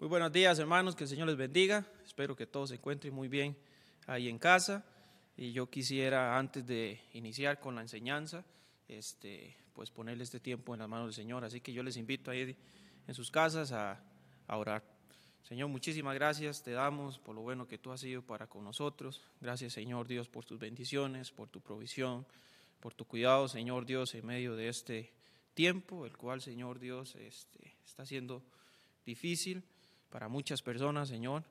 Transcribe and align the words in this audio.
Muy 0.00 0.08
buenos 0.08 0.32
días, 0.32 0.58
hermanos, 0.58 0.96
que 0.96 1.04
el 1.04 1.10
Señor 1.10 1.26
les 1.26 1.36
bendiga. 1.36 1.86
Espero 2.06 2.34
que 2.34 2.46
todos 2.46 2.70
se 2.70 2.76
encuentren 2.76 3.12
muy 3.12 3.28
bien 3.28 3.54
ahí 4.06 4.30
en 4.30 4.38
casa. 4.38 4.82
Y 5.36 5.52
yo 5.52 5.68
quisiera, 5.68 6.38
antes 6.38 6.66
de 6.66 7.02
iniciar 7.12 7.60
con 7.60 7.74
la 7.74 7.82
enseñanza, 7.82 8.42
este, 8.88 9.58
pues 9.74 9.90
ponerle 9.90 10.24
este 10.24 10.40
tiempo 10.40 10.72
en 10.72 10.80
las 10.80 10.88
manos 10.88 11.08
del 11.08 11.14
Señor. 11.14 11.44
Así 11.44 11.60
que 11.60 11.74
yo 11.74 11.82
les 11.82 11.98
invito 11.98 12.30
ahí 12.30 12.56
en 13.06 13.14
sus 13.14 13.30
casas 13.30 13.72
a, 13.72 14.02
a 14.46 14.56
orar. 14.56 14.82
Señor, 15.42 15.68
muchísimas 15.68 16.14
gracias 16.14 16.62
te 16.62 16.70
damos 16.70 17.18
por 17.18 17.34
lo 17.34 17.42
bueno 17.42 17.68
que 17.68 17.76
tú 17.76 17.92
has 17.92 18.00
sido 18.00 18.22
para 18.22 18.46
con 18.46 18.64
nosotros. 18.64 19.20
Gracias, 19.42 19.74
Señor 19.74 20.08
Dios, 20.08 20.30
por 20.30 20.46
tus 20.46 20.58
bendiciones, 20.58 21.30
por 21.30 21.50
tu 21.50 21.60
provisión, 21.60 22.26
por 22.80 22.94
tu 22.94 23.04
cuidado, 23.04 23.48
Señor 23.48 23.84
Dios, 23.84 24.14
en 24.14 24.24
medio 24.24 24.56
de 24.56 24.68
este 24.68 25.12
tiempo, 25.52 26.06
el 26.06 26.16
cual, 26.16 26.40
Señor 26.40 26.78
Dios, 26.78 27.16
este, 27.16 27.74
está 27.84 28.06
siendo 28.06 28.42
difícil 29.04 29.62
para 30.10 30.28
muchas 30.28 30.60
personas, 30.60 31.08
Señor. 31.08 31.44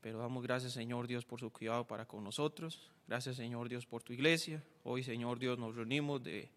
Pero 0.00 0.18
damos 0.18 0.42
gracias, 0.42 0.72
Señor 0.72 1.06
Dios, 1.06 1.24
por 1.24 1.40
su 1.40 1.50
cuidado 1.50 1.86
para 1.86 2.06
con 2.06 2.22
nosotros. 2.22 2.90
Gracias, 3.06 3.36
Señor 3.36 3.68
Dios, 3.68 3.86
por 3.86 4.02
tu 4.02 4.12
iglesia. 4.12 4.62
Hoy, 4.84 5.02
Señor 5.02 5.38
Dios, 5.38 5.58
nos 5.58 5.74
reunimos 5.74 6.22
de, 6.22 6.48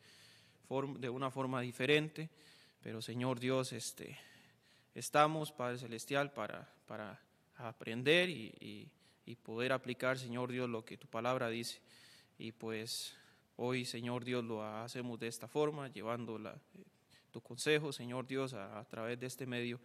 de 1.00 1.10
una 1.10 1.32
forma 1.32 1.62
diferente. 1.62 2.30
Pero, 2.82 3.02
Señor 3.02 3.40
Dios, 3.40 3.74
este, 3.74 4.18
estamos, 4.94 5.52
Padre 5.52 5.80
Celestial, 5.80 6.32
para, 6.32 6.72
para 6.86 7.20
aprender 7.56 8.30
y, 8.30 8.90
y, 9.26 9.36
poder 9.36 9.74
aplicar, 9.74 10.18
Señor 10.18 10.52
Dios, 10.52 10.70
lo 10.70 10.86
que 10.86 10.98
tu 10.98 11.08
palabra 11.08 11.50
dice. 11.50 11.82
Y 12.38 12.52
pues 12.52 13.16
hoy, 13.58 13.86
Señor 13.86 14.26
Dios, 14.26 14.44
lo 14.44 14.64
hacemos 14.64 15.20
de 15.20 15.28
esta 15.28 15.48
forma, 15.48 15.88
llevando 15.88 16.40
la, 16.40 16.56
tu 17.32 17.42
consejo, 17.42 17.92
Señor 17.92 18.26
Dios, 18.26 18.54
a, 18.54 18.80
a 18.80 18.86
través 18.86 19.20
de 19.20 19.28
este 19.28 19.46
medio, 19.46 19.80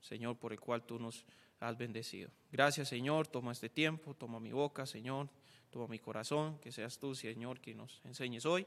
Señor, 0.00 0.36
por 0.36 0.52
el 0.52 0.60
cual 0.60 0.82
tú 0.82 0.98
nos 0.98 1.24
has 1.60 1.76
bendecido. 1.76 2.30
Gracias, 2.50 2.88
Señor, 2.88 3.26
toma 3.26 3.52
este 3.52 3.68
tiempo, 3.68 4.14
toma 4.14 4.40
mi 4.40 4.52
boca, 4.52 4.86
Señor, 4.86 5.28
toma 5.70 5.86
mi 5.86 5.98
corazón, 5.98 6.58
que 6.58 6.72
seas 6.72 6.98
tú, 6.98 7.14
Señor, 7.14 7.60
que 7.60 7.74
nos 7.74 8.00
enseñes 8.04 8.46
hoy. 8.46 8.66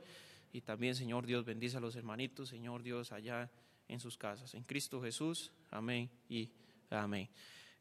Y 0.52 0.62
también, 0.62 0.96
Señor 0.96 1.26
Dios, 1.26 1.44
bendice 1.44 1.78
a 1.78 1.80
los 1.80 1.96
hermanitos, 1.96 2.50
Señor 2.50 2.84
Dios, 2.84 3.12
allá 3.12 3.50
en 3.88 4.00
sus 4.00 4.18
casas. 4.18 4.54
En 4.54 4.64
Cristo 4.64 5.02
Jesús, 5.02 5.52
amén 5.72 6.10
y 6.30 6.52
amén. 6.92 7.28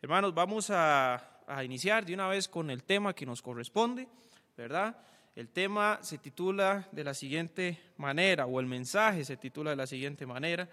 Hermanos, 0.00 0.34
vamos 0.34 0.70
a, 0.70 1.42
a 1.46 1.62
iniciar 1.62 2.06
de 2.06 2.14
una 2.14 2.28
vez 2.28 2.48
con 2.48 2.70
el 2.70 2.82
tema 2.82 3.14
que 3.14 3.27
nos 3.27 3.42
corresponde, 3.42 4.08
¿verdad? 4.56 4.96
El 5.36 5.48
tema 5.50 5.98
se 6.02 6.18
titula 6.18 6.88
de 6.92 7.05
la 7.05 7.14
siguiente 7.14 7.78
manera, 7.98 8.46
o 8.46 8.58
el 8.60 8.66
mensaje 8.66 9.24
se 9.24 9.36
titula 9.36 9.70
de 9.70 9.77
la 9.77 9.86
siguiente 9.86 10.27
manera. 10.27 10.68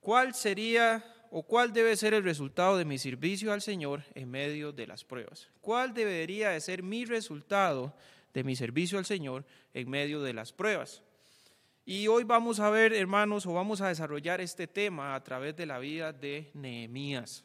¿Cuál 0.00 0.34
sería 0.34 1.04
o 1.30 1.44
cuál 1.44 1.72
debe 1.72 1.96
ser 1.96 2.12
el 2.12 2.24
resultado 2.24 2.76
de 2.76 2.84
mi 2.84 2.98
servicio 2.98 3.52
al 3.52 3.62
Señor 3.62 4.02
en 4.14 4.30
medio 4.30 4.72
de 4.72 4.86
las 4.86 5.04
pruebas? 5.04 5.48
¿Cuál 5.60 5.94
debería 5.94 6.50
de 6.50 6.60
ser 6.60 6.82
mi 6.82 7.04
resultado 7.04 7.94
de 8.34 8.44
mi 8.44 8.56
servicio 8.56 8.98
al 8.98 9.06
Señor 9.06 9.44
en 9.72 9.88
medio 9.88 10.22
de 10.22 10.34
las 10.34 10.52
pruebas? 10.52 11.02
Y 11.86 12.08
hoy 12.08 12.24
vamos 12.24 12.60
a 12.60 12.68
ver, 12.70 12.92
hermanos, 12.92 13.46
o 13.46 13.54
vamos 13.54 13.80
a 13.80 13.88
desarrollar 13.88 14.40
este 14.40 14.66
tema 14.66 15.14
a 15.14 15.24
través 15.24 15.56
de 15.56 15.66
la 15.66 15.78
vida 15.78 16.12
de 16.12 16.50
Nehemías. 16.54 17.44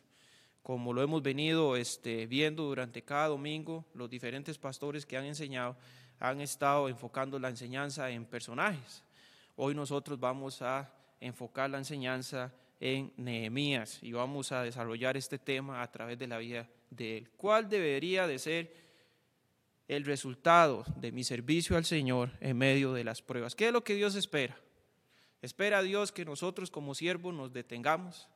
Como 0.62 0.94
lo 0.94 1.04
hemos 1.04 1.22
venido 1.22 1.76
este, 1.76 2.26
viendo 2.26 2.64
durante 2.64 3.04
cada 3.04 3.28
domingo, 3.28 3.86
los 3.94 4.10
diferentes 4.10 4.58
pastores 4.58 5.06
que 5.06 5.16
han 5.16 5.26
enseñado 5.26 5.78
han 6.20 6.42
estado 6.42 6.90
enfocando 6.90 7.38
la 7.40 7.50
enseñanza 7.50 8.10
en 8.10 8.26
personajes. 8.26 9.04
Hoy 9.56 9.76
nosotros 9.76 10.20
vamos 10.20 10.62
a 10.62 10.92
enfocar 11.20 11.70
la 11.70 11.78
enseñanza 11.78 12.52
en 12.80 13.14
Nehemías 13.18 14.00
y 14.02 14.12
vamos 14.12 14.52
a 14.52 14.64
desarrollar 14.64 15.18
este 15.18 15.40
tema 15.40 15.82
a 15.82 15.92
través 15.92 16.20
de 16.20 16.28
la 16.28 16.38
vida 16.38 16.70
de 16.90 17.18
él. 17.18 17.32
¿Cuál 17.38 17.70
debería 17.70 18.28
de 18.28 18.40
ser 18.40 18.86
el 19.88 20.06
resultado 20.06 20.84
de 20.98 21.12
mi 21.12 21.24
servicio 21.24 21.78
al 21.78 21.86
Señor 21.86 22.32
en 22.40 22.58
medio 22.58 22.94
de 22.94 23.04
las 23.04 23.22
pruebas. 23.22 23.56
¿Qué 23.56 23.68
es 23.68 23.74
lo 23.74 23.84
que 23.84 23.96
Dios 23.96 24.16
espera? 24.16 24.58
Espera 25.42 25.84
Dios 25.84 26.12
que 26.12 26.26
nosotros 26.26 26.72
como 26.72 26.96
siervos 26.96 27.34
nos 27.34 27.54
detengamos, 27.54 28.28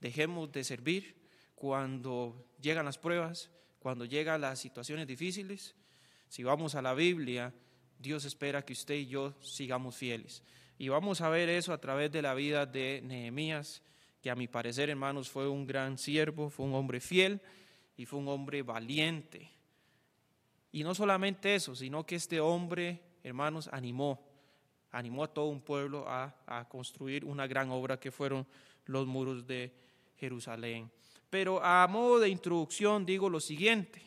dejemos 0.00 0.52
de 0.52 0.62
servir 0.62 1.16
cuando 1.56 2.46
llegan 2.60 2.84
las 2.84 2.98
pruebas, 2.98 3.50
cuando 3.80 4.04
llegan 4.04 4.40
las 4.40 4.60
situaciones 4.60 5.06
difíciles. 5.06 5.74
Si 6.28 6.44
vamos 6.44 6.76
a 6.76 6.82
la 6.82 6.94
Biblia, 6.94 7.52
Dios 7.98 8.24
espera 8.24 8.64
que 8.64 8.72
usted 8.72 8.94
y 8.94 9.06
yo 9.06 9.34
sigamos 9.40 9.96
fieles. 9.96 10.44
Y 10.82 10.88
vamos 10.88 11.20
a 11.20 11.28
ver 11.28 11.48
eso 11.48 11.72
a 11.72 11.78
través 11.78 12.10
de 12.10 12.22
la 12.22 12.34
vida 12.34 12.66
de 12.66 13.00
Nehemías, 13.04 13.82
que 14.20 14.30
a 14.30 14.34
mi 14.34 14.48
parecer, 14.48 14.90
hermanos, 14.90 15.30
fue 15.30 15.48
un 15.48 15.66
gran 15.66 15.96
siervo, 15.96 16.50
fue 16.50 16.66
un 16.66 16.74
hombre 16.74 16.98
fiel 16.98 17.40
y 17.96 18.04
fue 18.04 18.18
un 18.18 18.26
hombre 18.26 18.62
valiente 18.62 19.52
y 20.72 20.82
no 20.82 20.94
solamente 20.94 21.54
eso, 21.54 21.76
sino 21.76 22.04
que 22.04 22.16
este 22.16 22.40
hombre, 22.40 23.02
hermanos, 23.22 23.68
animó, 23.70 24.24
animó 24.90 25.24
a 25.24 25.28
todo 25.28 25.46
un 25.46 25.60
pueblo 25.60 26.06
a, 26.08 26.34
construir 26.70 27.26
una 27.26 27.46
gran 27.46 27.70
obra 27.70 28.00
que 28.00 28.10
fueron 28.10 28.46
los 28.86 29.06
muros 29.06 29.46
de 29.46 29.70
Jerusalén. 30.16 30.90
Pero 31.28 31.62
a 31.62 31.86
modo 31.88 32.20
de 32.20 32.30
introducción 32.30 33.04
digo 33.04 33.28
lo 33.28 33.38
siguiente. 33.38 34.02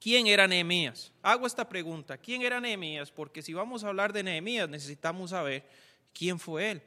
¿Quién 0.00 0.26
era 0.26 0.46
Nehemías? 0.46 1.12
Hago 1.22 1.46
esta 1.46 1.68
pregunta. 1.68 2.18
¿Quién 2.18 2.42
era 2.42 2.60
Nehemías? 2.60 3.10
Porque 3.10 3.42
si 3.42 3.52
vamos 3.52 3.84
a 3.84 3.88
hablar 3.88 4.12
de 4.12 4.22
Nehemías 4.22 4.68
necesitamos 4.68 5.30
saber 5.30 5.64
quién 6.12 6.38
fue 6.38 6.70
él. 6.70 6.82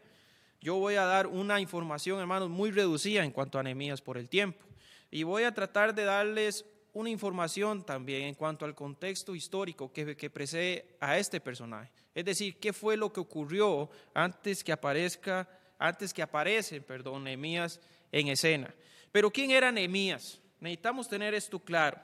Yo 0.60 0.76
voy 0.76 0.96
a 0.96 1.06
dar 1.06 1.28
una 1.28 1.60
información, 1.62 2.20
hermanos, 2.20 2.50
muy 2.50 2.72
reducida 2.72 3.24
en 3.24 3.32
cuanto 3.32 3.60
a 3.60 3.64
Nehemías 3.64 4.02
por 4.02 4.18
el 4.18 4.28
tiempo. 4.28 4.66
Y 5.12 5.24
voy 5.24 5.44
a 5.44 5.54
tratar 5.54 5.94
de 5.94 6.04
darles 6.04 6.66
una 6.94 7.10
información 7.10 7.86
también 7.86 8.24
en 8.24 8.34
cuanto 8.34 8.66
al 8.66 8.74
contexto 8.74 9.36
histórico 9.36 9.92
que, 9.94 10.30
precede 10.30 10.98
a 11.00 11.18
este 11.18 11.40
personaje. 11.40 11.92
Es 12.16 12.26
decir, 12.26 12.58
qué 12.60 12.74
fue 12.74 12.98
lo 12.98 13.14
que 13.14 13.20
ocurrió 13.20 13.90
antes 14.16 14.64
que 14.64 14.72
aparezca, 14.72 15.48
antes 15.78 16.12
que 16.12 16.24
aparece, 16.24 16.82
perdón, 16.82 17.26
Nehemías 17.26 17.80
en 18.12 18.30
escena. 18.30 18.74
Pero 19.12 19.30
¿quién 19.30 19.52
era 19.52 19.72
Nehemías? 19.72 20.42
Necesitamos 20.60 21.08
tener 21.08 21.36
esto 21.36 21.60
claro. 21.60 22.00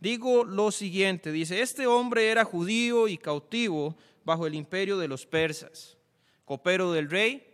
Digo 0.00 0.44
lo 0.44 0.70
siguiente, 0.70 1.32
dice, 1.32 1.60
este 1.60 1.86
hombre 1.86 2.30
era 2.30 2.44
judío 2.44 3.08
y 3.08 3.18
cautivo 3.18 3.96
bajo 4.24 4.46
el 4.46 4.54
imperio 4.54 4.98
de 4.98 5.08
los 5.08 5.26
persas, 5.26 5.96
copero 6.44 6.92
del 6.92 7.10
rey 7.10 7.44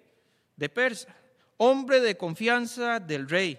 de 0.56 0.68
Persa, 0.68 1.16
hombre 1.56 2.00
de 2.00 2.16
confianza 2.16 3.00
del 3.00 3.28
rey. 3.28 3.58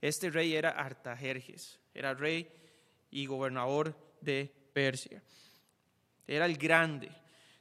Este 0.00 0.30
rey 0.30 0.54
era 0.54 0.70
Artajerjes 0.70 1.80
era 1.94 2.12
rey 2.12 2.50
y 3.10 3.26
gobernador 3.26 3.96
de 4.20 4.52
Persia. 4.72 5.22
Era 6.26 6.46
el 6.46 6.56
grande. 6.56 7.10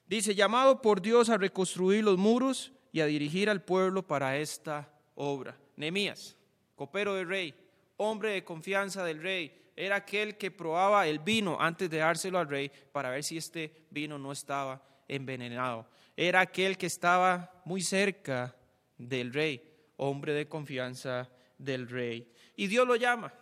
Dice, 0.07 0.35
llamado 0.35 0.81
por 0.81 1.01
Dios 1.01 1.29
a 1.29 1.37
reconstruir 1.37 2.03
los 2.03 2.17
muros 2.17 2.71
y 2.91 2.99
a 3.01 3.05
dirigir 3.05 3.49
al 3.49 3.61
pueblo 3.61 4.05
para 4.05 4.37
esta 4.37 4.91
obra. 5.15 5.57
Nemías, 5.75 6.35
copero 6.75 7.13
del 7.13 7.27
rey, 7.27 7.53
hombre 7.97 8.31
de 8.31 8.43
confianza 8.43 9.05
del 9.05 9.21
rey, 9.21 9.62
era 9.75 9.97
aquel 9.97 10.37
que 10.37 10.51
probaba 10.51 11.07
el 11.07 11.19
vino 11.19 11.57
antes 11.59 11.89
de 11.89 11.97
dárselo 11.97 12.39
al 12.39 12.49
rey 12.49 12.71
para 12.91 13.09
ver 13.09 13.23
si 13.23 13.37
este 13.37 13.85
vino 13.89 14.17
no 14.17 14.31
estaba 14.31 14.81
envenenado. 15.07 15.87
Era 16.15 16.41
aquel 16.41 16.77
que 16.77 16.85
estaba 16.85 17.61
muy 17.65 17.81
cerca 17.81 18.55
del 18.97 19.33
rey, 19.33 19.61
hombre 19.97 20.33
de 20.33 20.47
confianza 20.47 21.29
del 21.57 21.89
rey. 21.89 22.31
Y 22.55 22.67
Dios 22.67 22.87
lo 22.87 22.95
llama. 22.95 23.33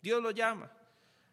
Dios 0.00 0.22
lo 0.22 0.30
llama 0.30 0.70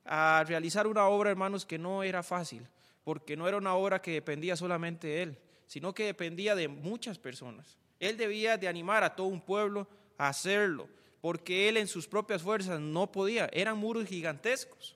a 0.05 0.43
realizar 0.47 0.87
una 0.87 1.07
obra, 1.07 1.29
hermanos, 1.29 1.65
que 1.65 1.77
no 1.77 2.01
era 2.01 2.23
fácil, 2.23 2.67
porque 3.03 3.37
no 3.37 3.47
era 3.47 3.57
una 3.57 3.75
obra 3.75 4.01
que 4.01 4.11
dependía 4.11 4.55
solamente 4.55 5.07
de 5.07 5.21
él, 5.21 5.37
sino 5.67 5.93
que 5.93 6.05
dependía 6.05 6.55
de 6.55 6.67
muchas 6.67 7.19
personas. 7.19 7.77
Él 7.99 8.17
debía 8.17 8.57
de 8.57 8.67
animar 8.67 9.03
a 9.03 9.15
todo 9.15 9.27
un 9.27 9.41
pueblo 9.41 9.87
a 10.17 10.29
hacerlo, 10.29 10.89
porque 11.21 11.69
él 11.69 11.77
en 11.77 11.87
sus 11.87 12.07
propias 12.07 12.41
fuerzas 12.41 12.79
no 12.79 13.11
podía, 13.11 13.49
eran 13.51 13.77
muros 13.77 14.07
gigantescos. 14.07 14.95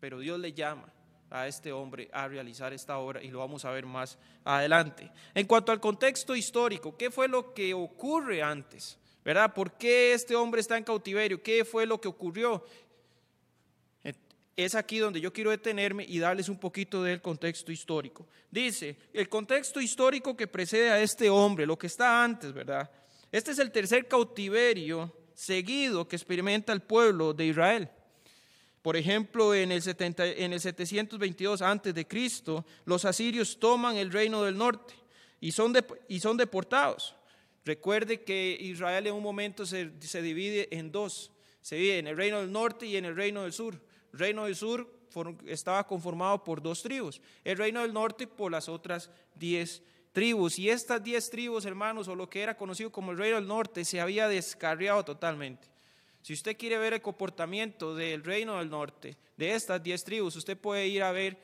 Pero 0.00 0.20
Dios 0.20 0.38
le 0.38 0.52
llama 0.52 0.92
a 1.30 1.46
este 1.46 1.72
hombre 1.72 2.08
a 2.12 2.28
realizar 2.28 2.72
esta 2.72 2.98
obra 2.98 3.22
y 3.22 3.28
lo 3.28 3.40
vamos 3.40 3.64
a 3.64 3.70
ver 3.70 3.86
más 3.86 4.18
adelante. 4.44 5.10
En 5.34 5.46
cuanto 5.46 5.72
al 5.72 5.80
contexto 5.80 6.34
histórico, 6.36 6.96
¿qué 6.96 7.10
fue 7.10 7.28
lo 7.28 7.52
que 7.52 7.74
ocurre 7.74 8.42
antes? 8.42 8.98
¿Verdad? 9.24 9.52
¿Por 9.52 9.72
qué 9.72 10.14
este 10.14 10.34
hombre 10.36 10.60
está 10.60 10.78
en 10.78 10.84
cautiverio? 10.84 11.42
¿Qué 11.42 11.64
fue 11.64 11.84
lo 11.84 12.00
que 12.00 12.08
ocurrió? 12.08 12.64
es 14.64 14.74
aquí 14.74 14.98
donde 14.98 15.20
yo 15.20 15.32
quiero 15.32 15.52
detenerme 15.52 16.04
y 16.04 16.18
darles 16.18 16.48
un 16.48 16.58
poquito 16.58 17.04
del 17.04 17.22
contexto 17.22 17.70
histórico. 17.70 18.26
Dice, 18.50 18.96
el 19.12 19.28
contexto 19.28 19.80
histórico 19.80 20.36
que 20.36 20.48
precede 20.48 20.90
a 20.90 21.00
este 21.00 21.30
hombre, 21.30 21.64
lo 21.64 21.78
que 21.78 21.86
está 21.86 22.24
antes, 22.24 22.52
¿verdad? 22.52 22.90
Este 23.30 23.52
es 23.52 23.60
el 23.60 23.70
tercer 23.70 24.08
cautiverio 24.08 25.12
seguido 25.38 26.08
que 26.08 26.16
experimenta 26.16 26.72
el 26.72 26.80
pueblo 26.80 27.32
de 27.32 27.46
Israel. 27.46 27.88
Por 28.82 28.96
ejemplo, 28.96 29.54
en 29.54 29.70
el, 29.70 29.80
70, 29.80 30.26
en 30.26 30.52
el 30.52 30.60
722 30.60 31.62
antes 31.62 31.94
de 31.94 32.08
Cristo, 32.08 32.66
los 32.84 33.04
asirios 33.04 33.56
toman 33.60 33.96
el 33.96 34.10
reino 34.10 34.42
del 34.42 34.58
norte 34.58 34.94
y 35.40 35.52
son, 35.52 35.72
y 36.08 36.18
son 36.18 36.36
deportados. 36.36 37.14
Recuerde 37.64 38.24
que 38.24 38.58
Israel 38.60 39.06
en 39.06 39.14
un 39.14 39.22
momento 39.22 39.64
se, 39.64 39.92
se 40.00 40.22
divide 40.22 40.76
en 40.76 40.90
dos. 40.90 41.30
Se 41.62 41.76
divide 41.76 41.98
en 42.00 42.08
el 42.08 42.16
reino 42.16 42.40
del 42.40 42.50
norte 42.50 42.86
y 42.86 42.96
en 42.96 43.04
el 43.04 43.14
reino 43.14 43.44
del 43.44 43.52
sur. 43.52 43.80
El 44.12 44.18
reino 44.18 44.46
del 44.46 44.56
sur 44.56 44.92
estaba 45.46 45.86
conformado 45.86 46.42
por 46.42 46.60
dos 46.60 46.82
tribus. 46.82 47.20
El 47.44 47.58
reino 47.58 47.82
del 47.82 47.92
norte 47.92 48.26
por 48.26 48.50
las 48.50 48.68
otras 48.68 49.08
diez 49.36 49.76
tribus. 49.76 49.97
Y 50.14 50.68
estas 50.68 51.02
diez 51.02 51.30
tribus, 51.30 51.64
hermanos, 51.64 52.08
o 52.08 52.14
lo 52.14 52.28
que 52.28 52.42
era 52.42 52.56
conocido 52.56 52.90
como 52.90 53.12
el 53.12 53.18
reino 53.18 53.36
del 53.36 53.46
norte, 53.46 53.84
se 53.84 54.00
había 54.00 54.26
descarriado 54.26 55.04
totalmente. 55.04 55.68
Si 56.22 56.32
usted 56.32 56.56
quiere 56.56 56.76
ver 56.76 56.94
el 56.94 57.00
comportamiento 57.02 57.94
del 57.94 58.24
reino 58.24 58.58
del 58.58 58.68
norte, 58.68 59.16
de 59.36 59.54
estas 59.54 59.82
diez 59.82 60.02
tribus, 60.02 60.34
usted 60.36 60.58
puede 60.58 60.88
ir 60.88 61.02
a 61.02 61.12
ver 61.12 61.38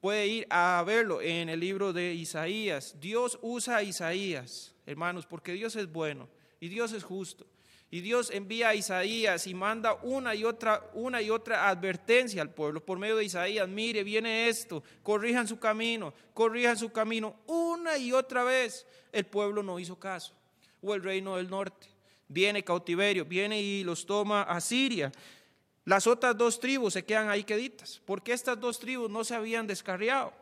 puede 0.00 0.26
ir 0.26 0.46
a 0.50 0.82
verlo 0.84 1.22
en 1.22 1.48
el 1.48 1.60
libro 1.60 1.92
de 1.92 2.12
Isaías. 2.12 2.96
Dios 3.00 3.38
usa 3.40 3.76
a 3.76 3.82
Isaías, 3.82 4.74
hermanos, 4.84 5.24
porque 5.24 5.52
Dios 5.52 5.76
es 5.76 5.90
bueno 5.90 6.28
y 6.60 6.68
Dios 6.68 6.92
es 6.92 7.04
justo. 7.04 7.46
Y 7.90 8.02
Dios 8.02 8.30
envía 8.30 8.68
a 8.68 8.74
Isaías 8.74 9.46
y 9.46 9.54
manda 9.54 9.94
una 10.02 10.34
y 10.34 10.44
otra, 10.44 10.90
una 10.92 11.22
y 11.22 11.30
otra 11.30 11.70
advertencia 11.70 12.42
al 12.42 12.50
pueblo 12.50 12.84
por 12.84 12.98
medio 12.98 13.16
de 13.16 13.24
Isaías. 13.24 13.66
Mire, 13.66 14.04
viene 14.04 14.48
esto, 14.48 14.82
corrijan 15.02 15.48
su 15.48 15.58
camino, 15.58 16.12
corrijan 16.34 16.76
su 16.76 16.90
camino. 16.90 17.36
Una 17.46 17.96
y 17.96 18.12
otra 18.12 18.44
vez 18.44 18.86
el 19.10 19.24
pueblo 19.24 19.62
no 19.62 19.78
hizo 19.78 19.98
caso. 19.98 20.34
O 20.82 20.94
el 20.94 21.02
reino 21.02 21.36
del 21.36 21.48
norte. 21.48 21.88
Viene 22.28 22.62
cautiverio, 22.62 23.24
viene 23.24 23.60
y 23.60 23.82
los 23.84 24.04
toma 24.04 24.42
a 24.42 24.60
Siria. 24.60 25.10
Las 25.86 26.06
otras 26.06 26.36
dos 26.36 26.60
tribus 26.60 26.92
se 26.92 27.06
quedan 27.06 27.30
ahí 27.30 27.42
queditas, 27.42 28.02
porque 28.04 28.34
estas 28.34 28.60
dos 28.60 28.78
tribus 28.78 29.08
no 29.08 29.24
se 29.24 29.34
habían 29.34 29.66
descarriado. 29.66 30.34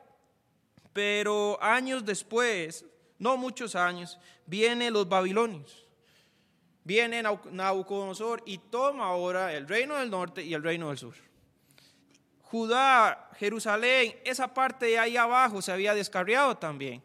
Pero 0.92 1.62
años 1.62 2.04
después, 2.04 2.84
no 3.20 3.36
muchos 3.36 3.76
años, 3.76 4.18
vienen 4.46 4.92
los 4.92 5.08
babilonios. 5.08 5.85
Viene 6.86 7.20
Nabucodonosor 7.22 8.44
y 8.46 8.58
toma 8.58 9.06
ahora 9.06 9.52
el 9.52 9.66
reino 9.66 9.96
del 9.96 10.08
norte 10.08 10.44
y 10.44 10.54
el 10.54 10.62
reino 10.62 10.88
del 10.88 10.98
sur. 10.98 11.14
Judá, 12.42 13.28
Jerusalén, 13.36 14.16
esa 14.24 14.54
parte 14.54 14.86
de 14.86 14.98
ahí 14.98 15.16
abajo 15.16 15.60
se 15.60 15.72
había 15.72 15.94
descarriado 15.94 16.56
también. 16.56 17.02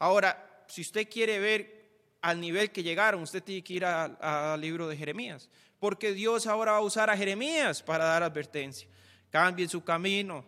Ahora, 0.00 0.64
si 0.66 0.80
usted 0.80 1.08
quiere 1.08 1.38
ver 1.38 1.84
al 2.22 2.40
nivel 2.40 2.72
que 2.72 2.82
llegaron, 2.82 3.22
usted 3.22 3.42
tiene 3.42 3.62
que 3.62 3.74
ir 3.74 3.84
al 3.84 4.60
libro 4.60 4.88
de 4.88 4.96
Jeremías 4.96 5.48
porque 5.84 6.14
Dios 6.14 6.46
ahora 6.46 6.72
va 6.72 6.78
a 6.78 6.80
usar 6.80 7.10
a 7.10 7.16
Jeremías 7.16 7.82
para 7.82 8.06
dar 8.06 8.22
advertencia. 8.22 8.88
Cambien 9.28 9.68
su 9.68 9.84
camino. 9.84 10.42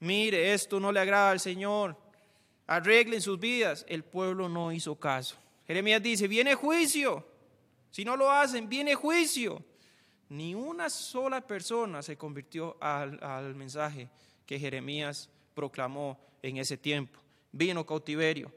Mire, 0.00 0.54
esto 0.54 0.80
no 0.80 0.90
le 0.90 1.00
agrada 1.00 1.32
al 1.32 1.38
Señor. 1.38 1.94
Arreglen 2.66 3.20
sus 3.20 3.38
vidas. 3.38 3.84
El 3.86 4.04
pueblo 4.04 4.48
no 4.48 4.72
hizo 4.72 4.98
caso. 4.98 5.36
Jeremías 5.66 6.02
dice, 6.02 6.26
viene 6.26 6.54
juicio. 6.54 7.27
Si 7.98 8.04
no 8.04 8.16
lo 8.16 8.30
hacen, 8.30 8.68
viene 8.68 8.94
juicio. 8.94 9.60
Ni 10.28 10.54
una 10.54 10.88
sola 10.88 11.40
persona 11.40 12.00
se 12.00 12.16
convirtió 12.16 12.76
al, 12.80 13.56
mensaje 13.56 14.08
que 14.46 14.56
Jeremías 14.56 15.28
proclamó 15.52 16.16
en 16.40 16.58
ese 16.58 16.76
tiempo. 16.76 17.18
Vino 17.50 17.84
cautiverio. 17.84 18.52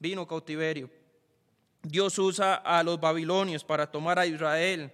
Vino 0.00 0.26
cautiverio. 0.26 0.90
Dios 1.80 2.18
usa 2.18 2.56
a 2.56 2.82
los 2.82 2.98
babilonios 2.98 3.62
para 3.62 3.88
tomar 3.88 4.18
a 4.18 4.26
Israel 4.26 4.92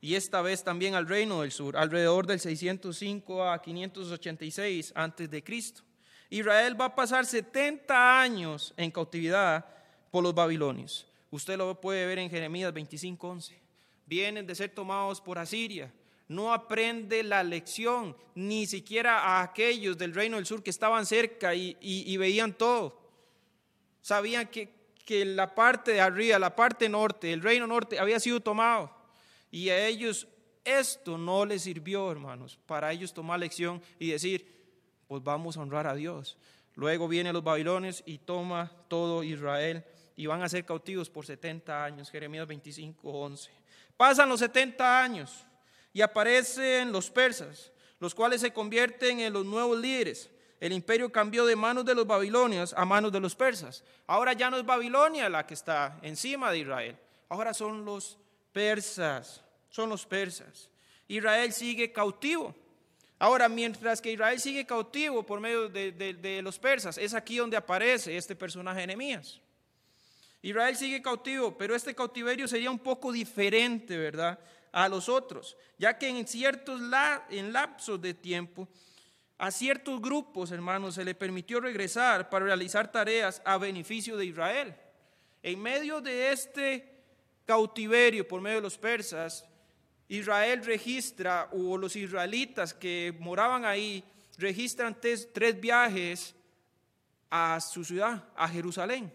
y 0.00 0.14
esta 0.14 0.40
vez 0.40 0.64
también 0.64 0.94
al 0.94 1.06
reino 1.06 1.42
del 1.42 1.52
sur, 1.52 1.76
alrededor 1.76 2.26
del 2.26 2.40
605 2.40 3.50
a 3.50 3.60
586 3.60 4.94
antes 4.96 5.30
de 5.30 5.44
Cristo. 5.44 5.82
Israel 6.30 6.80
va 6.80 6.86
a 6.86 6.94
pasar 6.94 7.26
70 7.26 8.22
años 8.22 8.72
en 8.78 8.90
cautividad 8.90 9.66
por 10.10 10.22
los 10.22 10.34
babilonios. 10.34 11.11
Usted 11.32 11.56
lo 11.56 11.80
puede 11.80 12.06
ver 12.06 12.20
en 12.20 12.30
Jeremías 12.30 12.72
25:11. 12.72 13.58
Vienen 14.06 14.46
de 14.46 14.54
ser 14.54 14.70
tomados 14.70 15.20
por 15.20 15.38
Asiria. 15.38 15.92
No 16.28 16.52
aprende 16.52 17.22
la 17.24 17.42
lección, 17.42 18.16
ni 18.34 18.66
siquiera 18.66 19.18
a 19.18 19.42
aquellos 19.42 19.98
del 19.98 20.14
reino 20.14 20.36
del 20.36 20.46
sur 20.46 20.62
que 20.62 20.70
estaban 20.70 21.04
cerca 21.04 21.54
y, 21.54 22.16
veían 22.16 22.52
todo. 22.52 23.00
Sabían 24.02 24.46
que 24.46 24.82
que 25.04 25.24
la 25.24 25.54
parte 25.54 25.92
de 25.92 26.00
arriba, 26.00 26.38
la 26.38 26.54
parte 26.54 26.88
norte, 26.88 27.32
el 27.32 27.42
reino 27.42 27.66
norte 27.66 27.98
había 27.98 28.20
sido 28.20 28.40
tomado. 28.40 28.94
Y 29.50 29.68
a 29.68 29.86
ellos 29.86 30.28
esto 30.64 31.18
no 31.18 31.44
les 31.44 31.62
sirvió, 31.62 32.10
hermanos, 32.10 32.58
para 32.66 32.92
ellos 32.92 33.12
tomar 33.12 33.40
lección 33.40 33.82
y 33.98 34.10
decir, 34.10 34.46
pues 35.08 35.22
vamos 35.22 35.56
a 35.56 35.60
honrar 35.60 35.86
a 35.86 35.94
Dios. 35.94 36.36
Luego 36.74 37.08
vienen 37.08 37.32
los 37.32 37.42
babilonios 37.42 38.02
y 38.06 38.18
toma 38.18 38.70
todo 38.88 39.24
Israel 39.24 39.84
y 40.22 40.26
van 40.26 40.42
a 40.42 40.48
ser 40.48 40.64
cautivos 40.64 41.10
por 41.10 41.26
70 41.26 41.84
años. 41.84 42.10
Jeremías 42.10 42.46
25, 42.46 43.10
11. 43.10 43.50
Pasan 43.96 44.28
los 44.28 44.40
70 44.40 45.02
años 45.02 45.44
y 45.92 46.00
aparecen 46.00 46.92
los 46.92 47.10
persas, 47.10 47.72
los 47.98 48.14
cuales 48.14 48.40
se 48.40 48.52
convierten 48.52 49.20
en 49.20 49.32
los 49.32 49.44
nuevos 49.44 49.78
líderes 49.78 50.30
el 50.62 50.72
imperio 50.72 51.10
cambió 51.10 51.44
de 51.44 51.56
manos 51.56 51.84
de 51.84 51.92
los 51.92 52.06
babilonios 52.06 52.72
a 52.74 52.84
manos 52.84 53.10
de 53.10 53.18
los 53.18 53.34
persas. 53.34 53.82
Ahora 54.06 54.32
ya 54.32 54.48
no 54.48 54.56
es 54.56 54.64
Babilonia 54.64 55.28
la 55.28 55.44
que 55.44 55.54
está 55.54 55.98
encima 56.02 56.52
de 56.52 56.58
Israel. 56.58 56.96
Ahora 57.28 57.52
son 57.52 57.84
los 57.84 58.16
persas, 58.52 59.42
son 59.70 59.88
los 59.88 60.06
persas. 60.06 60.70
Israel 61.08 61.52
sigue 61.52 61.90
cautivo. 61.90 62.54
Ahora, 63.18 63.48
mientras 63.48 64.00
que 64.00 64.12
Israel 64.12 64.38
sigue 64.38 64.64
cautivo 64.64 65.24
por 65.24 65.40
medio 65.40 65.68
de, 65.68 66.40
los 66.44 66.60
persas, 66.60 66.96
es 66.96 67.12
aquí 67.12 67.38
donde 67.38 67.56
aparece 67.56 68.16
este 68.16 68.36
personaje 68.36 68.84
Enemías. 68.84 69.40
Israel 70.42 70.76
sigue 70.76 71.00
cautivo, 71.00 71.56
pero 71.56 71.74
este 71.74 71.94
cautiverio 71.94 72.46
sería 72.48 72.70
un 72.70 72.78
poco 72.78 73.12
diferente, 73.12 73.96
¿verdad? 73.96 74.38
A 74.72 74.88
los 74.88 75.08
otros, 75.08 75.56
ya 75.78 75.96
que 75.96 76.08
en 76.08 76.26
ciertos 76.26 76.80
en 77.30 77.52
lapsos 77.52 78.00
de 78.00 78.14
tiempo 78.14 78.68
a 79.42 79.50
ciertos 79.50 80.00
grupos, 80.00 80.52
hermanos, 80.52 80.94
se 80.94 81.04
le 81.04 81.16
permitió 81.16 81.60
regresar 81.60 82.30
para 82.30 82.44
realizar 82.44 82.92
tareas 82.92 83.42
a 83.44 83.58
beneficio 83.58 84.16
de 84.16 84.26
Israel. 84.26 84.72
En 85.42 85.60
medio 85.60 86.00
de 86.00 86.30
este 86.30 86.88
cautiverio 87.44 88.28
por 88.28 88.40
medio 88.40 88.58
de 88.58 88.62
los 88.62 88.78
persas, 88.78 89.44
Israel 90.06 90.64
registra, 90.64 91.48
o 91.50 91.76
los 91.76 91.96
israelitas 91.96 92.72
que 92.72 93.16
moraban 93.18 93.64
ahí, 93.64 94.04
registran 94.38 94.96
tres, 95.00 95.60
viajes 95.60 96.36
a 97.28 97.58
su 97.60 97.84
ciudad, 97.84 98.28
a 98.36 98.46
Jerusalén. 98.46 99.12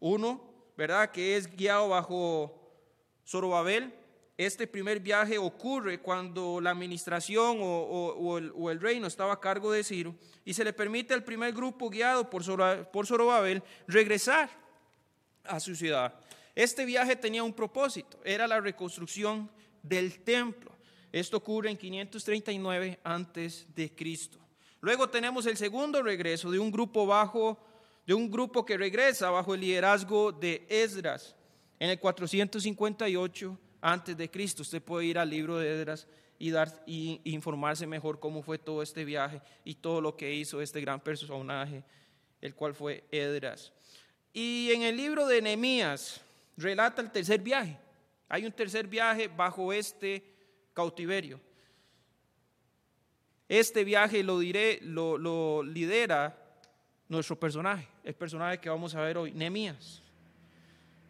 Uno, 0.00 0.57
¿verdad? 0.78 1.10
Que 1.10 1.36
es 1.36 1.50
guiado 1.56 1.88
bajo 1.88 2.56
Zorobabel, 3.26 3.92
este 4.36 4.68
primer 4.68 5.00
viaje 5.00 5.36
ocurre 5.36 6.00
cuando 6.00 6.60
la 6.60 6.70
administración 6.70 7.58
o, 7.60 8.38
el, 8.38 8.80
reino 8.80 9.08
estaba 9.08 9.32
a 9.32 9.40
cargo 9.40 9.72
de 9.72 9.82
Ciro 9.82 10.14
y 10.44 10.54
se 10.54 10.62
le 10.62 10.72
permite 10.72 11.14
al 11.14 11.24
primer 11.24 11.52
grupo 11.52 11.90
guiado 11.90 12.30
por, 12.30 12.44
por 12.92 13.06
Zorobabel 13.08 13.60
regresar 13.88 14.48
a 15.42 15.58
su 15.58 15.74
ciudad. 15.74 16.14
Este 16.54 16.84
viaje 16.84 17.16
tenía 17.16 17.42
un 17.42 17.54
propósito, 17.54 18.20
era 18.24 18.46
la 18.46 18.60
reconstrucción 18.60 19.50
del 19.82 20.20
templo. 20.20 20.70
Esto 21.10 21.38
ocurre 21.38 21.70
en 21.70 21.76
539 21.76 23.00
antes 23.02 23.66
de 23.74 23.92
Cristo. 23.96 24.38
Luego 24.80 25.10
tenemos 25.10 25.44
el 25.46 25.56
segundo 25.56 26.02
regreso 26.04 26.52
de 26.52 26.60
un 26.60 26.70
grupo 26.70 27.04
bajo 27.04 27.58
de 28.08 28.14
un 28.14 28.30
grupo 28.30 28.64
que 28.64 28.78
regresa 28.78 29.28
bajo 29.28 29.52
el 29.54 29.60
liderazgo 29.60 30.32
de 30.32 30.64
Esdras 30.70 31.36
en 31.78 31.90
el 31.90 32.00
458 32.00 33.58
antes 33.82 34.16
de 34.16 34.30
Cristo. 34.30 34.62
Usted 34.62 34.80
puede 34.80 35.04
ir 35.04 35.18
al 35.18 35.28
libro 35.28 35.58
de 35.58 35.70
Edras 35.70 36.06
y, 36.38 36.48
dar, 36.50 36.72
y 36.86 37.20
informarse 37.24 37.86
mejor 37.86 38.18
cómo 38.18 38.42
fue 38.42 38.56
todo 38.56 38.82
este 38.82 39.04
viaje 39.04 39.42
y 39.62 39.74
todo 39.74 40.00
lo 40.00 40.16
que 40.16 40.32
hizo 40.32 40.62
este 40.62 40.80
gran 40.80 41.00
personaje, 41.00 41.84
el 42.40 42.54
cual 42.54 42.74
fue 42.74 43.04
Edras. 43.10 43.74
Y 44.32 44.70
en 44.72 44.84
el 44.84 44.96
libro 44.96 45.26
de 45.26 45.42
Nehemías 45.42 46.22
relata 46.56 47.02
el 47.02 47.10
tercer 47.10 47.42
viaje. 47.42 47.78
Hay 48.30 48.46
un 48.46 48.52
tercer 48.52 48.86
viaje 48.86 49.28
bajo 49.28 49.70
este 49.70 50.24
cautiverio. 50.72 51.38
Este 53.50 53.84
viaje 53.84 54.22
lo 54.22 54.38
diré, 54.38 54.78
lo, 54.80 55.18
lo 55.18 55.62
lidera 55.62 56.47
nuestro 57.08 57.38
personaje, 57.38 57.88
el 58.04 58.14
personaje 58.14 58.58
que 58.58 58.68
vamos 58.68 58.94
a 58.94 59.00
ver 59.00 59.18
hoy, 59.18 59.32
Nehemías. 59.32 60.02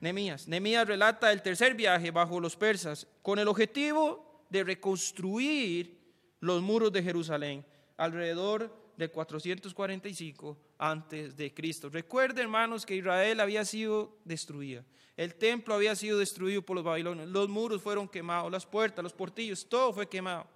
Nemías. 0.00 0.46
Nemías 0.46 0.86
relata 0.86 1.32
el 1.32 1.42
tercer 1.42 1.74
viaje 1.74 2.10
bajo 2.10 2.40
los 2.40 2.56
persas 2.56 3.06
con 3.22 3.38
el 3.38 3.48
objetivo 3.48 4.44
de 4.48 4.64
reconstruir 4.64 5.98
los 6.40 6.62
muros 6.62 6.92
de 6.92 7.02
Jerusalén 7.02 7.66
alrededor 7.96 8.72
de 8.96 9.10
445 9.10 10.56
antes 10.78 11.36
de 11.36 11.52
Cristo. 11.52 11.88
Recuerden, 11.88 12.44
hermanos, 12.44 12.86
que 12.86 12.96
Israel 12.96 13.40
había 13.40 13.64
sido 13.64 14.16
destruida. 14.24 14.84
El 15.16 15.34
templo 15.34 15.74
había 15.74 15.96
sido 15.96 16.18
destruido 16.18 16.62
por 16.62 16.76
los 16.76 16.84
babilonios. 16.84 17.28
Los 17.28 17.48
muros 17.48 17.82
fueron 17.82 18.08
quemados, 18.08 18.52
las 18.52 18.66
puertas, 18.66 19.02
los 19.02 19.12
portillos, 19.12 19.68
todo 19.68 19.92
fue 19.92 20.08
quemado. 20.08 20.46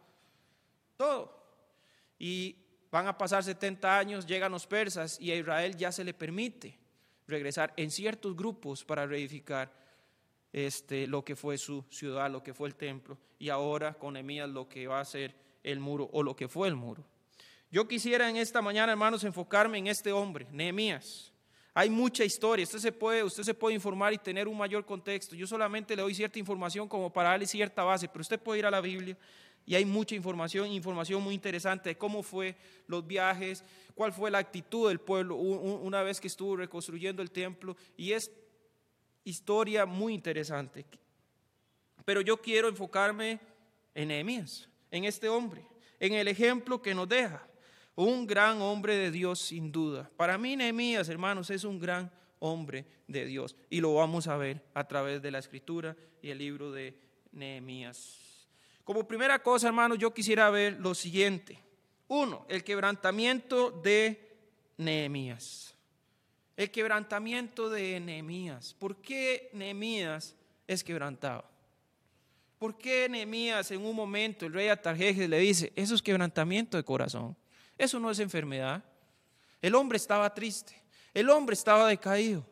Todo. 0.97 1.37
Y 2.17 2.57
van 2.93 3.07
a 3.09 3.17
pasar 3.17 3.43
70 3.43 3.99
años, 3.99 4.27
llegan 4.27 4.53
los 4.53 4.67
persas 4.67 5.19
y 5.19 5.31
a 5.31 5.37
Israel 5.37 5.75
ya 5.77 5.91
se 5.91 6.05
le 6.05 6.13
permite 6.13 6.79
regresar 7.27 7.73
en 7.79 7.91
ciertos 7.91 8.37
grupos 8.37 8.85
para 8.85 9.07
reedificar 9.07 9.73
este, 10.53 11.07
lo 11.07 11.25
que 11.25 11.35
fue 11.35 11.57
su 11.57 11.83
ciudad, 11.89 12.31
lo 12.31 12.43
que 12.43 12.53
fue 12.53 12.69
el 12.69 12.75
templo, 12.75 13.17
y 13.39 13.49
ahora 13.49 13.95
con 13.95 14.13
Nehemías 14.13 14.51
lo 14.51 14.69
que 14.69 14.87
va 14.87 15.01
a 15.01 15.05
ser 15.07 15.35
el 15.63 15.81
muro 15.81 16.11
o 16.13 16.23
lo 16.23 16.37
que 16.37 16.49
fue 16.49 16.69
el 16.69 16.77
muro. 16.77 17.03
Yo 17.71 17.89
quisiera 17.89 18.29
en 18.29 18.37
esta 18.37 18.61
mañana, 18.61 18.93
hermanos, 18.93 19.25
enfocarme 19.25 19.79
en 19.79 19.87
este 19.87 20.13
hombre, 20.13 20.47
Nehemías. 20.53 21.33
Hay 21.73 21.89
mucha 21.89 22.23
historia, 22.23 22.65
usted 22.65 22.81
se, 22.81 22.93
puede, 22.93 23.25
usted 23.25 23.45
se 23.45 23.55
puede 23.55 23.75
informar 23.75 24.13
y 24.13 24.19
tener 24.19 24.47
un 24.47 24.59
mayor 24.59 24.85
contexto. 24.85 25.35
Yo 25.35 25.47
solamente 25.47 25.97
le 25.97 26.03
doy 26.03 26.15
cierta 26.15 26.39
información 26.39 26.87
como 26.87 27.11
para 27.11 27.31
darle 27.31 27.47
cierta 27.47 27.83
base, 27.83 28.07
pero 28.09 28.21
usted 28.21 28.39
puede 28.39 28.59
ir 28.59 28.67
a 28.67 28.71
la 28.71 28.83
Biblia 28.83 29.17
y 29.65 29.75
hay 29.75 29.85
mucha 29.85 30.15
información, 30.15 30.69
información 30.69 31.23
muy 31.23 31.35
interesante 31.35 31.91
de 31.91 31.99
cómo 31.99 32.23
fue 32.23 32.57
los 32.87 33.07
viajes, 33.07 33.65
cuál 33.95 34.13
fue 34.13 34.31
la 34.31 34.39
actitud 34.39 34.89
del 34.89 34.99
pueblo 34.99 35.37
una 35.37 36.03
vez 36.03 36.21
que 36.21 36.29
estuvo 36.29 36.57
reconstruyendo 36.57 37.23
el 37.23 37.31
templo. 37.31 37.77
Y 37.97 38.13
es 38.13 38.31
historia 39.25 39.87
muy 39.87 40.15
interesante. 40.15 40.85
Pero 42.05 42.21
yo 42.21 42.41
quiero 42.41 42.69
enfocarme 42.69 43.39
en 43.95 44.09
Nehemías, 44.09 44.69
en 44.91 45.05
este 45.05 45.29
hombre, 45.29 45.65
en 46.01 46.15
el 46.15 46.27
ejemplo 46.27 46.83
que 46.83 46.95
nos 46.95 47.09
deja. 47.09 47.47
Un 47.95 48.27
gran 48.27 48.61
hombre 48.63 48.97
de 48.97 49.11
Dios, 49.11 49.39
sin 49.39 49.71
duda. 49.71 50.11
Para 50.17 50.39
mí, 50.39 50.57
Nehemías, 50.57 51.09
hermanos, 51.09 51.51
es 51.51 51.63
un 51.63 51.79
gran 51.79 52.11
hombre 52.41 52.87
de 53.07 53.27
Dios. 53.27 53.55
Y 53.71 53.81
lo 53.81 53.95
vamos 53.95 54.27
a 54.27 54.37
ver 54.37 54.65
a 54.75 54.89
través 54.89 55.23
de 55.23 55.31
la 55.31 55.39
escritura 55.39 55.95
y 56.21 56.31
el 56.31 56.39
libro 56.39 56.73
de 56.73 56.99
Nehemías. 57.33 58.22
Como 58.85 59.07
primera 59.07 59.43
cosa, 59.43 59.69
hermanos, 59.69 59.99
yo 59.99 60.13
quisiera 60.13 60.51
ver 60.51 60.79
lo 60.81 60.95
siguiente. 60.95 61.59
Uno, 62.09 62.45
el 62.49 62.65
quebrantamiento 62.65 63.71
de 63.71 64.37
Nehemías. 64.77 65.75
El 66.57 66.71
quebrantamiento 66.71 67.71
de 67.71 68.01
Nehemías. 68.01 68.75
¿Por 68.75 68.97
qué 68.97 69.51
Nehemías 69.53 70.35
es 70.67 70.85
quebrantado? 70.85 71.45
¿Por 72.59 72.77
qué 72.77 73.09
Nehemías 73.09 73.71
en 73.71 73.85
un 73.85 73.97
momento 73.97 74.47
el 74.47 74.53
rey 74.53 74.69
Atarjejes 74.69 75.29
le 75.29 75.39
dice, 75.39 75.73
eso 75.75 75.95
es 75.95 76.03
quebrantamiento 76.03 76.77
de 76.77 76.85
corazón? 76.85 77.37
Eso 77.79 77.99
no 77.99 78.11
es 78.11 78.19
enfermedad. 78.19 78.85
El 79.61 79.75
hombre 79.75 79.97
estaba 79.97 80.33
triste, 80.35 80.81
el 81.15 81.31
hombre 81.31 81.55
estaba 81.55 81.89
decaído. 81.89 82.45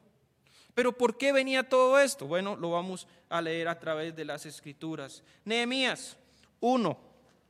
Pero 0.74 0.96
¿por 0.96 1.18
qué 1.18 1.32
venía 1.32 1.68
todo 1.68 1.98
esto? 1.98 2.26
Bueno, 2.26 2.56
lo 2.56 2.70
vamos 2.70 3.06
a 3.28 3.42
leer 3.42 3.68
a 3.68 3.78
través 3.78 4.16
de 4.16 4.24
las 4.24 4.46
escrituras. 4.46 5.22
Nehemías 5.44 6.16
1. 6.60 6.98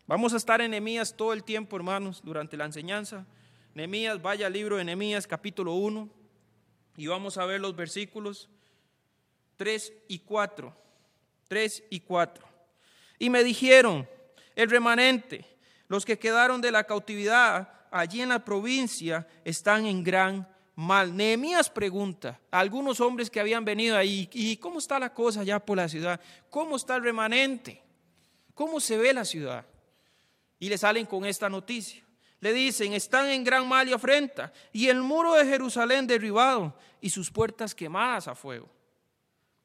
Vamos 0.07 0.33
a 0.33 0.37
estar 0.37 0.61
en 0.61 0.73
Nehemías 0.73 1.17
todo 1.17 1.33
el 1.33 1.45
tiempo, 1.45 1.77
hermanos, 1.77 2.21
durante 2.25 2.57
la 2.57 2.65
enseñanza. 2.65 3.27
Nehemías, 3.75 4.21
vaya 4.21 4.47
al 4.47 4.53
libro 4.53 4.77
de 4.77 4.85
Nehemías 4.85 5.27
capítulo 5.27 5.75
1 5.75 6.09
y 6.97 7.07
vamos 7.07 7.39
a 7.39 7.45
ver 7.45 7.61
los 7.61 7.77
versículos 7.77 8.49
3 9.57 9.93
y 10.09 10.19
4. 10.21 10.75
3 11.49 11.85
y 11.91 12.01
4. 12.01 12.49
Y 13.19 13.31
me 13.31 13.45
dijeron, 13.45 14.09
el 14.57 14.71
remanente, 14.71 15.45
los 15.89 16.05
que 16.05 16.19
quedaron 16.19 16.61
de 16.61 16.73
la 16.73 16.85
cautividad 16.85 17.73
allí 17.91 18.21
en 18.21 18.31
la 18.31 18.45
provincia 18.45 19.27
están 19.45 19.87
en 19.87 20.03
gran 20.03 20.49
mal. 20.75 21.17
Nehemías 21.17 21.69
pregunta 21.69 22.41
a 22.51 22.61
algunos 22.61 23.01
hombres 23.01 23.31
que 23.31 23.41
habían 23.41 23.65
venido 23.65 23.97
ahí, 23.97 24.29
¿y 24.33 24.57
cómo 24.57 24.79
está 24.79 24.99
la 24.99 25.13
cosa 25.13 25.41
allá 25.41 25.59
por 25.59 25.77
la 25.77 25.89
ciudad? 25.89 26.21
¿Cómo 26.49 26.77
está 26.77 26.97
el 26.97 27.03
remanente? 27.03 27.83
¿Cómo 28.61 28.79
se 28.79 28.99
ve 28.99 29.15
la 29.15 29.25
ciudad? 29.25 29.65
Y 30.59 30.69
le 30.69 30.77
salen 30.77 31.07
con 31.07 31.25
esta 31.25 31.49
noticia. 31.49 32.05
Le 32.41 32.53
dicen, 32.53 32.93
están 32.93 33.31
en 33.31 33.43
gran 33.43 33.67
mal 33.67 33.89
y 33.89 33.95
afrenta, 33.95 34.53
y 34.71 34.89
el 34.89 35.01
muro 35.01 35.33
de 35.33 35.47
Jerusalén 35.47 36.07
derribado 36.07 36.77
y 37.01 37.09
sus 37.09 37.31
puertas 37.31 37.75
quemadas 37.75 38.29
a 38.29 38.35
fuego. 38.35 38.69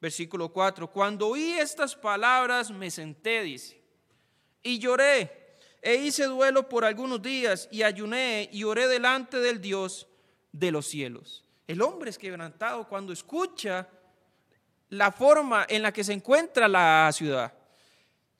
Versículo 0.00 0.50
4, 0.50 0.90
cuando 0.90 1.28
oí 1.28 1.58
estas 1.58 1.94
palabras 1.94 2.70
me 2.70 2.90
senté, 2.90 3.42
dice, 3.42 3.82
y 4.62 4.78
lloré 4.78 5.58
e 5.82 5.96
hice 5.96 6.24
duelo 6.24 6.66
por 6.66 6.86
algunos 6.86 7.20
días 7.20 7.68
y 7.70 7.82
ayuné 7.82 8.48
y 8.50 8.64
oré 8.64 8.88
delante 8.88 9.40
del 9.40 9.60
Dios 9.60 10.08
de 10.52 10.70
los 10.70 10.86
cielos. 10.86 11.44
El 11.66 11.82
hombre 11.82 12.08
es 12.08 12.16
quebrantado 12.16 12.88
cuando 12.88 13.12
escucha 13.12 13.90
la 14.88 15.12
forma 15.12 15.66
en 15.68 15.82
la 15.82 15.92
que 15.92 16.02
se 16.02 16.14
encuentra 16.14 16.66
la 16.66 17.10
ciudad, 17.12 17.52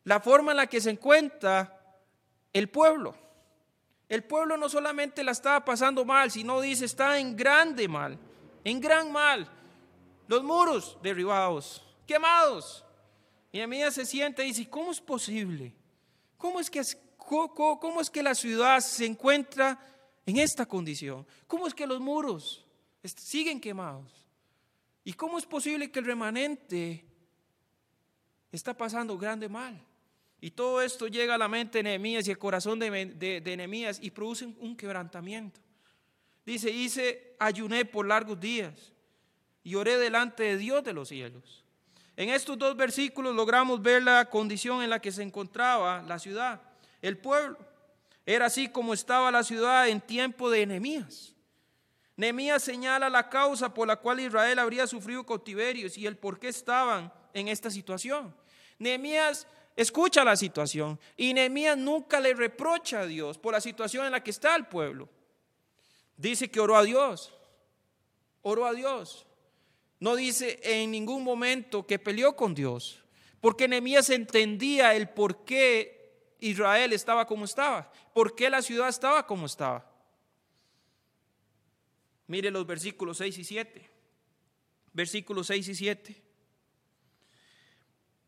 la 0.06 0.20
forma 0.20 0.52
en 0.52 0.56
la 0.58 0.68
que 0.68 0.80
se 0.80 0.90
encuentra 0.90 1.78
el 2.52 2.68
pueblo. 2.68 3.14
El 4.08 4.22
pueblo 4.22 4.56
no 4.56 4.68
solamente 4.68 5.24
la 5.24 5.32
estaba 5.32 5.64
pasando 5.64 6.04
mal, 6.04 6.30
sino 6.30 6.60
dice, 6.60 6.84
está 6.84 7.18
en 7.18 7.36
grande 7.36 7.88
mal, 7.88 8.16
en 8.62 8.80
gran 8.80 9.10
mal. 9.10 9.50
Los 10.28 10.44
muros 10.44 10.96
derribados, 11.02 11.84
quemados. 12.06 12.84
Y 13.50 13.60
a 13.60 13.90
se 13.90 14.06
siente 14.06 14.44
y 14.44 14.48
dice, 14.48 14.70
¿cómo 14.70 14.92
es 14.92 15.00
posible? 15.00 15.74
¿Cómo 16.38 16.60
es 16.60 16.70
que 16.70 16.82
¿Cómo, 17.18 18.00
es 18.00 18.08
que 18.08 18.22
la 18.22 18.36
ciudad 18.36 18.78
se 18.78 19.04
encuentra 19.04 19.76
en 20.24 20.36
esta 20.36 20.66
condición? 20.66 21.26
¿Cómo 21.48 21.66
es 21.66 21.74
que 21.74 21.84
los 21.84 21.98
muros 21.98 22.64
siguen 23.02 23.60
quemados? 23.60 24.24
¿Y 25.02 25.14
cómo 25.14 25.36
es 25.36 25.46
posible 25.46 25.90
que 25.90 25.98
el 25.98 26.04
remanente 26.04 27.04
está 28.52 28.76
pasando 28.76 29.18
grande 29.18 29.48
mal? 29.48 29.84
Y 30.40 30.50
todo 30.50 30.82
esto 30.82 31.06
llega 31.06 31.34
a 31.34 31.38
la 31.38 31.48
mente 31.48 31.78
de 31.78 31.84
Nehemías 31.84 32.28
y 32.28 32.30
el 32.30 32.38
corazón 32.38 32.78
de, 32.78 32.90
de, 33.42 33.56
Nehemías 33.56 33.98
y 34.02 34.10
produce 34.10 34.46
un 34.46 34.76
quebrantamiento. 34.76 35.60
Dice, 36.44 36.70
hice, 36.70 37.34
ayuné 37.38 37.84
por 37.84 38.06
largos 38.06 38.38
días 38.38 38.92
y 39.64 39.74
oré 39.74 39.98
delante 39.98 40.42
de 40.44 40.56
Dios 40.58 40.84
de 40.84 40.92
los 40.92 41.08
cielos. 41.08 41.64
En 42.16 42.28
estos 42.30 42.58
dos 42.58 42.76
versículos 42.76 43.34
logramos 43.34 43.82
ver 43.82 44.02
la 44.02 44.28
condición 44.30 44.82
en 44.82 44.90
la 44.90 45.00
que 45.00 45.12
se 45.12 45.22
encontraba 45.22 46.02
la 46.02 46.18
ciudad 46.18 46.60
el 47.02 47.18
pueblo. 47.18 47.58
Era 48.24 48.46
así 48.46 48.68
como 48.68 48.92
estaba 48.92 49.30
la 49.30 49.44
ciudad 49.44 49.88
en 49.88 50.00
tiempo 50.00 50.50
de 50.50 50.66
Nehemías. 50.66 51.34
Nehemías 52.16 52.62
señala 52.62 53.10
la 53.10 53.28
causa 53.28 53.72
por 53.72 53.86
la 53.86 53.96
cual 53.96 54.20
Israel 54.20 54.58
habría 54.58 54.86
sufrido 54.86 55.24
cautiverios 55.24 55.96
y 55.98 56.06
el 56.06 56.16
por 56.16 56.38
qué 56.38 56.48
estaban 56.48 57.12
en 57.34 57.48
esta 57.48 57.70
situación. 57.70 58.34
Nehemías 58.78 59.46
escucha 59.76 60.24
la 60.24 60.34
situación 60.34 60.98
y 61.16 61.34
Nehemías 61.34 61.76
nunca 61.78 62.18
le 62.18 62.34
reprocha 62.34 63.00
a 63.00 63.06
Dios 63.06 63.38
por 63.38 63.52
la 63.52 63.60
situación 63.60 64.06
en 64.06 64.12
la 64.12 64.24
que 64.24 64.30
está 64.30 64.56
el 64.56 64.66
pueblo. 64.66 65.08
Dice 66.16 66.50
que 66.50 66.60
oró 66.60 66.76
a 66.76 66.82
Dios. 66.82 67.32
Oró 68.42 68.66
a 68.66 68.72
Dios. 68.72 69.26
No 70.00 70.16
dice 70.16 70.58
en 70.62 70.90
ningún 70.90 71.22
momento 71.22 71.86
que 71.86 71.98
peleó 71.98 72.36
con 72.36 72.54
Dios, 72.54 73.02
porque 73.40 73.68
Nehemías 73.68 74.10
entendía 74.10 74.94
el 74.94 75.08
por 75.08 75.44
qué 75.44 75.96
Israel 76.40 76.92
estaba 76.92 77.26
como 77.26 77.44
estaba? 77.44 77.90
¿Por 78.12 78.34
qué 78.34 78.50
la 78.50 78.62
ciudad 78.62 78.88
estaba 78.88 79.26
como 79.26 79.46
estaba? 79.46 79.90
Mire 82.26 82.50
los 82.50 82.66
versículos 82.66 83.18
6 83.18 83.38
y 83.38 83.44
7. 83.44 83.90
Versículos 84.92 85.46
6 85.46 85.68
y 85.68 85.74
7. 85.74 86.22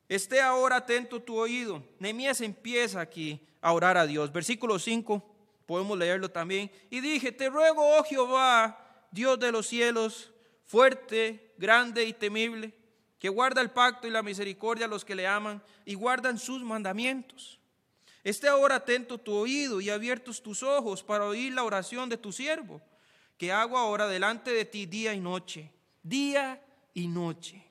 Esté 0.09 0.41
ahora 0.41 0.77
atento 0.77 1.21
tu 1.21 1.37
oído. 1.37 1.85
Nehemías 1.99 2.41
empieza 2.41 3.00
aquí 3.00 3.47
a 3.61 3.73
orar 3.73 3.97
a 3.97 4.07
Dios. 4.07 4.33
Versículo 4.33 4.79
5, 4.79 5.25
podemos 5.67 5.99
leerlo 5.99 6.31
también. 6.31 6.71
Y 6.91 7.00
dije, 7.00 7.33
te 7.33 7.50
ruego, 7.50 7.99
oh 7.99 8.05
Jehová, 8.05 9.07
Dios 9.11 9.38
de 9.38 9.53
los 9.53 9.67
cielos, 9.67 10.31
fuerte, 10.65 11.55
grande 11.59 12.05
y 12.05 12.12
temible, 12.12 12.73
que 13.19 13.29
guarda 13.29 13.61
el 13.61 13.71
pacto 13.71 14.07
y 14.07 14.11
la 14.11 14.23
misericordia 14.23 14.87
a 14.87 14.88
los 14.88 15.05
que 15.05 15.15
le 15.15 15.27
aman 15.27 15.62
y 15.85 15.95
guardan 15.95 16.38
sus 16.38 16.62
mandamientos 16.62 17.59
Esté 18.29 18.49
ahora 18.49 18.77
atento 18.77 19.17
tu 19.17 19.33
oído 19.33 19.81
y 19.81 19.91
abiertos 19.91 20.43
tus 20.43 20.62
ojos 20.62 21.03
para 21.03 21.25
oír 21.25 21.55
la 21.55 21.65
oración 21.65 22.09
de 22.09 22.19
tu 22.19 22.31
siervo, 22.31 22.83
que 23.37 23.53
hago 23.53 23.79
ahora 23.79 24.07
delante 24.07 24.50
de 24.50 24.67
ti 24.67 24.85
día 24.85 25.15
y 25.15 25.21
noche, 25.21 25.73
día 26.03 26.62
y 26.93 27.07
noche, 27.07 27.65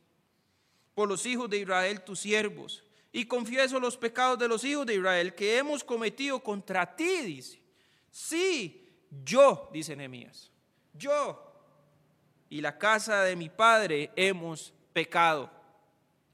por 0.97 1.07
los 1.07 1.27
hijos 1.27 1.47
de 1.47 1.59
Israel 1.59 2.01
tus 2.01 2.21
siervos. 2.21 2.83
Y 3.11 3.25
confieso 3.25 3.79
los 3.79 3.95
pecados 3.95 4.39
de 4.39 4.47
los 4.47 4.63
hijos 4.63 4.83
de 4.83 4.95
Israel 4.95 5.35
que 5.35 5.59
hemos 5.59 5.83
cometido 5.83 6.39
contra 6.39 6.95
ti, 6.95 7.21
dice. 7.21 7.61
Sí, 8.09 8.83
yo, 9.23 9.69
dice 9.71 9.95
Nehemías, 9.95 10.51
yo 10.95 11.53
y 12.49 12.61
la 12.61 12.79
casa 12.79 13.21
de 13.21 13.35
mi 13.35 13.47
padre 13.47 14.09
hemos 14.15 14.73
pecado. 14.91 15.51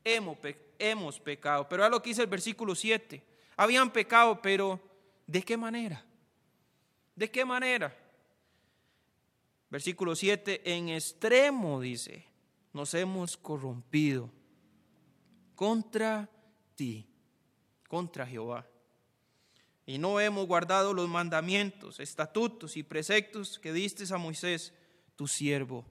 Hemos, 0.02 0.38
hemos 0.80 1.20
pecado. 1.20 1.68
Pero 1.68 1.84
a 1.84 1.90
lo 1.90 2.02
que 2.02 2.12
dice 2.12 2.22
el 2.22 2.30
versículo 2.30 2.74
7 2.74 3.22
habían 3.58 3.92
pecado, 3.92 4.42
pero 4.42 4.80
¿de 5.28 5.44
qué 5.44 5.58
manera? 5.58 6.06
¿De 7.18 7.30
qué 7.30 7.44
manera? 7.44 7.94
Versículo 9.70 10.16
7, 10.16 10.62
en 10.74 10.88
extremo 10.88 11.82
dice, 11.82 12.26
nos 12.72 12.94
hemos 12.94 13.36
corrompido 13.36 14.32
contra 15.56 16.30
ti, 16.76 17.08
contra 17.88 18.26
Jehová. 18.26 18.68
Y 19.86 19.98
no 19.98 20.20
hemos 20.20 20.48
guardado 20.48 20.94
los 20.94 21.10
mandamientos, 21.10 22.00
estatutos 22.00 22.78
y 22.78 22.84
preceptos 22.84 23.60
que 23.60 23.74
diste 23.74 24.12
a 24.14 24.18
Moisés, 24.18 24.74
tu 25.16 25.28
siervo. 25.28 25.86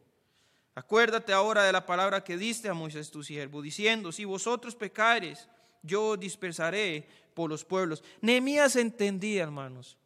Acuérdate 0.75 1.33
ahora 1.33 1.65
de 1.65 1.73
la 1.73 1.85
palabra 1.85 2.25
que 2.25 2.39
diste 2.39 2.69
a 2.69 2.75
Moisés 2.75 3.11
tu 3.11 3.23
siervo, 3.23 3.61
diciendo, 3.61 4.11
si 4.11 4.25
vosotros 4.25 4.75
pecares, 4.75 5.49
yo 5.83 6.17
dispersaré 6.17 7.07
por 7.35 7.51
los 7.51 7.65
pueblos. 7.65 8.03
Nehemías 8.23 8.77
entendía, 8.77 9.43
hermanos, 9.43 9.99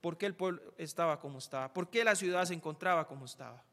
por 0.00 0.18
qué 0.18 0.26
el 0.26 0.34
pueblo 0.34 0.74
estaba 0.76 1.20
como 1.20 1.38
estaba, 1.38 1.72
por 1.72 1.88
qué 1.88 2.04
la 2.04 2.16
ciudad 2.16 2.44
se 2.44 2.54
encontraba 2.54 3.06
como 3.06 3.24
estaba. 3.24 3.64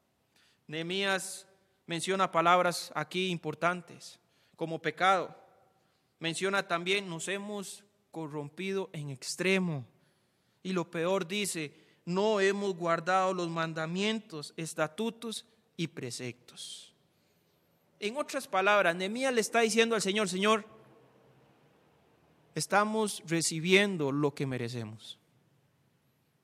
Nehemías 0.68 1.48
menciona 1.86 2.32
palabras 2.32 2.92
aquí 2.96 3.28
importantes, 3.28 4.20
como 4.58 4.82
pecado. 4.82 5.34
Menciona 6.20 6.68
también, 6.68 7.08
nos 7.08 7.30
hemos 7.30 7.86
corrompido 8.12 8.90
en 8.92 9.10
extremo. 9.10 9.86
Y 10.64 10.74
lo 10.74 10.92
peor 10.92 11.26
dice, 11.26 11.74
no 12.04 12.42
hemos 12.42 12.76
guardado 12.76 13.34
los 13.34 13.48
mandamientos, 13.48 14.54
estatutos 14.58 15.46
y 15.78 15.88
preceptos. 15.88 16.94
En 18.00 18.18
otras 18.18 18.48
palabras, 18.48 18.96
Nehemías 18.96 19.34
le 19.34 19.42
está 19.42 19.62
diciendo 19.62 19.96
al 19.96 20.02
Señor, 20.02 20.28
Señor, 20.28 20.66
estamos 22.56 23.24
recibiendo 23.28 24.12
lo 24.12 24.34
que 24.34 24.46
merecemos. 24.46 25.20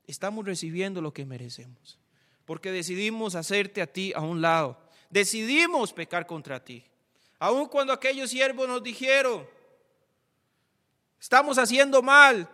Estamos 0.05 0.46
recibiendo 0.46 1.01
lo 1.01 1.13
que 1.13 1.25
merecemos. 1.25 1.98
Porque 2.46 2.72
decidimos 2.72 3.36
hacerte 3.36 3.82
a 3.82 3.88
ti 3.88 4.13
a 4.15 4.22
un 4.22 4.41
lado. 4.41 4.79
Decidimos 5.10 5.93
pecar 5.93 6.27
contra 6.27 6.63
ti. 6.63 6.84
Aun 7.44 7.68
cuando 7.68 7.92
aquellos 7.92 8.30
siervos 8.30 8.70
nos 8.70 8.82
dijeron, 8.82 9.46
estamos 11.20 11.58
haciendo 11.58 12.02
mal, 12.02 12.48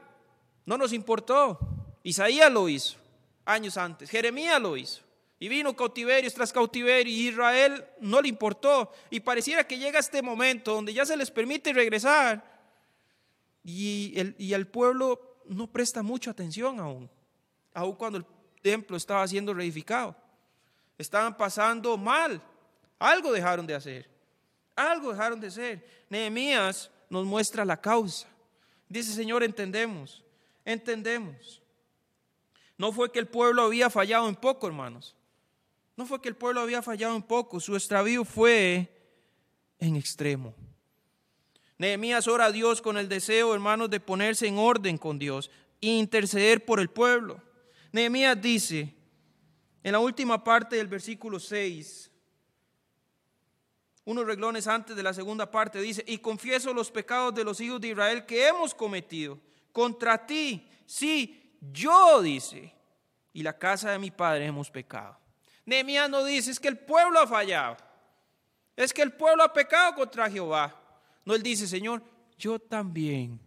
no 0.65 0.79
nos 0.79 0.93
importó. 0.93 1.60
Isaías 2.01 2.51
lo 2.51 2.67
hizo 2.67 2.98
años 3.46 3.77
antes. 3.77 4.10
Jeremías 4.10 4.60
lo 4.60 4.75
hizo. 4.75 5.03
Y 5.38 5.48
vino 5.48 5.75
cautiverios 5.75 6.34
tras 6.34 6.51
cautiverio 6.51 7.13
y 7.13 7.27
Israel 7.27 7.86
no 8.00 8.19
le 8.19 8.29
importó. 8.29 8.91
Y 9.12 9.19
pareciera 9.19 9.63
que 9.63 9.77
llega 9.77 10.00
este 10.00 10.24
momento 10.24 10.74
donde 10.74 10.91
ya 10.91 11.05
se 11.05 11.15
les 11.15 11.29
permite 11.29 11.72
regresar 11.72 12.43
y 13.63 14.13
el, 14.19 14.34
y 14.39 14.53
el 14.53 14.65
pueblo 14.65 15.38
no 15.46 15.67
presta 15.67 16.01
mucha 16.01 16.31
atención 16.31 16.79
aún, 16.79 17.08
aún 17.75 17.96
cuando 17.96 18.17
el 18.17 18.25
templo 18.63 18.98
estaba 18.98 19.27
siendo 19.27 19.53
reedificado. 19.53 20.15
Estaban 20.98 21.38
pasando 21.38 21.96
mal. 21.96 22.41
Algo 22.98 23.31
dejaron 23.31 23.67
de 23.67 23.75
hacer. 23.75 24.18
Algo 24.79 25.12
dejaron 25.12 25.41
de 25.41 25.48
hacer. 25.48 25.86
Nehemías 26.09 26.89
nos 27.09 27.25
muestra 27.25 27.65
la 27.65 27.81
causa. 27.81 28.29
Dice, 28.88 29.12
Señor, 29.12 29.43
entendemos, 29.43 30.24
entendemos. 30.63 31.62
No 32.77 32.93
fue 32.93 33.12
que 33.12 33.19
el 33.19 33.27
pueblo 33.27 33.63
había 33.63 33.89
fallado 33.89 34.29
en 34.29 34.36
poco, 34.36 34.67
hermanos. 34.67 35.17
No 35.98 36.05
fue 36.05 36.21
que 36.21 36.29
el 36.29 36.36
pueblo 36.38 36.62
había 36.62 36.81
fallado 36.81 37.13
en 37.17 37.24
poco, 37.24 37.59
su 37.59 37.75
extravío 37.75 38.24
fue 38.24 38.89
en 39.79 39.98
extremo. 39.98 40.55
Nehemías 41.77 42.29
ora 42.29 42.45
a 42.45 42.51
Dios 42.51 42.81
con 42.81 42.98
el 42.98 43.09
deseo, 43.09 43.53
hermanos, 43.53 43.89
de 43.89 44.00
ponerse 44.00 44.48
en 44.48 44.57
orden 44.57 44.98
con 44.98 45.19
Dios 45.19 45.51
e 45.81 45.88
interceder 45.88 46.63
por 46.63 46.79
el 46.79 46.89
pueblo. 46.89 47.41
Nehemías 47.91 48.41
dice, 48.41 48.95
en 49.83 49.91
la 49.91 50.00
última 50.00 50.41
parte 50.41 50.77
del 50.77 50.88
versículo 50.88 51.38
6, 51.38 52.09
unos 54.09 54.25
reglones 54.25 54.65
antes 54.65 54.95
de 54.95 55.03
la 55.03 55.13
segunda 55.13 55.51
parte, 55.51 55.79
dice, 55.79 56.03
y 56.07 56.17
confieso 56.17 56.73
los 56.73 56.89
pecados 56.89 57.35
de 57.35 57.43
los 57.43 57.61
hijos 57.61 57.79
de 57.79 57.89
Israel 57.89 58.25
que 58.25 58.47
hemos 58.47 58.73
cometido 58.73 59.39
contra 59.71 60.25
ti. 60.25 60.67
Sí, 60.87 61.55
yo, 61.61 62.19
dice, 62.19 62.73
y 63.33 63.43
la 63.43 63.55
casa 63.55 63.91
de 63.91 63.99
mi 63.99 64.09
padre 64.09 64.47
hemos 64.47 64.71
pecado. 64.71 65.15
Nehemías 65.63 66.09
no 66.09 66.23
dice, 66.23 66.49
es 66.49 66.59
que 66.59 66.69
el 66.69 66.79
pueblo 66.79 67.19
ha 67.19 67.27
fallado. 67.27 67.77
Es 68.75 68.91
que 68.91 69.03
el 69.03 69.13
pueblo 69.13 69.43
ha 69.43 69.53
pecado 69.53 69.93
contra 69.93 70.27
Jehová. 70.27 70.75
No, 71.23 71.35
él 71.35 71.43
dice, 71.43 71.67
Señor, 71.67 72.01
yo 72.35 72.57
también 72.57 73.39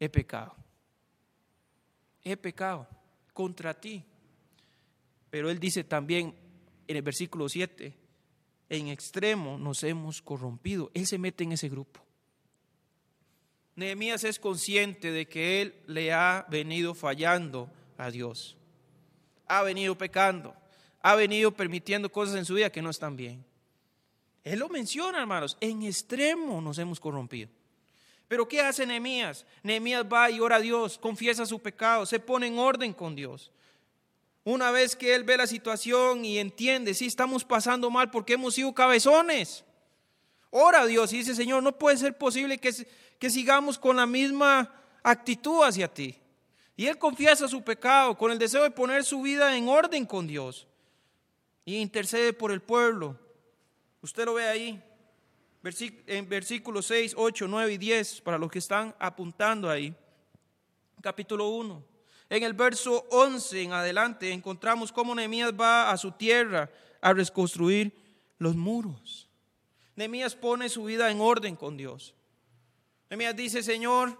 he 0.00 0.08
pecado. 0.08 0.56
He 2.22 2.34
pecado 2.38 2.88
contra 3.34 3.78
ti. 3.78 4.02
Pero 5.28 5.50
él 5.50 5.60
dice 5.60 5.84
también 5.84 6.34
en 6.86 6.96
el 6.96 7.02
versículo 7.02 7.46
7, 7.46 8.03
en 8.76 8.88
extremo 8.88 9.58
nos 9.58 9.82
hemos 9.82 10.22
corrompido. 10.22 10.90
Él 10.94 11.06
se 11.06 11.18
mete 11.18 11.44
en 11.44 11.52
ese 11.52 11.68
grupo. 11.68 12.00
Nehemías 13.76 14.24
es 14.24 14.38
consciente 14.38 15.10
de 15.10 15.26
que 15.26 15.62
él 15.62 15.74
le 15.86 16.12
ha 16.12 16.46
venido 16.48 16.94
fallando 16.94 17.70
a 17.98 18.10
Dios. 18.10 18.56
Ha 19.46 19.62
venido 19.62 19.96
pecando 19.98 20.54
ha 21.04 21.14
venido 21.16 21.50
permitiendo 21.50 22.10
cosas 22.10 22.36
en 22.36 22.46
su 22.46 22.54
vida 22.54 22.72
que 22.72 22.80
no 22.80 22.88
están 22.88 23.14
bien. 23.14 23.44
Él 24.42 24.58
lo 24.58 24.70
menciona, 24.70 25.20
hermanos, 25.20 25.54
en 25.60 25.82
extremo 25.82 26.62
nos 26.62 26.78
hemos 26.78 26.98
corrompido. 26.98 27.50
Pero 28.26 28.48
¿qué 28.48 28.62
hace 28.62 28.86
Nehemías? 28.86 29.44
Nehemías 29.62 30.06
va 30.10 30.30
y 30.30 30.40
ora 30.40 30.56
a 30.56 30.60
Dios, 30.60 30.96
confiesa 30.96 31.44
su 31.44 31.60
pecado, 31.60 32.06
se 32.06 32.20
pone 32.20 32.46
en 32.46 32.58
orden 32.58 32.94
con 32.94 33.14
Dios. 33.14 33.52
Una 34.44 34.70
vez 34.70 34.94
que 34.94 35.14
él 35.14 35.24
ve 35.24 35.38
la 35.38 35.46
situación 35.46 36.24
y 36.24 36.38
entiende, 36.38 36.92
sí, 36.92 37.06
estamos 37.06 37.44
pasando 37.44 37.90
mal 37.90 38.10
porque 38.10 38.34
hemos 38.34 38.54
sido 38.54 38.74
cabezones. 38.74 39.64
Ora 40.50 40.82
a 40.82 40.86
Dios 40.86 41.12
y 41.12 41.18
dice, 41.18 41.34
Señor, 41.34 41.62
no 41.62 41.72
puede 41.72 41.96
ser 41.96 42.16
posible 42.18 42.58
que, 42.58 42.72
que 43.18 43.30
sigamos 43.30 43.78
con 43.78 43.96
la 43.96 44.06
misma 44.06 44.70
actitud 45.02 45.64
hacia 45.64 45.92
ti. 45.92 46.18
Y 46.76 46.86
él 46.86 46.98
confiesa 46.98 47.48
su 47.48 47.62
pecado 47.62 48.18
con 48.18 48.30
el 48.30 48.38
deseo 48.38 48.62
de 48.62 48.70
poner 48.70 49.04
su 49.04 49.22
vida 49.22 49.56
en 49.56 49.68
orden 49.68 50.04
con 50.04 50.26
Dios 50.26 50.66
y 51.64 51.76
intercede 51.76 52.34
por 52.34 52.52
el 52.52 52.60
pueblo. 52.60 53.18
Usted 54.02 54.26
lo 54.26 54.34
ve 54.34 54.44
ahí, 54.44 54.82
en 56.06 56.28
versículos 56.28 56.84
6, 56.86 57.14
8, 57.16 57.46
9 57.48 57.72
y 57.72 57.78
10, 57.78 58.20
para 58.20 58.36
los 58.36 58.50
que 58.50 58.58
están 58.58 58.94
apuntando 58.98 59.70
ahí. 59.70 59.94
Capítulo 61.00 61.48
1. 61.48 61.93
En 62.34 62.42
el 62.42 62.52
verso 62.52 63.06
11 63.12 63.62
en 63.62 63.72
adelante 63.72 64.32
encontramos 64.32 64.90
cómo 64.90 65.14
Nehemías 65.14 65.52
va 65.52 65.92
a 65.92 65.96
su 65.96 66.10
tierra 66.10 66.68
a 67.00 67.12
reconstruir 67.12 67.96
los 68.38 68.56
muros. 68.56 69.28
Nehemías 69.94 70.34
pone 70.34 70.68
su 70.68 70.82
vida 70.82 71.12
en 71.12 71.20
orden 71.20 71.54
con 71.54 71.76
Dios. 71.76 72.12
Nehemías 73.08 73.36
dice, 73.36 73.62
Señor, 73.62 74.18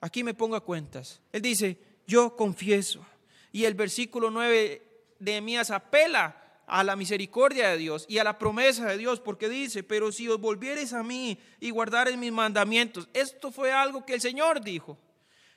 aquí 0.00 0.24
me 0.24 0.32
pongo 0.32 0.56
a 0.56 0.64
cuentas. 0.64 1.20
Él 1.32 1.42
dice, 1.42 1.78
yo 2.06 2.34
confieso. 2.34 3.04
Y 3.52 3.66
el 3.66 3.74
versículo 3.74 4.30
9 4.30 4.82
Nehemías 5.18 5.70
apela 5.70 6.62
a 6.66 6.82
la 6.82 6.96
misericordia 6.96 7.68
de 7.68 7.76
Dios 7.76 8.06
y 8.08 8.16
a 8.16 8.24
la 8.24 8.38
promesa 8.38 8.86
de 8.86 8.96
Dios, 8.96 9.20
porque 9.20 9.50
dice, 9.50 9.82
pero 9.82 10.10
si 10.10 10.30
os 10.30 10.40
volviereis 10.40 10.94
a 10.94 11.02
mí 11.02 11.38
y 11.60 11.68
guardareis 11.68 12.16
mis 12.16 12.32
mandamientos, 12.32 13.06
esto 13.12 13.52
fue 13.52 13.70
algo 13.70 14.06
que 14.06 14.14
el 14.14 14.22
Señor 14.22 14.62
dijo. 14.62 14.96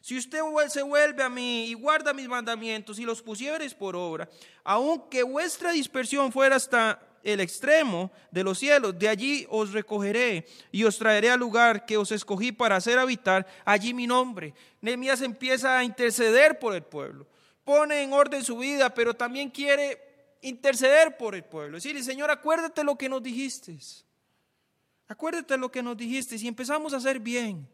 Si 0.02 0.18
usted 0.18 0.40
se 0.70 0.82
vuelve 0.82 1.24
a 1.24 1.30
mí 1.30 1.66
y 1.66 1.74
guarda 1.74 2.14
mis 2.14 2.28
mandamientos 2.28 3.00
y 3.00 3.04
los 3.04 3.22
pusieres 3.22 3.74
por 3.74 3.96
obra, 3.96 4.30
aunque 4.64 5.24
vuestra 5.24 5.72
dispersión 5.72 6.32
fuera 6.32 6.56
hasta 6.56 7.02
el 7.22 7.42
extremo 7.42 8.10
de 8.32 8.44
los 8.44 8.58
cielos, 8.60 8.98
de 8.98 9.10
allí 9.10 9.46
os 9.50 9.74
recogeré 9.74 10.48
y 10.72 10.86
os 10.86 10.98
traeré 10.98 11.30
al 11.30 11.40
lugar 11.40 11.86
que 11.86 11.98
os 11.98 12.12
escogí 12.12 12.52
para 12.52 12.78
hacer 12.78 12.98
habitar 12.98 13.46
allí 13.66 13.94
mi 13.94 14.08
nombre. 14.08 14.54
Nehemías 14.80 15.22
empieza 15.22 15.78
a 15.78 15.84
interceder 15.84 16.60
por 16.60 16.74
el 16.74 16.84
pueblo 16.84 17.28
pone 17.70 18.02
en 18.02 18.14
orden 18.14 18.44
su 18.44 18.58
vida, 18.58 18.92
pero 18.92 19.14
también 19.14 19.52
quiere 19.52 20.02
interceder 20.42 21.16
por 21.18 21.36
el 21.36 21.44
pueblo. 21.44 21.78
Decirle, 21.78 22.02
Señor, 22.02 22.32
acuérdate 22.32 22.84
lo 22.84 22.98
que 22.98 23.08
nos 23.08 23.22
dijiste. 23.22 23.78
Acuérdate 25.08 25.56
lo 25.56 25.72
que 25.72 25.84
nos 25.84 25.96
dijiste. 25.96 26.40
Si 26.40 26.48
empezamos 26.48 26.96
a 26.96 26.98
hacer 26.98 27.20
bien, 27.20 27.70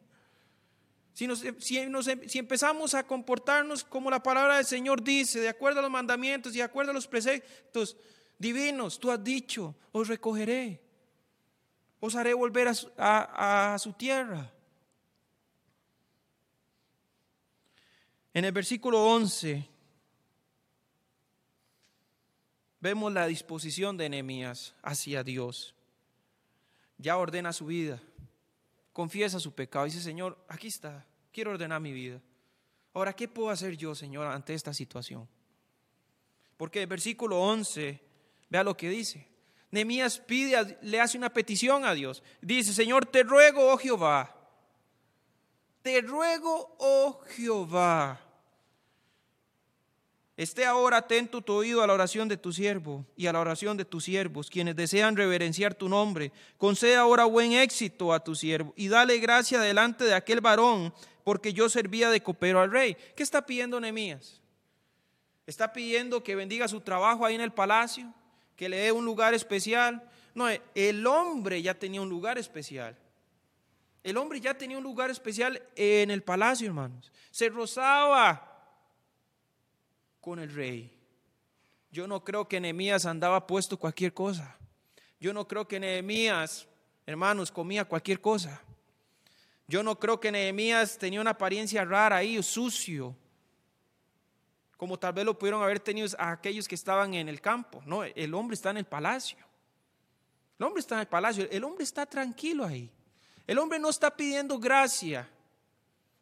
si, 1.16 2.38
empezamos 2.38 2.94
a 2.94 3.08
comportarnos 3.08 3.86
como 3.86 4.12
la 4.12 4.22
palabra 4.22 4.58
del 4.58 4.66
Señor 4.66 5.02
dice, 5.02 5.40
de 5.40 5.48
acuerdo 5.48 5.80
a 5.80 5.84
los 5.84 5.92
mandamientos 5.92 6.54
y 6.54 6.58
de 6.58 6.64
acuerdo 6.64 6.92
a 6.92 6.94
los 6.94 7.08
preceptos 7.08 7.96
divinos, 8.38 9.00
tú 9.00 9.10
has 9.10 9.24
dicho, 9.24 9.76
os 9.94 10.10
recogeré, 10.10 10.82
os 12.02 12.16
haré 12.16 12.34
volver 12.34 12.68
a 12.98 13.78
su 13.80 13.94
tierra. 13.94 14.52
En 18.34 18.44
el 18.44 18.52
versículo 18.52 19.02
11 19.06 19.66
vemos 22.82 23.14
la 23.14 23.28
disposición 23.28 23.96
de 23.96 24.10
Nehemías 24.10 24.76
hacia 24.84 25.24
Dios. 25.24 25.74
Ya 26.98 27.16
ordena 27.16 27.54
su 27.54 27.68
vida, 27.68 28.04
confiesa 28.96 29.42
su 29.42 29.54
pecado, 29.54 29.84
dice, 29.84 30.00
Señor, 30.00 30.38
aquí 30.48 30.68
está, 30.68 31.06
quiero 31.34 31.52
ordenar 31.52 31.82
mi 31.82 31.92
vida. 31.92 32.22
Ahora, 32.94 33.12
¿qué 33.12 33.28
puedo 33.28 33.50
hacer 33.50 33.76
yo, 33.76 33.94
Señor, 33.94 34.26
ante 34.26 34.54
esta 34.54 34.74
situación? 34.74 35.28
Porque 36.56 36.82
el 36.82 36.88
versículo 36.88 37.42
11, 37.42 38.02
vea 38.50 38.64
lo 38.64 38.78
que 38.78 38.88
dice. 38.88 39.28
Nehemías 39.70 40.20
pide, 40.20 40.78
le 40.82 41.02
hace 41.02 41.18
una 41.18 41.34
petición 41.34 41.84
a 41.84 41.94
Dios. 41.94 42.24
Dice, 42.40 42.72
Señor, 42.72 43.06
te 43.06 43.24
ruego, 43.24 43.70
oh 43.70 43.78
Jehová, 43.78 44.34
te 45.82 46.00
ruego, 46.00 46.78
oh 46.80 47.20
Jehová, 47.36 48.25
Esté 50.38 50.66
ahora 50.66 50.98
atento 50.98 51.42
tu 51.42 51.54
oído 51.54 51.82
a 51.82 51.88
la 51.88 51.94
oración 51.94 52.28
de 52.28 52.36
tu 52.36 52.52
siervo 52.52 53.06
y 53.16 53.28
a 53.28 53.34
la 53.34 53.40
oración 53.40 53.78
de 53.78 53.86
tus 53.86 54.04
siervos, 54.04 54.50
quienes 54.50 54.76
desean 54.76 55.16
reverenciar 55.16 55.76
tu 55.76 55.88
nombre. 55.88 56.34
Concede 56.58 56.98
ahora 56.98 57.24
buen 57.24 57.54
éxito 57.54 58.12
a 58.12 58.22
tu 58.22 58.36
siervo 58.36 58.74
y 58.76 58.90
dale 58.90 59.18
gracia 59.20 59.62
delante 59.62 60.04
de 60.04 60.14
aquel 60.14 60.42
varón, 60.42 60.94
porque 61.24 61.54
yo 61.54 61.70
servía 61.70 62.10
de 62.10 62.22
copero 62.22 62.60
al 62.60 62.70
rey. 62.72 62.98
¿Qué 63.16 63.24
está 63.24 63.46
pidiendo 63.46 63.80
Nehemías? 63.80 64.42
Está 65.48 65.72
pidiendo 65.72 66.22
que 66.22 66.36
bendiga 66.36 66.68
su 66.68 66.82
trabajo 66.82 67.26
ahí 67.26 67.36
en 67.36 67.42
el 67.42 67.54
palacio, 67.54 68.14
que 68.58 68.68
le 68.68 68.78
dé 68.78 68.92
un 68.92 69.06
lugar 69.06 69.34
especial. 69.34 70.04
No, 70.34 70.48
el 70.50 71.08
hombre 71.08 71.62
ya 71.62 71.76
tenía 71.76 72.02
un 72.02 72.10
lugar 72.10 72.38
especial. 72.38 72.98
El 74.04 74.18
hombre 74.18 74.42
ya 74.42 74.54
tenía 74.54 74.78
un 74.78 74.84
lugar 74.84 75.10
especial 75.10 75.62
en 75.78 76.12
el 76.12 76.24
palacio, 76.24 76.68
hermanos. 76.68 77.12
Se 77.32 77.48
rozaba 77.48 78.55
con 80.26 80.40
el 80.40 80.52
rey. 80.52 80.92
Yo 81.92 82.08
no 82.08 82.24
creo 82.24 82.48
que 82.48 82.60
Nehemías 82.60 83.06
andaba 83.06 83.46
puesto 83.46 83.78
cualquier 83.78 84.12
cosa. 84.12 84.58
Yo 85.20 85.32
no 85.34 85.48
creo 85.48 85.68
que 85.68 85.80
Nehemías, 85.80 86.68
hermanos, 87.06 87.52
comía 87.52 87.86
cualquier 87.86 88.20
cosa. 88.20 88.60
Yo 89.68 89.84
no 89.84 90.00
creo 90.00 90.20
que 90.20 90.32
Nehemías 90.32 90.98
tenía 90.98 91.22
una 91.22 91.30
apariencia 91.30 91.86
rara 91.86 92.16
ahí, 92.18 92.42
sucio, 92.42 93.16
como 94.78 94.98
tal 94.98 95.14
vez 95.14 95.26
lo 95.26 95.38
pudieron 95.38 95.62
haber 95.62 95.80
tenido 95.80 96.08
aquellos 96.18 96.68
que 96.68 96.74
estaban 96.74 97.14
en 97.14 97.30
el 97.30 97.40
campo. 97.40 97.84
No, 97.86 98.04
el 98.04 98.34
hombre 98.34 98.56
está 98.56 98.72
en 98.72 98.78
el 98.78 98.86
palacio. 98.86 99.38
El 100.58 100.66
hombre 100.66 100.80
está 100.80 100.96
en 100.96 101.02
el 101.02 101.08
palacio, 101.08 101.48
el 101.52 101.64
hombre 101.64 101.84
está 101.84 102.08
tranquilo 102.08 102.66
ahí. 102.66 102.92
El 103.46 103.60
hombre 103.60 103.78
no 103.78 103.92
está 103.92 104.10
pidiendo 104.10 104.58
gracia 104.58 105.30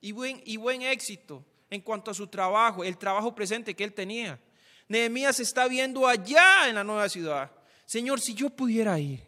y 0.01 0.11
buen, 0.11 0.41
y 0.43 0.57
buen 0.57 0.81
éxito 0.81 1.45
en 1.73 1.81
cuanto 1.81 2.11
a 2.11 2.13
su 2.13 2.27
trabajo, 2.27 2.83
el 2.83 2.97
trabajo 2.97 3.33
presente 3.33 3.75
que 3.75 3.83
él 3.83 3.93
tenía. 3.93 4.39
Nehemías 4.87 5.39
está 5.39 5.67
viendo 5.67 6.07
allá 6.07 6.67
en 6.67 6.75
la 6.75 6.83
nueva 6.83 7.09
ciudad. 7.09 7.51
Señor, 7.85 8.19
si 8.19 8.33
yo 8.33 8.49
pudiera 8.49 8.99
ir, 8.99 9.23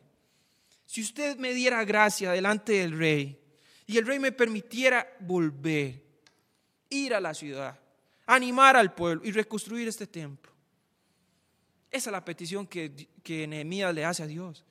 si 0.86 1.02
usted 1.02 1.38
me 1.38 1.54
diera 1.54 1.84
gracia 1.84 2.32
delante 2.32 2.74
del 2.74 2.98
rey 2.98 3.40
y 3.88 3.98
el 3.98 4.06
rey 4.06 4.20
me 4.20 4.32
permitiera 4.32 5.08
volver, 5.20 6.04
ir 6.90 7.14
a 7.14 7.20
la 7.20 7.34
ciudad, 7.34 7.80
animar 8.26 8.78
al 8.78 8.94
pueblo 8.94 9.26
y 9.26 9.32
reconstruir 9.32 9.88
este 9.88 10.08
templo. 10.08 10.52
Esa 11.92 12.10
es 12.10 12.12
la 12.12 12.26
petición 12.26 12.68
que, 12.68 13.10
que 13.24 13.48
Nehemías 13.48 13.94
le 13.94 14.06
hace 14.06 14.24
a 14.24 14.28
Dios. 14.28 14.66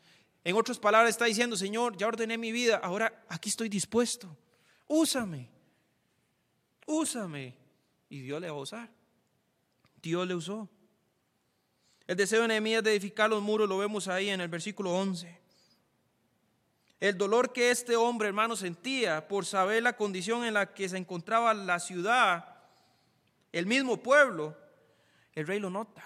En 0.45 0.57
otras 0.57 0.79
palabras 0.79 1.11
está 1.11 1.25
diciendo, 1.25 1.57
Señor, 1.57 1.97
ya 1.97 2.07
ordené 2.07 2.37
mi 2.37 2.53
vida, 2.53 2.77
ahora 2.77 3.25
aquí 3.29 3.49
estoy 3.49 3.69
dispuesto. 3.69 4.37
Úsame. 4.87 5.49
Úsame 6.87 7.64
y 8.09 8.21
Dios 8.21 8.41
le 8.41 8.51
va 8.51 8.57
a 8.57 8.61
usar. 8.61 8.91
Dios 10.03 10.27
le 10.27 10.35
usó. 10.35 10.69
El 12.07 12.17
deseo 12.17 12.43
de 12.43 12.49
Nehemías 12.49 12.85
de 12.85 12.93
edificar 12.93 13.31
los 13.31 13.43
muros 13.43 13.69
lo 13.69 13.79
vemos 13.79 14.09
ahí 14.09 14.29
en 14.29 14.41
el 14.41 14.49
versículo 14.49 14.93
11. 14.93 15.41
El 17.01 17.19
dolor 17.19 17.53
que 17.53 17.71
este 17.71 17.97
hombre, 17.97 18.29
hermano, 18.29 18.57
sentía 18.57 19.27
por 19.27 19.47
saber 19.47 19.83
la 19.83 19.97
condición 19.97 20.45
en 20.45 20.55
la 20.55 20.73
que 20.73 20.89
se 20.89 20.97
encontraba 20.97 21.53
la 21.55 21.79
ciudad, 21.79 22.57
el 23.53 23.67
mismo 23.67 24.03
pueblo, 24.03 24.57
el 25.33 25.47
rey 25.47 25.61
lo 25.61 25.71
nota. 25.71 26.05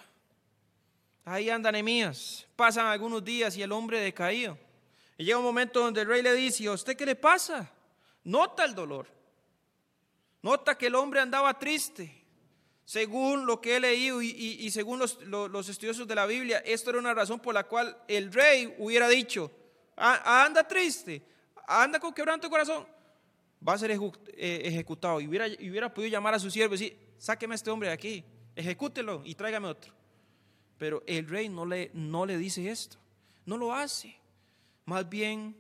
Ahí 1.25 1.51
anda 1.51 1.71
Nehemías. 1.71 2.47
Pasan 2.57 2.87
algunos 2.87 3.25
días 3.25 3.57
y 3.57 3.63
el 3.63 3.73
hombre 3.73 4.01
decaído. 4.01 4.59
Y 5.19 5.25
llega 5.25 5.39
un 5.39 5.45
momento 5.45 5.81
donde 5.81 6.01
el 6.01 6.09
rey 6.09 6.23
le 6.23 6.33
dice, 6.35 6.67
¿a 6.69 6.73
usted 6.73 6.97
qué 6.97 7.05
le 7.05 7.17
pasa? 7.17 7.71
Nota 8.25 8.65
el 8.65 8.75
dolor. 8.75 9.18
Nota 10.43 10.77
que 10.77 10.87
el 10.87 10.95
hombre 10.95 11.21
andaba 11.21 11.59
triste. 11.59 12.15
Según 12.85 13.45
lo 13.45 13.61
que 13.61 13.77
he 13.77 13.81
leído 13.81 14.23
y, 14.23 14.71
según 14.71 14.99
los, 14.99 15.69
estudiosos 15.69 16.09
de 16.09 16.15
la 16.15 16.25
Biblia, 16.25 16.59
esto 16.65 16.89
era 16.89 16.99
una 16.99 17.13
razón 17.13 17.39
por 17.39 17.53
la 17.53 17.65
cual 17.65 17.95
el 18.09 18.33
rey 18.33 18.75
hubiera 18.79 19.09
dicho, 19.09 19.53
ah, 19.95 20.45
anda 20.47 20.67
triste, 20.67 21.23
anda 21.67 22.01
con 22.01 22.15
quebranto 22.15 22.47
de 22.47 22.51
corazón, 22.51 22.87
va 23.67 23.75
a 23.75 23.79
ser 23.79 23.91
eh, 23.91 24.63
ejecutado. 24.65 25.21
Y 25.21 25.29
hubiera, 25.29 25.93
podido 25.93 26.11
llamar 26.11 26.33
a 26.33 26.39
su 26.39 26.51
siervo 26.51 26.75
y 26.75 26.79
decir, 26.79 26.99
sáqueme 27.19 27.53
a 27.53 27.57
este 27.57 27.71
hombre 27.71 27.89
de 27.89 27.95
aquí, 27.95 28.25
ejecútelo 28.57 29.21
y 29.23 29.35
tráigame 29.35 29.69
otro. 29.69 29.93
Pero 30.79 31.03
el 31.07 31.29
rey 31.29 31.51
no 31.51 31.67
le 31.67 32.39
dice 32.39 32.71
esto, 32.71 32.97
no 33.45 33.59
lo 33.59 33.75
hace. 33.75 34.19
Más 34.87 35.07
bien 35.07 35.55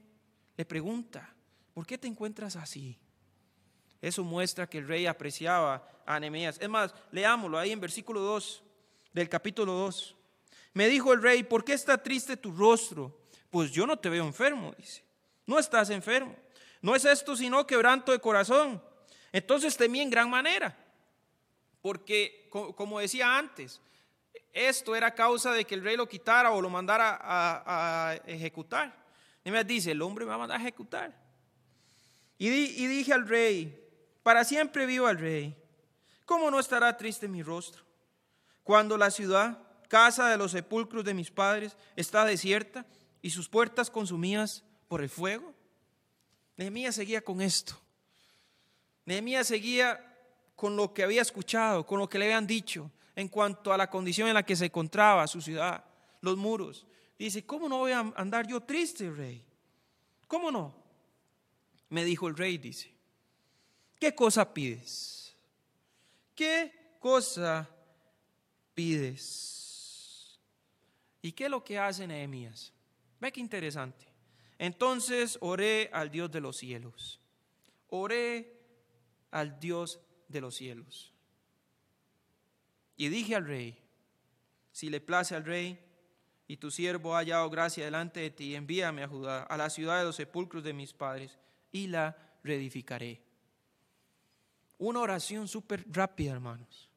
le 0.57 0.64
pregunta, 0.64 1.35
¿por 1.75 1.87
qué 1.87 1.99
te 1.99 2.09
encuentras 2.09 2.57
así? 2.57 2.99
Eso 4.01 4.23
muestra 4.25 4.69
que 4.69 4.79
el 4.79 4.89
rey 4.89 5.07
apreciaba 5.07 5.87
a 6.07 6.19
Nehemías. 6.21 6.59
Es 6.61 6.69
más, 6.69 6.95
leámoslo 7.11 7.59
ahí 7.59 7.73
en 7.73 7.81
versículo 7.81 8.21
2 8.21 8.63
del 9.13 9.29
capítulo 9.29 9.73
2. 9.73 10.17
Me 10.75 10.89
dijo 10.89 11.13
el 11.13 11.23
rey, 11.23 11.43
¿por 11.43 11.65
qué 11.65 11.73
está 11.73 12.03
triste 12.03 12.37
tu 12.37 12.53
rostro? 12.53 13.21
Pues 13.51 13.71
yo 13.71 13.87
no 13.87 13.99
te 13.99 14.09
veo 14.09 14.25
enfermo, 14.25 14.75
dice. 14.79 15.03
No 15.47 15.59
estás 15.59 15.91
enfermo. 15.91 16.37
No 16.81 16.95
es 16.95 17.05
esto 17.05 17.37
sino 17.37 17.67
quebranto 17.67 18.13
de 18.13 18.21
corazón. 18.21 18.83
Entonces 19.33 19.77
temí 19.77 20.01
en 20.01 20.11
gran 20.11 20.31
manera. 20.31 20.77
Porque, 21.81 22.49
como 22.51 23.01
decía 23.01 23.37
antes, 23.37 23.81
esto 24.53 24.95
era 24.95 25.15
causa 25.15 25.53
de 25.53 25.65
que 25.65 25.75
el 25.75 25.85
rey 25.85 25.97
lo 25.97 26.09
quitara 26.09 26.53
o 26.53 26.61
lo 26.61 26.71
mandara 26.71 27.19
a, 27.21 28.15
ejecutar. 28.27 28.95
Y 29.45 29.51
me 29.51 29.65
dice, 29.65 29.93
el 29.93 30.03
hombre 30.03 30.25
me 30.25 30.31
va 30.31 30.35
a 30.35 30.39
mandar 30.39 30.59
a 30.59 30.61
ejecutar. 30.61 31.17
Y, 32.37 32.49
y 32.49 32.87
dije 32.87 33.13
al 33.13 33.27
rey, 33.27 33.88
para 34.29 34.45
siempre 34.45 34.85
viva 34.85 35.11
el 35.11 35.19
rey. 35.19 35.57
¿Cómo 36.27 36.51
no 36.51 36.61
estará 36.61 36.95
triste 36.99 37.29
mi 37.29 37.43
rostro? 37.43 37.83
Cuando 38.62 38.99
la 38.99 39.11
ciudad, 39.11 39.59
casa 39.88 40.29
de 40.29 40.37
los 40.37 40.51
sepulcros 40.51 41.03
de 41.03 41.14
mis 41.14 41.31
padres, 41.31 41.79
está 41.97 42.27
desierta 42.27 42.85
y 43.23 43.31
sus 43.31 43.49
puertas 43.49 43.88
consumidas 43.88 44.64
por 44.87 45.01
el 45.01 45.09
fuego. 45.09 45.55
Nehemías 46.59 46.97
seguía 46.97 47.23
con 47.23 47.41
esto. 47.41 47.81
Nehemías 49.07 49.47
seguía 49.47 49.99
con 50.55 50.77
lo 50.77 50.93
que 50.93 51.05
había 51.05 51.23
escuchado, 51.23 51.87
con 51.87 51.99
lo 51.99 52.07
que 52.07 52.19
le 52.19 52.27
habían 52.27 52.47
dicho 52.47 52.91
en 53.17 53.29
cuanto 53.29 53.73
a 53.73 53.79
la 53.79 53.88
condición 53.88 54.29
en 54.29 54.35
la 54.35 54.45
que 54.45 54.57
se 54.57 54.67
encontraba 54.67 55.27
su 55.27 55.41
ciudad, 55.41 55.83
los 56.21 56.37
muros. 56.37 56.87
Dice, 57.19 57.47
¿cómo 57.47 57.67
no 57.67 57.79
voy 57.79 57.93
a 57.93 58.01
andar 58.14 58.47
yo 58.47 58.61
triste, 58.61 59.11
rey? 59.11 59.43
¿Cómo 60.27 60.51
no? 60.51 60.75
Me 61.88 62.05
dijo 62.05 62.29
el 62.29 62.37
rey, 62.37 62.59
dice, 62.59 62.98
¿Qué 63.99 64.15
cosa 64.15 64.53
pides? 64.53 65.35
¿Qué 66.35 66.97
cosa 67.01 67.69
pides? 68.75 70.39
¿Y 71.21 71.33
qué 71.33 71.45
es 71.45 71.51
lo 71.51 71.65
que 71.65 71.79
hace 71.79 72.07
Nehemías? 72.07 72.73
Ve 73.21 73.33
qué 73.33 73.41
interesante. 73.41 74.07
Entonces 74.59 75.39
oré 75.41 75.91
al 75.93 76.11
Dios 76.11 76.31
de 76.31 76.41
los 76.41 76.57
cielos. 76.57 77.21
Oré 77.89 78.57
al 79.31 79.59
Dios 79.59 80.01
de 80.29 80.41
los 80.41 80.55
cielos. 80.55 81.13
Y 82.97 83.09
dije 83.09 83.35
al 83.35 83.47
rey, 83.47 83.79
si 84.73 84.91
le 84.91 85.01
place 85.01 85.35
al 85.35 85.45
rey 85.45 85.79
y 86.47 86.57
tu 86.57 86.71
siervo 86.71 87.15
ha 87.15 87.19
hallado 87.19 87.51
gracia 87.51 87.85
delante 87.85 88.21
de 88.21 88.31
ti, 88.31 88.55
envíame 88.55 89.03
a 89.03 89.09
Judá, 89.09 89.43
a 89.43 89.57
la 89.57 89.71
ciudad 89.71 89.99
de 89.99 90.05
los 90.05 90.17
sepulcros 90.17 90.65
de 90.65 90.73
mis 90.73 90.93
padres, 90.93 91.39
y 91.71 91.89
la 91.89 92.17
reedificaré. 92.43 93.28
Una 94.79 95.01
oración 95.01 95.49
súper 95.49 95.85
rápida, 95.91 96.33
hermanos. 96.33 96.88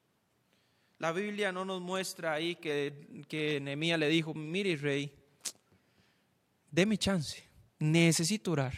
La 0.99 1.11
Biblia 1.11 1.51
no 1.51 1.65
nos 1.65 1.81
muestra 1.81 2.33
ahí 2.33 2.55
que, 2.55 3.25
que 3.27 3.59
le 3.59 4.07
dijo, 4.07 4.35
mire 4.35 4.75
rey, 4.75 5.11
deme 6.69 6.95
chance, 6.97 7.43
necesito 7.79 8.51
orar 8.51 8.73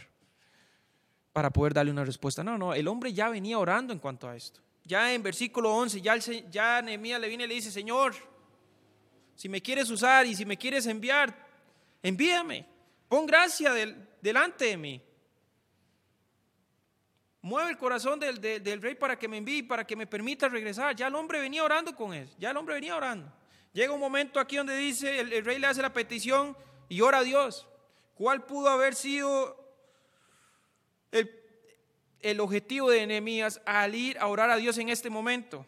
para 1.33 1.49
poder 1.51 1.73
darle 1.73 1.91
una 1.91 2.05
respuesta. 2.05 2.43
No, 2.43 2.57
no, 2.57 2.73
el 2.73 2.87
hombre 2.87 3.11
ya 3.11 3.27
venía 3.27 3.59
orando 3.59 3.91
en 3.91 3.99
cuanto 3.99 4.29
a 4.29 4.37
esto. 4.37 4.61
Ya 4.85 5.13
en 5.13 5.23
versículo 5.23 5.73
11, 5.75 6.01
ya, 6.49 6.81
Nehemías 6.81 7.19
le 7.19 7.27
viene 7.27 7.45
y 7.45 7.47
le 7.47 7.55
dice, 7.55 7.71
Señor, 7.71 8.13
si 9.35 9.49
me 9.49 9.61
quieres 9.61 9.89
usar 9.89 10.25
y 10.25 10.35
si 10.35 10.45
me 10.45 10.57
quieres 10.57 10.85
enviar, 10.85 11.35
envíame, 12.01 12.65
pon 13.07 13.25
gracia 13.25 13.73
delante 14.21 14.65
de 14.65 14.77
mí. 14.77 15.01
Mueve 17.43 17.71
el 17.71 17.77
corazón 17.77 18.21
del, 18.21 18.81
rey 18.81 18.95
para 18.95 19.19
que 19.19 19.27
me 19.27 19.35
envíe, 19.35 19.63
para 19.63 19.85
que 19.85 19.97
me 19.97 20.07
permita 20.07 20.47
regresar. 20.47 20.95
Ya 20.95 21.07
el 21.07 21.15
hombre 21.15 21.41
venía 21.41 21.61
orando 21.61 21.93
con 21.93 22.13
él, 22.13 22.29
ya 22.39 22.51
el 22.51 22.57
hombre 22.57 22.75
venía 22.75 22.95
orando. 22.95 23.29
Llega 23.73 23.91
un 23.91 23.99
momento 23.99 24.39
aquí 24.39 24.55
donde 24.55 24.77
dice, 24.77 25.19
el, 25.19 25.43
rey 25.43 25.59
le 25.59 25.67
hace 25.67 25.81
la 25.81 25.91
petición 25.91 26.55
y 26.87 27.01
ora 27.01 27.17
a 27.17 27.23
Dios. 27.23 27.67
¿Cuál 28.15 28.45
pudo 28.45 28.69
haber 28.69 28.95
sido 28.95 29.57
el, 31.11 31.29
el 32.21 32.39
objetivo 32.39 32.89
de 32.89 33.05
Nehemías 33.05 33.59
al 33.65 33.93
ir 33.93 34.17
a 34.19 34.27
orar 34.27 34.49
a 34.49 34.55
Dios 34.55 34.77
en 34.77 34.87
este 34.87 35.09
momento? 35.09 35.65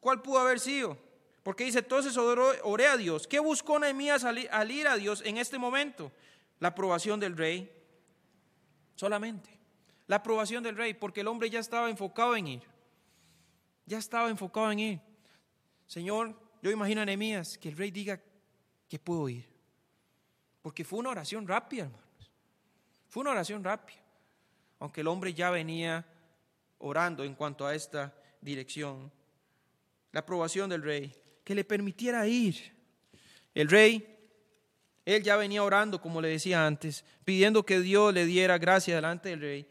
¿Cuál 0.00 0.22
pudo 0.22 0.40
haber 0.40 0.58
sido? 0.58 0.98
Porque 1.44 1.62
dice, 1.62 1.78
entonces 1.78 2.16
oré 2.16 2.88
a 2.88 2.96
Dios. 2.96 3.28
¿Qué 3.28 3.38
buscó 3.38 3.78
Nehemías 3.78 4.24
al 4.24 4.70
ir 4.72 4.88
a 4.88 4.96
Dios 4.96 5.22
en 5.24 5.36
este 5.36 5.56
momento? 5.56 6.10
La 6.58 6.68
aprobación 6.68 7.20
del 7.20 7.36
rey. 7.36 7.70
Solamente 8.96 9.55
la 10.06 10.16
aprobación 10.16 10.62
del 10.62 10.76
rey, 10.76 10.94
porque 10.94 11.20
el 11.20 11.28
hombre 11.28 11.50
ya 11.50 11.58
estaba 11.58 11.90
enfocado 11.90 12.36
en 12.36 12.46
ir. 12.46 12.62
Ya 13.86 13.98
estaba 13.98 14.28
enfocado 14.30 14.70
en 14.70 14.78
ir. 14.78 15.00
Señor, 15.86 16.34
yo 16.62 16.70
imagino 16.70 17.00
a 17.00 17.04
Nehemías 17.04 17.58
que 17.58 17.68
el 17.68 17.76
rey 17.76 17.90
diga 17.90 18.20
que 18.88 18.98
puedo 18.98 19.28
ir. 19.28 19.46
Porque 20.62 20.84
fue 20.84 21.00
una 21.00 21.10
oración 21.10 21.46
rápida, 21.46 21.84
hermanos. 21.84 22.30
Fue 23.08 23.20
una 23.20 23.30
oración 23.32 23.62
rápida. 23.62 23.98
Aunque 24.78 25.00
el 25.00 25.08
hombre 25.08 25.32
ya 25.32 25.50
venía 25.50 26.06
orando 26.78 27.24
en 27.24 27.34
cuanto 27.34 27.66
a 27.66 27.74
esta 27.74 28.14
dirección. 28.40 29.10
La 30.12 30.20
aprobación 30.20 30.70
del 30.70 30.82
rey, 30.82 31.14
que 31.44 31.54
le 31.54 31.64
permitiera 31.64 32.26
ir. 32.26 32.74
El 33.54 33.68
rey, 33.68 34.18
él 35.04 35.22
ya 35.22 35.36
venía 35.36 35.62
orando, 35.62 36.00
como 36.00 36.20
le 36.20 36.28
decía 36.28 36.66
antes, 36.66 37.04
pidiendo 37.24 37.64
que 37.64 37.80
Dios 37.80 38.12
le 38.12 38.26
diera 38.26 38.58
gracia 38.58 38.94
delante 38.94 39.30
del 39.30 39.40
rey 39.40 39.68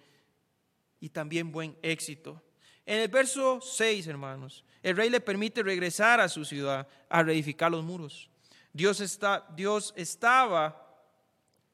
y 1.05 1.09
también 1.09 1.51
buen 1.51 1.77
éxito. 1.83 2.41
En 2.83 2.99
el 2.99 3.09
verso 3.09 3.61
6, 3.61 4.07
hermanos, 4.07 4.65
el 4.81 4.97
rey 4.97 5.11
le 5.11 5.21
permite 5.21 5.61
regresar 5.61 6.19
a 6.19 6.27
su 6.27 6.43
ciudad 6.43 6.87
a 7.07 7.21
reedificar 7.21 7.69
los 7.69 7.83
muros. 7.83 8.27
Dios, 8.73 9.01
está, 9.01 9.45
Dios 9.55 9.93
estaba 9.95 10.99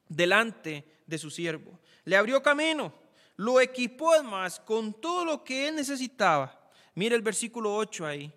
delante 0.06 0.84
de 1.06 1.16
su 1.16 1.30
siervo. 1.30 1.80
Le 2.04 2.14
abrió 2.14 2.42
camino, 2.42 2.92
lo 3.36 3.58
equipó 3.58 4.12
además 4.12 4.60
con 4.60 4.92
todo 4.92 5.24
lo 5.24 5.42
que 5.42 5.66
él 5.66 5.76
necesitaba. 5.76 6.70
Mire 6.94 7.16
el 7.16 7.22
versículo 7.22 7.74
8 7.74 8.04
ahí. 8.04 8.30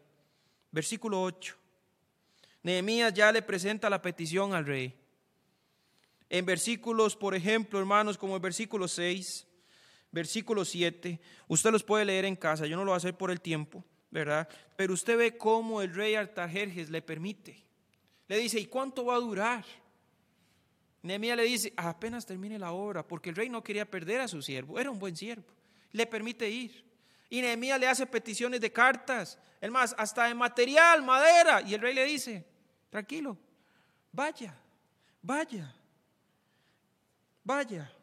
Versículo 0.72 1.22
8. 1.24 1.58
Nehemías 2.64 3.14
ya 3.14 3.34
le 3.34 3.42
presenta 3.42 3.90
la 3.90 4.02
petición 4.02 4.54
al 4.54 4.66
rey. 4.66 4.98
En 6.30 6.46
versículos, 6.46 7.18
por 7.18 7.36
ejemplo, 7.36 7.80
hermanos, 7.80 8.18
como 8.18 8.36
el 8.36 8.42
versículo 8.42 8.88
6, 8.88 9.46
versículo 10.16 10.64
7, 10.64 11.20
usted 11.50 11.72
los 11.72 11.84
puede 11.84 12.06
leer 12.06 12.24
en 12.24 12.38
casa, 12.38 12.66
yo 12.66 12.78
no 12.78 12.86
lo 12.86 12.92
voy 12.92 12.96
a 12.96 12.98
hacer 12.98 13.18
por 13.18 13.32
el 13.32 13.42
tiempo, 13.42 13.84
¿verdad? 14.10 14.48
Pero 14.78 14.94
usted 14.94 15.18
ve 15.18 15.38
cómo 15.38 15.82
el 15.82 15.94
rey 15.94 16.16
Artajerjes 16.16 16.90
le 16.90 17.02
permite. 17.02 17.66
Le 18.30 18.38
dice, 18.38 18.58
¿y 18.58 18.66
cuánto 18.66 19.04
va 19.04 19.16
a 19.16 19.20
durar? 19.20 19.66
Nehemías 21.02 21.36
le 21.36 21.44
dice, 21.44 21.74
apenas 21.76 22.26
termine 22.26 22.58
la 22.58 22.72
obra, 22.72 23.06
porque 23.06 23.30
el 23.30 23.36
rey 23.36 23.50
no 23.50 23.62
quería 23.62 23.92
perder 23.92 24.22
a 24.22 24.30
su 24.30 24.42
siervo, 24.42 24.80
era 24.80 24.90
un 24.90 25.00
buen 25.00 25.18
siervo, 25.18 25.54
le 25.92 26.08
permite 26.08 26.50
ir. 26.50 26.86
Y 27.30 27.42
Nehemías 27.42 27.78
le 27.78 27.88
hace 27.88 28.08
peticiones 28.08 28.62
de 28.62 28.72
cartas, 28.72 29.38
es 29.60 29.70
más, 29.70 29.94
hasta 29.98 30.28
de 30.28 30.34
material, 30.34 31.04
madera, 31.04 31.62
y 31.62 31.74
el 31.74 31.82
rey 31.82 31.94
le 31.94 32.06
dice, 32.06 32.46
tranquilo, 32.90 33.38
vaya, 34.14 34.58
vaya, 35.22 35.76
vaya. 37.44 37.95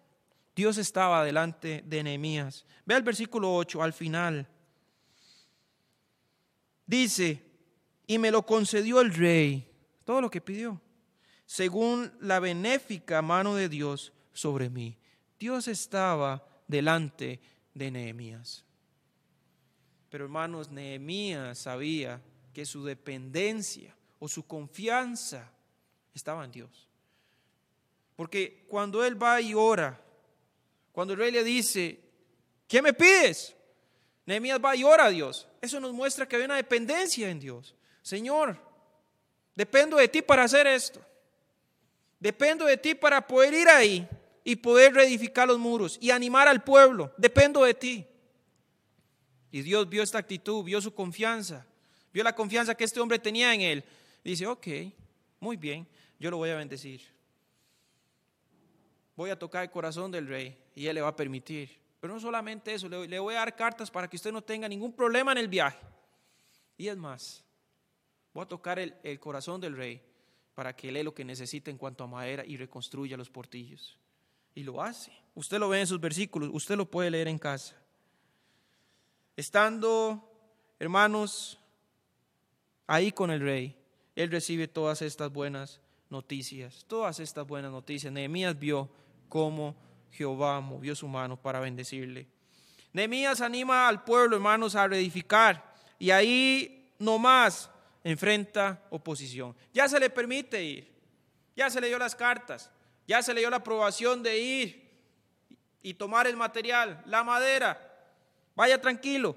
Dios 0.54 0.78
estaba 0.78 1.24
delante 1.24 1.82
de 1.86 2.02
Nehemías. 2.02 2.66
Ve 2.84 2.96
el 2.96 3.02
versículo 3.02 3.54
8, 3.54 3.82
al 3.82 3.92
final. 3.92 4.48
Dice, 6.86 7.42
y 8.06 8.18
me 8.18 8.30
lo 8.30 8.44
concedió 8.44 9.00
el 9.00 9.14
rey, 9.14 9.70
todo 10.04 10.20
lo 10.20 10.30
que 10.30 10.40
pidió 10.40 10.80
según 11.52 12.10
la 12.20 12.40
benéfica 12.40 13.20
mano 13.20 13.54
de 13.54 13.68
Dios 13.68 14.14
sobre 14.32 14.70
mí. 14.70 14.96
Dios 15.38 15.68
estaba 15.68 16.42
delante 16.66 17.42
de 17.74 17.90
Nehemías. 17.90 18.64
Pero 20.08 20.24
hermanos, 20.24 20.70
Nehemías 20.70 21.58
sabía 21.58 22.22
que 22.54 22.64
su 22.64 22.86
dependencia 22.86 23.94
o 24.18 24.28
su 24.28 24.46
confianza 24.46 25.52
estaba 26.14 26.46
en 26.46 26.52
Dios. 26.52 26.88
Porque 28.16 28.64
cuando 28.66 29.04
él 29.04 29.22
va 29.22 29.38
y 29.42 29.52
ora, 29.52 30.02
cuando 30.92 31.14
el 31.14 31.20
rey 31.20 31.32
le 31.32 31.42
dice, 31.42 31.98
¿qué 32.68 32.82
me 32.82 32.92
pides? 32.92 33.56
Nehemías 34.26 34.60
va 34.62 34.76
y 34.76 34.84
ora 34.84 35.06
a 35.06 35.10
Dios. 35.10 35.48
Eso 35.60 35.80
nos 35.80 35.92
muestra 35.92 36.28
que 36.28 36.36
hay 36.36 36.42
una 36.42 36.56
dependencia 36.56 37.28
en 37.28 37.40
Dios. 37.40 37.74
Señor, 38.02 38.58
dependo 39.54 39.96
de 39.96 40.08
ti 40.08 40.22
para 40.22 40.44
hacer 40.44 40.66
esto. 40.66 41.04
Dependo 42.20 42.66
de 42.66 42.76
ti 42.76 42.94
para 42.94 43.26
poder 43.26 43.54
ir 43.54 43.68
ahí 43.68 44.08
y 44.44 44.56
poder 44.56 44.94
reedificar 44.94 45.48
los 45.48 45.58
muros 45.58 45.98
y 46.00 46.10
animar 46.10 46.46
al 46.46 46.62
pueblo. 46.62 47.12
Dependo 47.16 47.64
de 47.64 47.74
ti. 47.74 48.06
Y 49.50 49.62
Dios 49.62 49.88
vio 49.88 50.02
esta 50.02 50.18
actitud, 50.18 50.64
vio 50.64 50.80
su 50.80 50.94
confianza, 50.94 51.66
vio 52.12 52.24
la 52.24 52.34
confianza 52.34 52.74
que 52.74 52.84
este 52.84 53.00
hombre 53.00 53.18
tenía 53.18 53.52
en 53.52 53.60
él. 53.60 53.84
dice, 54.24 54.46
ok, 54.46 54.66
muy 55.40 55.56
bien, 55.56 55.86
yo 56.18 56.30
lo 56.30 56.38
voy 56.38 56.50
a 56.50 56.56
bendecir. 56.56 57.02
Voy 59.16 59.30
a 59.30 59.38
tocar 59.38 59.62
el 59.62 59.70
corazón 59.70 60.10
del 60.10 60.26
rey 60.26 60.56
y 60.74 60.86
él 60.86 60.94
le 60.94 61.02
va 61.02 61.08
a 61.08 61.16
permitir. 61.16 61.82
Pero 62.00 62.14
no 62.14 62.20
solamente 62.20 62.74
eso, 62.74 62.88
le, 62.88 63.18
voy 63.18 63.34
a 63.34 63.38
dar 63.38 63.54
cartas 63.54 63.90
para 63.90 64.08
que 64.08 64.16
usted 64.16 64.32
no 64.32 64.42
tenga 64.42 64.68
ningún 64.68 64.92
problema 64.92 65.32
en 65.32 65.38
el 65.38 65.48
viaje. 65.48 65.78
Y 66.76 66.88
es 66.88 66.96
más, 66.96 67.44
voy 68.34 68.42
a 68.42 68.48
tocar 68.48 68.78
el, 68.78 69.20
corazón 69.20 69.60
del 69.60 69.76
rey 69.76 70.02
para 70.54 70.74
que 70.74 70.90
lee 70.90 71.02
lo 71.02 71.14
que 71.14 71.24
necesita 71.24 71.70
en 71.70 71.78
cuanto 71.78 72.02
a 72.02 72.08
madera 72.08 72.44
y 72.44 72.56
reconstruya 72.56 73.16
los 73.16 73.30
portillos. 73.30 73.98
Y 74.54 74.64
lo 74.64 74.82
hace. 74.82 75.12
Usted 75.34 75.58
lo 75.58 75.68
ve 75.68 75.80
en 75.80 75.86
sus 75.86 76.00
versículos, 76.00 76.50
usted 76.52 76.76
lo 76.76 76.90
puede 76.90 77.10
leer 77.10 77.28
en 77.28 77.38
casa. 77.38 77.76
Estando, 79.36 80.28
hermanos, 80.78 81.60
ahí 82.86 83.12
con 83.12 83.30
el 83.30 83.40
rey, 83.40 83.76
él 84.16 84.30
recibe 84.30 84.68
todas 84.68 85.02
estas 85.02 85.32
buenas 85.32 85.80
noticias, 86.12 86.84
todas 86.86 87.18
estas 87.18 87.44
buenas 87.46 87.72
noticias. 87.72 88.12
Nehemías 88.12 88.56
vio 88.56 88.88
cómo 89.28 89.74
Jehová 90.12 90.60
movió 90.60 90.94
su 90.94 91.08
mano 91.08 91.36
para 91.36 91.58
bendecirle. 91.58 92.28
Nehemías 92.92 93.40
anima 93.40 93.88
al 93.88 94.04
pueblo, 94.04 94.36
hermanos, 94.36 94.76
a 94.76 94.86
reedificar. 94.86 95.74
Y 95.98 96.10
ahí 96.10 96.92
nomás 96.98 97.70
enfrenta 98.04 98.82
oposición. 98.90 99.56
Ya 99.72 99.88
se 99.88 99.98
le 99.98 100.10
permite 100.10 100.62
ir, 100.62 100.92
ya 101.56 101.70
se 101.70 101.80
le 101.80 101.88
dio 101.88 101.98
las 101.98 102.14
cartas, 102.14 102.70
ya 103.08 103.22
se 103.22 103.32
le 103.32 103.40
dio 103.40 103.50
la 103.50 103.56
aprobación 103.56 104.22
de 104.22 104.38
ir 104.38 104.90
y 105.82 105.94
tomar 105.94 106.26
el 106.26 106.36
material, 106.36 107.02
la 107.06 107.24
madera. 107.24 107.88
Vaya 108.54 108.80
tranquilo. 108.80 109.36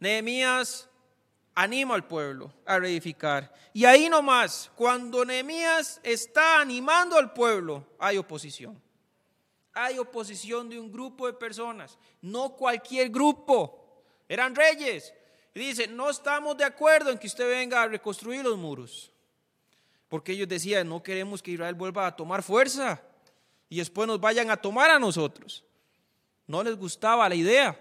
Nehemías 0.00 0.88
anima 1.58 1.96
al 1.96 2.06
pueblo 2.06 2.52
a 2.64 2.78
reedificar. 2.78 3.52
Y 3.72 3.84
ahí 3.84 4.08
nomás, 4.08 4.70
cuando 4.76 5.24
Nehemías 5.24 6.00
está 6.04 6.60
animando 6.60 7.16
al 7.18 7.32
pueblo, 7.32 7.84
hay 7.98 8.16
oposición. 8.16 8.80
Hay 9.72 9.98
oposición 9.98 10.68
de 10.68 10.78
un 10.78 10.92
grupo 10.92 11.26
de 11.26 11.32
personas, 11.32 11.98
no 12.22 12.50
cualquier 12.50 13.10
grupo. 13.10 14.04
Eran 14.28 14.54
reyes, 14.54 15.12
dice, 15.52 15.88
no 15.88 16.10
estamos 16.10 16.56
de 16.56 16.64
acuerdo 16.64 17.10
en 17.10 17.18
que 17.18 17.26
usted 17.26 17.48
venga 17.48 17.82
a 17.82 17.88
reconstruir 17.88 18.44
los 18.44 18.56
muros. 18.56 19.12
Porque 20.08 20.32
ellos 20.32 20.46
decían, 20.48 20.88
no 20.88 21.02
queremos 21.02 21.42
que 21.42 21.50
Israel 21.50 21.74
vuelva 21.74 22.06
a 22.06 22.14
tomar 22.14 22.44
fuerza 22.44 23.02
y 23.68 23.78
después 23.78 24.06
nos 24.06 24.20
vayan 24.20 24.48
a 24.52 24.56
tomar 24.56 24.90
a 24.90 24.98
nosotros. 25.00 25.64
No 26.46 26.62
les 26.62 26.76
gustaba 26.76 27.28
la 27.28 27.34
idea. 27.34 27.78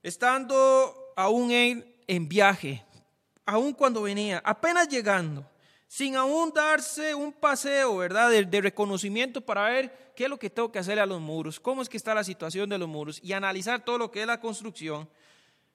Estando 0.00 1.03
aún 1.16 1.50
en, 1.50 1.96
en 2.06 2.28
viaje, 2.28 2.84
aún 3.46 3.72
cuando 3.72 4.02
venía, 4.02 4.42
apenas 4.44 4.88
llegando, 4.88 5.46
sin 5.86 6.16
aún 6.16 6.52
darse 6.52 7.14
un 7.14 7.32
paseo, 7.32 7.98
¿verdad? 7.98 8.30
De, 8.30 8.44
de, 8.44 8.60
reconocimiento 8.60 9.40
para 9.40 9.64
ver 9.64 10.12
qué 10.16 10.24
es 10.24 10.30
lo 10.30 10.38
que 10.38 10.50
tengo 10.50 10.72
que 10.72 10.78
hacer 10.78 10.98
a 10.98 11.06
los 11.06 11.20
muros, 11.20 11.60
cómo 11.60 11.82
es 11.82 11.88
que 11.88 11.96
está 11.96 12.14
la 12.14 12.24
situación 12.24 12.68
de 12.68 12.78
los 12.78 12.88
muros 12.88 13.20
y 13.22 13.32
analizar 13.32 13.84
todo 13.84 13.98
lo 13.98 14.10
que 14.10 14.22
es 14.22 14.26
la 14.26 14.40
construcción, 14.40 15.08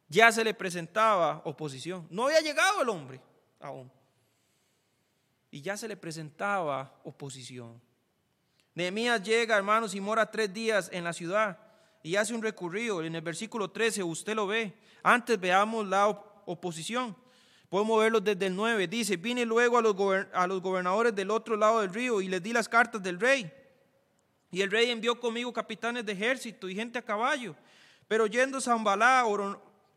ya 0.07 0.31
se 0.31 0.43
le 0.43 0.53
presentaba 0.53 1.41
oposición. 1.45 2.07
No 2.09 2.25
había 2.25 2.41
llegado 2.41 2.81
el 2.81 2.89
hombre 2.89 3.21
aún. 3.59 3.91
Y 5.51 5.61
ya 5.61 5.77
se 5.77 5.87
le 5.87 5.97
presentaba 5.97 6.99
oposición. 7.03 7.81
Nehemías 8.75 9.21
llega, 9.23 9.57
hermanos, 9.57 9.95
y 9.95 10.01
mora 10.01 10.29
tres 10.29 10.53
días 10.53 10.89
en 10.91 11.03
la 11.03 11.13
ciudad 11.13 11.68
y 12.03 12.15
hace 12.15 12.33
un 12.33 12.41
recorrido. 12.41 13.03
En 13.03 13.15
el 13.15 13.21
versículo 13.21 13.69
13 13.69 14.03
usted 14.03 14.35
lo 14.35 14.47
ve. 14.47 14.73
Antes 15.03 15.39
veamos 15.39 15.87
la 15.87 16.07
oposición. 16.45 17.15
Podemos 17.69 17.99
verlo 17.99 18.19
desde 18.19 18.47
el 18.47 18.55
9. 18.55 18.87
Dice, 18.87 19.17
vine 19.17 19.45
luego 19.45 19.77
a 19.77 19.81
los, 19.81 19.95
gobernadores 19.95 21.13
del 21.13 21.29
otro 21.29 21.55
lado 21.55 21.81
del 21.81 21.93
río 21.93 22.21
y 22.21 22.27
les 22.27 22.41
di 22.41 22.51
las 22.51 22.67
cartas 22.67 23.01
del 23.01 23.19
rey. 23.19 23.51
Y 24.51 24.61
el 24.61 24.71
rey 24.71 24.89
envió 24.89 25.19
conmigo 25.19 25.53
capitanes 25.53 26.05
de 26.05 26.13
ejército 26.13 26.67
y 26.67 26.75
gente 26.75 26.97
a 26.97 27.03
caballo. 27.03 27.55
Pero 28.07 28.25
yendo 28.25 28.59
Zambalá, 28.59 29.23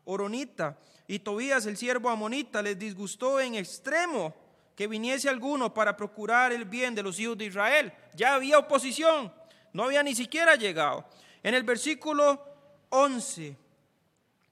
Oronita 0.05 0.77
y 1.07 1.19
Tobías 1.19 1.65
el 1.65 1.77
siervo 1.77 2.09
amonita 2.09 2.61
les 2.61 2.77
disgustó 2.77 3.39
en 3.39 3.55
extremo 3.55 4.35
que 4.75 4.87
viniese 4.87 5.29
alguno 5.29 5.73
para 5.73 5.97
procurar 5.97 6.51
el 6.51 6.65
bien 6.65 6.93
de 6.93 7.01
los 7.01 7.19
hijos 7.19 7.37
de 7.37 7.45
Israel. 7.45 7.91
Ya 8.15 8.35
había 8.35 8.59
oposición, 8.59 9.33
no 9.71 9.83
había 9.83 10.03
ni 10.03 10.13
siquiera 10.13 10.55
llegado. 10.55 11.05
En 11.43 11.53
el 11.53 11.63
versículo 11.63 12.43
11, 12.89 13.55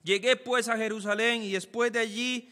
llegué 0.04 0.36
pues 0.36 0.68
a 0.68 0.78
Jerusalén 0.78 1.42
y 1.42 1.54
después 1.54 1.92
de 1.92 2.00
allí, 2.00 2.50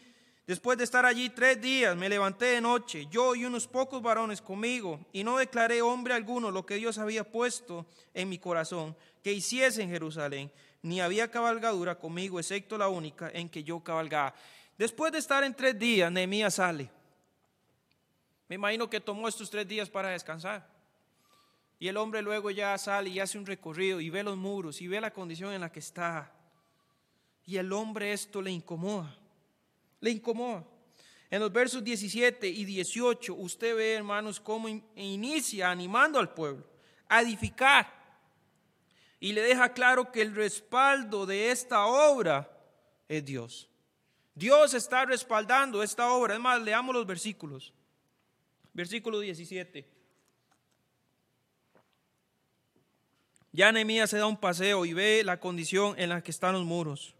Después 0.50 0.76
de 0.76 0.82
estar 0.82 1.06
allí 1.06 1.30
tres 1.30 1.60
días, 1.60 1.96
me 1.96 2.08
levanté 2.08 2.46
de 2.46 2.60
noche, 2.60 3.06
yo 3.08 3.36
y 3.36 3.44
unos 3.44 3.68
pocos 3.68 4.02
varones 4.02 4.42
conmigo, 4.42 4.98
y 5.12 5.22
no 5.22 5.36
declaré 5.36 5.80
hombre 5.80 6.12
alguno 6.12 6.50
lo 6.50 6.66
que 6.66 6.74
Dios 6.74 6.98
había 6.98 7.22
puesto 7.22 7.86
en 8.14 8.28
mi 8.28 8.36
corazón, 8.36 8.96
que 9.22 9.32
hiciese 9.32 9.80
en 9.80 9.90
Jerusalén, 9.90 10.50
ni 10.82 11.00
había 11.00 11.30
cabalgadura 11.30 12.00
conmigo, 12.00 12.40
excepto 12.40 12.76
la 12.76 12.88
única 12.88 13.30
en 13.32 13.48
que 13.48 13.62
yo 13.62 13.78
cabalgaba. 13.78 14.34
Después 14.76 15.12
de 15.12 15.18
estar 15.18 15.44
en 15.44 15.54
tres 15.54 15.78
días, 15.78 16.10
Nehemías 16.10 16.54
sale. 16.54 16.90
Me 18.48 18.56
imagino 18.56 18.90
que 18.90 19.00
tomó 19.00 19.28
estos 19.28 19.50
tres 19.50 19.68
días 19.68 19.88
para 19.88 20.08
descansar. 20.08 20.66
Y 21.80 21.88
el 21.88 21.96
hombre 21.96 22.22
luego 22.22 22.52
ya 22.52 22.78
sale 22.78 23.10
y 23.10 23.18
hace 23.18 23.38
un 23.38 23.46
recorrido 23.46 24.00
y 24.00 24.08
ve 24.08 24.22
los 24.22 24.36
muros 24.36 24.80
y 24.80 24.86
ve 24.86 25.00
la 25.00 25.12
condición 25.12 25.52
en 25.52 25.62
la 25.62 25.72
que 25.72 25.80
está. 25.80 26.32
Y 27.44 27.56
el 27.56 27.72
hombre 27.72 28.12
esto 28.12 28.40
le 28.40 28.52
incomoda 28.52 29.16
le 30.00 30.10
incomoda. 30.10 30.64
En 31.30 31.40
los 31.40 31.52
versos 31.52 31.84
17 31.84 32.48
y 32.48 32.64
18 32.64 33.34
usted 33.34 33.76
ve, 33.76 33.94
hermanos, 33.94 34.40
cómo 34.40 34.68
inicia 34.96 35.70
animando 35.70 36.18
al 36.18 36.34
pueblo 36.34 36.66
a 37.08 37.22
edificar. 37.22 38.00
Y 39.20 39.32
le 39.32 39.42
deja 39.42 39.72
claro 39.72 40.10
que 40.10 40.22
el 40.22 40.34
respaldo 40.34 41.26
de 41.26 41.50
esta 41.50 41.86
obra 41.86 42.50
es 43.06 43.24
Dios. 43.24 43.68
Dios 44.34 44.74
está 44.74 45.04
respaldando 45.04 45.82
esta 45.82 46.10
obra. 46.10 46.34
Es 46.34 46.40
más, 46.40 46.60
leamos 46.62 46.94
los 46.94 47.06
versículos. 47.06 47.74
Versículo 48.72 49.20
17. 49.20 49.86
Ya 53.52 53.72
Nehemías 53.72 54.10
se 54.10 54.18
da 54.18 54.26
un 54.26 54.36
paseo 54.36 54.84
y 54.84 54.92
ve 54.92 55.22
la 55.24 55.40
condición 55.40 55.94
en 55.98 56.10
la 56.10 56.22
que 56.22 56.30
están 56.30 56.54
los 56.54 56.64
muros. 56.64 57.14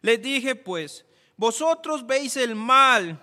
Les 0.00 0.20
dije 0.20 0.54
pues, 0.54 1.04
vosotros 1.36 2.06
veis 2.06 2.36
el 2.36 2.54
mal 2.54 3.20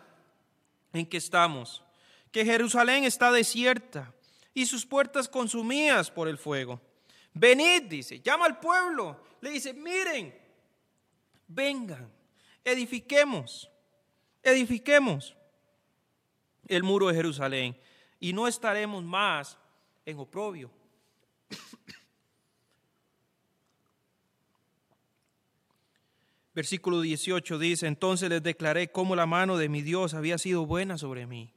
en 0.93 1.05
que 1.05 1.17
estamos, 1.17 1.83
que 2.31 2.45
Jerusalén 2.45 3.03
está 3.03 3.31
desierta 3.31 4.13
y 4.53 4.65
sus 4.65 4.85
puertas 4.85 5.27
consumidas 5.27 6.11
por 6.11 6.27
el 6.27 6.37
fuego. 6.37 6.79
Venid, 7.33 7.83
dice, 7.83 8.19
llama 8.19 8.45
al 8.45 8.59
pueblo, 8.59 9.23
le 9.39 9.51
dice, 9.51 9.73
miren, 9.73 10.35
vengan, 11.47 12.11
edifiquemos, 12.63 13.69
edifiquemos 14.43 15.35
el 16.67 16.83
muro 16.83 17.07
de 17.07 17.15
Jerusalén 17.15 17.77
y 18.19 18.33
no 18.33 18.47
estaremos 18.47 19.03
más 19.03 19.57
en 20.05 20.19
oprobio. 20.19 20.69
Versículo 26.53 26.99
18 26.99 27.59
dice, 27.59 27.87
entonces 27.87 28.29
les 28.29 28.43
declaré 28.43 28.91
cómo 28.91 29.15
la 29.15 29.25
mano 29.25 29.57
de 29.57 29.69
mi 29.69 29.81
Dios 29.81 30.13
había 30.13 30.37
sido 30.37 30.65
buena 30.65 30.97
sobre 30.97 31.25
mí. 31.25 31.53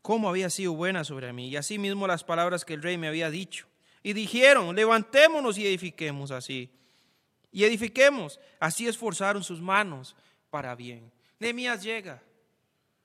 Cómo 0.00 0.28
había 0.28 0.48
sido 0.48 0.74
buena 0.74 1.04
sobre 1.04 1.32
mí. 1.32 1.48
Y 1.48 1.56
así 1.56 1.78
mismo 1.78 2.06
las 2.06 2.24
palabras 2.24 2.64
que 2.64 2.74
el 2.74 2.82
rey 2.82 2.96
me 2.96 3.08
había 3.08 3.30
dicho. 3.30 3.66
Y 4.02 4.12
dijeron, 4.12 4.74
levantémonos 4.74 5.58
y 5.58 5.66
edifiquemos 5.66 6.30
así. 6.30 6.70
Y 7.52 7.64
edifiquemos. 7.64 8.40
Así 8.60 8.86
esforzaron 8.86 9.44
sus 9.44 9.60
manos 9.60 10.16
para 10.50 10.74
bien. 10.74 11.10
Nehemías 11.38 11.82
llega, 11.82 12.22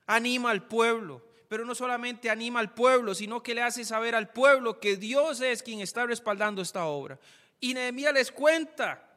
anima 0.06 0.50
al 0.50 0.66
pueblo, 0.66 1.22
pero 1.48 1.64
no 1.64 1.74
solamente 1.74 2.30
anima 2.30 2.60
al 2.60 2.72
pueblo, 2.72 3.14
sino 3.14 3.42
que 3.42 3.54
le 3.54 3.62
hace 3.62 3.84
saber 3.84 4.14
al 4.14 4.30
pueblo 4.30 4.80
que 4.80 4.96
Dios 4.96 5.40
es 5.40 5.62
quien 5.62 5.80
está 5.80 6.06
respaldando 6.06 6.62
esta 6.62 6.86
obra. 6.86 7.18
Y 7.60 7.74
Nehemías 7.74 8.14
les 8.14 8.32
cuenta 8.32 9.09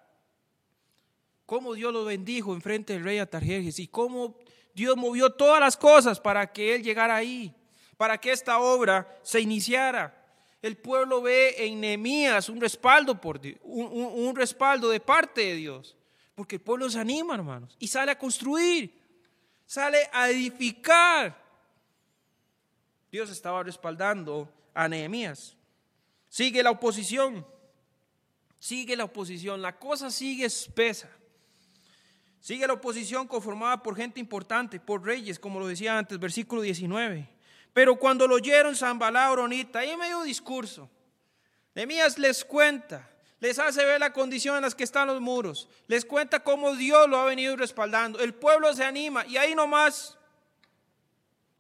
cómo 1.54 1.76
Dios 1.76 1.94
lo 1.94 2.04
bendijo 2.04 2.56
en 2.56 2.64
frente 2.64 2.94
del 2.94 3.04
rey 3.04 3.20
Atarjerjes 3.20 3.78
y 3.78 3.88
cómo 3.88 4.36
Dios 4.74 4.98
movió 4.98 5.30
todas 5.30 5.60
las 5.60 5.78
cosas 5.78 6.20
para 6.20 6.52
que 6.52 6.74
él 6.74 6.82
llegara 6.82 7.16
ahí, 7.16 7.54
para 7.96 8.20
que 8.20 8.32
esta 8.32 8.58
obra 8.58 9.20
se 9.22 9.40
iniciara. 9.40 10.20
El 10.64 10.78
pueblo 10.78 11.22
ve 11.22 11.54
en 11.60 11.80
Nehemías 11.80 12.50
un 12.50 12.60
respaldo 12.60 13.22
por 13.22 13.40
un, 13.62 13.86
un 13.92 14.36
respaldo 14.36 14.90
de 14.90 15.00
parte 15.00 15.42
de 15.42 15.54
Dios, 15.54 15.96
porque 16.34 16.56
el 16.56 16.62
pueblo 16.64 16.90
se 16.90 17.00
anima, 17.00 17.36
hermanos, 17.36 17.76
y 17.78 17.88
sale 17.88 18.10
a 18.14 18.18
construir, 18.18 18.92
sale 19.68 20.10
a 20.12 20.32
edificar. 20.32 21.40
Dios 23.12 23.30
estaba 23.30 23.62
respaldando 23.62 24.52
a 24.74 24.88
Nehemías. 24.88 25.56
Sigue 26.30 26.64
la 26.64 26.72
oposición, 26.72 27.46
sigue 28.58 28.96
la 28.96 29.04
oposición, 29.04 29.62
la 29.62 29.78
cosa 29.78 30.10
sigue 30.10 30.46
espesa. 30.46 31.12
Sigue 32.44 32.68
la 32.68 32.74
oposición 32.74 33.26
conformada 33.26 33.82
por 33.82 33.96
gente 33.96 34.20
importante, 34.20 34.78
por 34.78 35.02
reyes, 35.02 35.40
como 35.40 35.62
lo 35.62 35.68
decía 35.68 35.98
antes, 35.98 36.20
versículo 36.20 36.62
19. 36.62 37.26
Pero 37.72 37.96
cuando 37.96 38.28
lo 38.28 38.36
oyeron 38.36 38.76
Zambalá, 38.76 39.32
Oronita, 39.32 39.80
ahí 39.80 39.96
medio 39.96 40.24
discurso. 40.24 40.90
Nemías 41.74 42.20
les 42.20 42.44
cuenta, 42.44 43.10
les 43.40 43.60
hace 43.60 43.86
ver 43.86 44.02
la 44.02 44.12
condición 44.12 44.58
en 44.58 44.64
la 44.64 44.72
que 44.72 44.84
están 44.84 45.08
los 45.08 45.22
muros, 45.22 45.70
les 45.88 46.04
cuenta 46.04 46.42
cómo 46.42 46.76
Dios 46.76 47.08
lo 47.08 47.18
ha 47.18 47.24
venido 47.24 47.56
respaldando. 47.56 48.20
El 48.20 48.34
pueblo 48.34 48.74
se 48.74 48.84
anima 48.84 49.26
y 49.26 49.38
ahí 49.38 49.56
nomás 49.56 50.18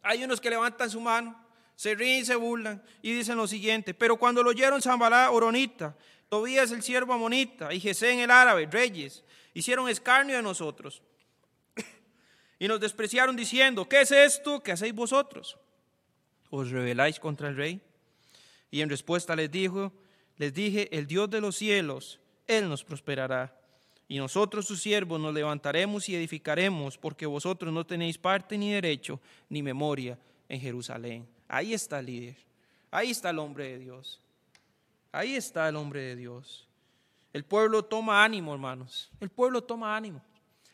hay 0.01 0.25
unos 0.25 0.41
que 0.41 0.49
levantan 0.49 0.89
su 0.89 0.99
mano, 0.99 1.33
se 1.77 1.95
ríen 1.95 2.25
se 2.25 2.35
burlan 2.35 2.83
y 3.01 3.13
dicen 3.13 3.37
lo 3.37 3.47
siguiente. 3.47 3.93
Pero 3.93 4.17
cuando 4.17 4.43
lo 4.43 4.49
oyeron 4.49 4.81
Zambalá, 4.81 5.31
Oronita, 5.31 5.95
Tobías 6.27 6.71
el 6.71 6.83
siervo 6.83 7.13
amonita 7.13 7.73
y 7.73 7.79
Gesén 7.79 8.19
el 8.19 8.31
árabe, 8.31 8.67
reyes, 8.69 9.23
hicieron 9.53 9.89
escarnio 9.89 10.35
de 10.35 10.41
nosotros 10.41 11.01
y 12.59 12.67
nos 12.67 12.79
despreciaron 12.79 13.35
diciendo, 13.35 13.87
¿qué 13.87 14.01
es 14.01 14.11
esto 14.11 14.61
que 14.61 14.71
hacéis 14.71 14.93
vosotros? 14.93 15.57
¿Os 16.49 16.71
rebeláis 16.71 17.19
contra 17.19 17.49
el 17.49 17.55
rey? 17.55 17.81
Y 18.71 18.81
en 18.81 18.89
respuesta 18.89 19.35
les 19.35 19.51
dijo, 19.51 19.91
les 20.37 20.53
dije, 20.53 20.95
el 20.95 21.07
Dios 21.07 21.29
de 21.29 21.41
los 21.41 21.55
cielos, 21.55 22.19
Él 22.47 22.69
nos 22.69 22.83
prosperará. 22.83 23.59
Y 24.07 24.17
nosotros 24.17 24.65
sus 24.65 24.81
siervos 24.81 25.19
nos 25.19 25.33
levantaremos 25.33 26.07
y 26.09 26.15
edificaremos, 26.15 26.97
porque 26.97 27.25
vosotros 27.25 27.73
no 27.73 27.85
tenéis 27.85 28.17
parte 28.17 28.57
ni 28.57 28.71
derecho 28.71 29.19
ni 29.49 29.61
memoria 29.63 30.17
en 30.49 30.59
Jerusalén. 30.59 31.27
Ahí 31.47 31.73
está 31.73 31.99
el 31.99 32.07
líder, 32.07 32.37
ahí 32.91 33.11
está 33.11 33.29
el 33.29 33.39
hombre 33.39 33.69
de 33.69 33.79
Dios, 33.79 34.21
ahí 35.11 35.35
está 35.35 35.69
el 35.69 35.75
hombre 35.75 36.01
de 36.01 36.15
Dios. 36.15 36.67
El 37.33 37.43
pueblo 37.43 37.83
toma 37.83 38.23
ánimo, 38.23 38.53
hermanos. 38.53 39.11
El 39.19 39.29
pueblo 39.29 39.63
toma 39.63 39.97
ánimo. 39.97 40.23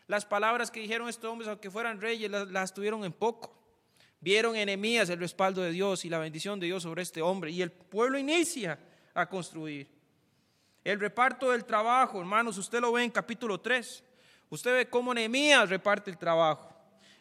Las 0.08 0.26
palabras 0.26 0.70
que 0.70 0.82
dijeron 0.82 1.08
estos 1.08 1.32
hombres, 1.32 1.48
aunque 1.48 1.72
fueran 1.72 2.02
reyes, 2.02 2.30
las, 2.30 2.74
tuvieron 2.74 3.06
en 3.06 3.14
poco. 3.14 3.56
Vieron 4.20 4.58
enemías 4.58 5.10
el 5.10 5.20
respaldo 5.20 5.62
de 5.62 5.72
Dios 5.72 6.04
y 6.04 6.10
la 6.10 6.20
bendición 6.20 6.60
de 6.60 6.66
Dios 6.66 6.84
sobre 6.84 7.02
este 7.02 7.22
hombre. 7.22 7.52
Y 7.52 7.62
el 7.62 7.72
pueblo 7.72 8.20
inicia 8.20 8.78
a 9.14 9.30
construir. 9.30 9.88
El 10.84 11.00
reparto 11.00 11.52
del 11.52 11.64
trabajo, 11.64 12.20
hermanos, 12.20 12.58
usted 12.58 12.82
lo 12.82 12.92
ve 12.92 13.04
en 13.06 13.12
capítulo 13.12 13.62
3. 13.62 14.04
Usted 14.50 14.74
ve 14.74 14.90
cómo 14.90 15.14
Nehemías 15.14 15.70
reparte 15.70 16.12
el 16.12 16.18
trabajo. 16.18 16.74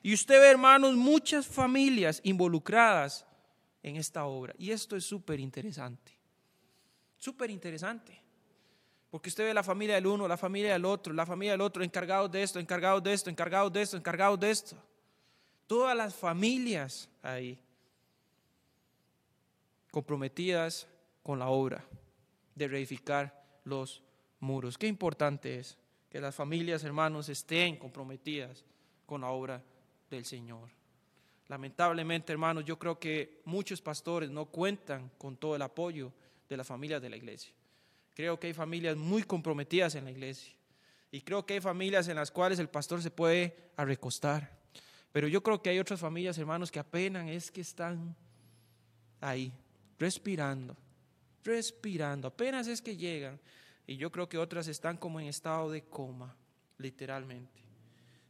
Y 0.03 0.15
usted 0.15 0.41
ve, 0.41 0.51
hermanos, 0.51 0.95
muchas 0.97 1.47
familias 1.47 2.21
involucradas 2.25 3.25
en 3.83 3.97
esta 3.97 4.25
obra. 4.25 4.55
Y 4.59 4.73
esto 4.73 4.97
es 4.97 5.05
súper 5.05 5.39
interesante. 5.39 6.19
Súper 7.19 7.51
interesante. 7.51 8.28
Porque 9.11 9.31
usted 9.31 9.45
ve 9.45 9.55
la 9.55 9.63
familia 9.63 9.95
del 9.95 10.07
uno, 10.07 10.29
la 10.29 10.37
familia 10.37 10.73
del 10.73 10.85
otro, 10.85 11.15
la 11.15 11.25
familia 11.25 11.53
del 11.53 11.63
otro, 11.63 11.83
encargados 11.83 12.31
de 12.31 12.43
esto, 12.43 12.59
encargados 12.59 13.03
de 13.03 13.13
esto, 13.13 13.31
encargados 13.31 13.73
de 13.73 13.83
esto, 13.83 13.97
encargados 13.97 14.41
de 14.41 14.51
esto. 14.51 14.77
Todas 15.67 15.97
las 15.97 16.15
familias 16.15 17.09
ahí 17.23 17.59
comprometidas 19.91 20.87
con 21.23 21.39
la 21.39 21.49
obra 21.49 21.85
de 22.55 22.69
reedificar 22.69 23.45
los 23.65 24.03
muros. 24.41 24.77
Qué 24.77 24.87
importante 24.87 25.59
es 25.59 25.79
que 26.11 26.21
las 26.21 26.35
familias, 26.35 26.85
hermanos, 26.85 27.29
estén 27.29 27.77
comprometidas 27.77 28.65
con 29.07 29.23
la 29.23 29.29
obra 29.29 29.63
del 30.11 30.25
Señor. 30.25 30.71
Lamentablemente, 31.49 32.33
hermanos, 32.33 32.65
yo 32.65 32.79
creo 32.79 32.99
que 32.99 33.41
muchos 33.45 33.81
pastores 33.81 34.31
no 34.31 34.47
cuentan 34.47 35.11
con 35.17 35.37
todo 35.37 35.57
el 35.57 35.63
apoyo 35.63 36.13
de 36.49 36.57
las 36.57 36.67
familias 36.67 37.01
de 37.01 37.11
la 37.11 37.17
iglesia. 37.17 37.53
Creo 38.19 38.41
que 38.41 38.49
hay 38.49 38.53
familias 38.53 38.97
muy 38.97 39.23
comprometidas 39.23 39.95
en 39.95 40.05
la 40.05 40.11
iglesia. 40.11 40.53
Y 41.13 41.21
creo 41.21 41.47
que 41.47 41.55
hay 41.55 41.61
familias 41.61 42.09
en 42.09 42.17
las 42.17 42.33
cuales 42.33 42.59
el 42.59 42.69
pastor 42.69 43.01
se 43.01 43.13
puede 43.13 43.71
recostar. 43.77 44.59
Pero 45.13 45.29
yo 45.29 45.41
creo 45.41 45.63
que 45.63 45.71
hay 45.71 45.79
otras 45.79 46.01
familias, 46.01 46.37
hermanos, 46.37 46.73
que 46.73 46.81
apenas 46.81 47.31
es 47.31 47.53
que 47.53 47.61
están 47.61 48.17
ahí, 49.21 49.53
respirando, 50.01 50.77
respirando. 51.45 52.27
Apenas 52.27 52.67
es 52.67 52.83
que 52.83 52.97
llegan. 52.97 53.39
Y 53.87 53.97
yo 53.97 54.11
creo 54.11 54.29
que 54.29 54.37
otras 54.37 54.67
están 54.67 54.97
como 54.97 55.21
en 55.21 55.29
estado 55.29 55.71
de 55.71 55.85
coma, 55.85 56.35
literalmente. 56.77 57.63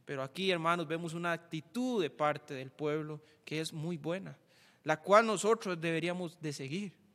Pero 0.05 0.23
aquí, 0.23 0.51
hermanos, 0.51 0.87
vemos 0.87 1.15
una 1.15 1.33
actitud 1.33 2.03
de 2.03 2.11
parte 2.11 2.53
del 2.53 2.71
pueblo 2.71 3.23
que 3.43 3.63
es 3.63 3.73
muy 3.73 3.97
buena, 3.97 4.37
la 4.85 5.01
cual 5.01 5.25
nosotros 5.25 5.81
deberíamos 5.81 6.39
de 6.43 6.53
seguir. 6.53 7.08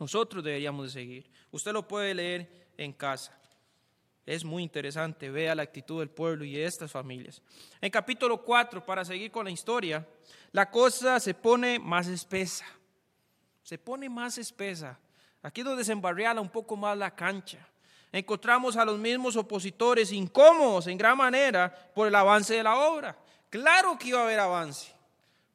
Nosotros 0.00 0.42
deberíamos 0.42 0.86
de 0.86 1.00
seguir. 1.00 1.30
Usted 1.50 1.72
lo 1.72 1.86
puede 1.86 2.14
leer 2.14 2.72
en 2.78 2.94
casa. 2.94 3.38
Es 4.24 4.44
muy 4.44 4.62
interesante, 4.62 5.30
vea 5.30 5.54
la 5.54 5.62
actitud 5.62 5.98
del 5.98 6.08
pueblo 6.08 6.42
y 6.44 6.54
de 6.54 6.64
estas 6.64 6.90
familias. 6.90 7.42
En 7.82 7.90
capítulo 7.90 8.42
4, 8.42 8.84
para 8.86 9.04
seguir 9.04 9.30
con 9.30 9.44
la 9.44 9.50
historia, 9.50 10.08
la 10.52 10.70
cosa 10.70 11.20
se 11.20 11.34
pone 11.34 11.78
más 11.78 12.06
espesa. 12.08 12.64
Se 13.62 13.76
pone 13.76 14.08
más 14.08 14.38
espesa. 14.38 14.98
Aquí 15.42 15.60
es 15.60 15.66
donde 15.66 15.84
se 15.84 15.92
embarriala 15.92 16.40
un 16.40 16.48
poco 16.48 16.76
más 16.76 16.96
la 16.96 17.14
cancha. 17.14 17.58
Encontramos 18.10 18.78
a 18.78 18.86
los 18.86 18.98
mismos 18.98 19.36
opositores 19.36 20.12
incómodos 20.12 20.86
en 20.86 20.96
gran 20.96 21.18
manera 21.18 21.72
por 21.94 22.08
el 22.08 22.14
avance 22.14 22.54
de 22.54 22.62
la 22.62 22.76
obra. 22.76 23.18
Claro 23.50 23.98
que 23.98 24.08
iba 24.08 24.20
a 24.20 24.24
haber 24.24 24.40
avance. 24.40 24.94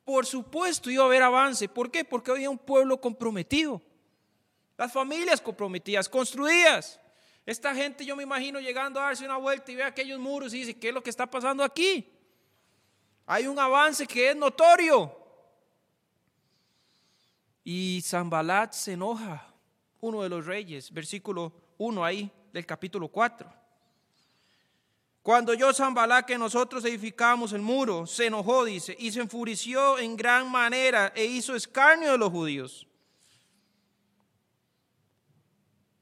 Por 0.04 0.28
supuesto 0.28 0.92
iba 0.92 1.02
a 1.02 1.08
haber 1.08 1.24
avance. 1.24 1.68
¿Por 1.68 1.90
qué? 1.90 2.06
Porque 2.06 2.30
había 2.30 2.52
un 2.52 2.60
pueblo 2.60 3.02
comprometido. 3.02 3.82
Las 4.78 4.92
familias 4.92 5.40
comprometidas, 5.40 6.10
construidas. 6.10 7.00
Esta 7.46 7.74
gente 7.76 8.06
yo 8.06 8.16
me 8.16 8.24
imagino 8.24 8.60
llegando 8.60 9.00
a 9.00 9.04
darse 9.04 9.24
una 9.24 9.38
vuelta 9.38 9.72
y 9.72 9.76
ve 9.76 9.84
aquellos 9.84 10.20
muros 10.20 10.54
y 10.54 10.60
dice, 10.60 10.78
¿qué 10.78 10.90
es 10.90 10.94
lo 10.94 11.04
que 11.04 11.10
está 11.10 11.30
pasando 11.30 11.64
aquí? 11.64 12.12
Hay 13.26 13.48
un 13.48 13.58
avance 13.58 14.06
que 14.08 14.32
es 14.32 14.36
notorio. 14.36 15.16
Y 17.64 18.02
Zambalat 18.04 18.74
se 18.74 18.94
enoja, 18.94 19.54
uno 20.02 20.22
de 20.24 20.30
los 20.30 20.46
reyes, 20.46 20.92
versículo 20.92 21.54
1 21.78 22.06
ahí 22.06 22.32
del 22.52 22.66
capítulo 22.66 23.08
4. 23.08 23.52
Cuando 25.24 25.56
yo 25.56 25.74
Zambalat 25.74 26.26
que 26.26 26.38
nosotros 26.38 26.86
edificamos 26.86 27.54
el 27.54 27.62
muro, 27.62 28.06
se 28.06 28.28
enojó, 28.28 28.64
dice, 28.64 28.96
y 29.00 29.12
se 29.12 29.22
enfureció 29.22 29.98
en 29.98 30.16
gran 30.16 30.50
manera 30.50 31.12
e 31.16 31.26
hizo 31.26 31.56
escarnio 31.56 32.12
de 32.12 32.18
los 32.20 32.32
judíos. 32.32 32.88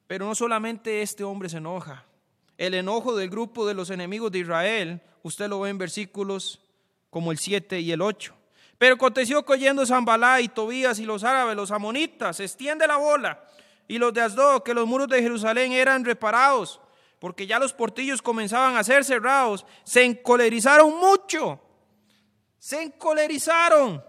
Pero 0.08 0.26
no 0.26 0.36
solamente 0.36 1.02
este 1.02 1.24
hombre 1.24 1.50
se 1.50 1.58
enoja. 1.58 2.06
El 2.58 2.74
enojo 2.74 3.16
del 3.16 3.30
grupo 3.30 3.66
de 3.66 3.74
los 3.74 3.90
enemigos 3.90 4.32
de 4.32 4.40
Israel, 4.40 5.02
usted 5.24 5.48
lo 5.48 5.62
ve 5.62 5.70
en 5.70 5.78
versículos 5.78 6.62
como 7.10 7.32
el 7.32 7.38
7 7.38 7.80
y 7.80 7.92
el 7.92 8.02
8. 8.02 8.34
Pero 8.78 8.96
aconteció 8.96 9.46
que 9.46 9.54
oyendo 9.54 9.86
Zambalá 9.86 10.42
y 10.42 10.50
Tobías 10.50 11.00
y 11.00 11.06
los 11.06 11.24
árabes, 11.24 11.56
los 11.56 11.72
amonitas, 11.72 12.38
se 12.38 12.44
extiende 12.44 12.88
la 12.88 12.98
bola, 12.98 13.44
y 13.88 13.98
los 13.98 14.14
de 14.14 14.22
Asdod, 14.22 14.64
que 14.64 14.74
los 14.74 14.88
muros 14.88 15.08
de 15.08 15.22
Jerusalén 15.22 15.72
eran 15.72 16.04
reparados, 16.04 16.80
porque 17.20 17.48
ya 17.48 17.60
los 17.60 17.74
portillos 17.74 18.22
comenzaban 18.22 18.76
a 18.76 18.84
ser 18.84 19.06
cerrados, 19.06 19.66
se 19.84 20.04
encolerizaron 20.04 20.98
mucho, 21.00 21.62
se 22.60 22.82
encolerizaron 22.82 24.04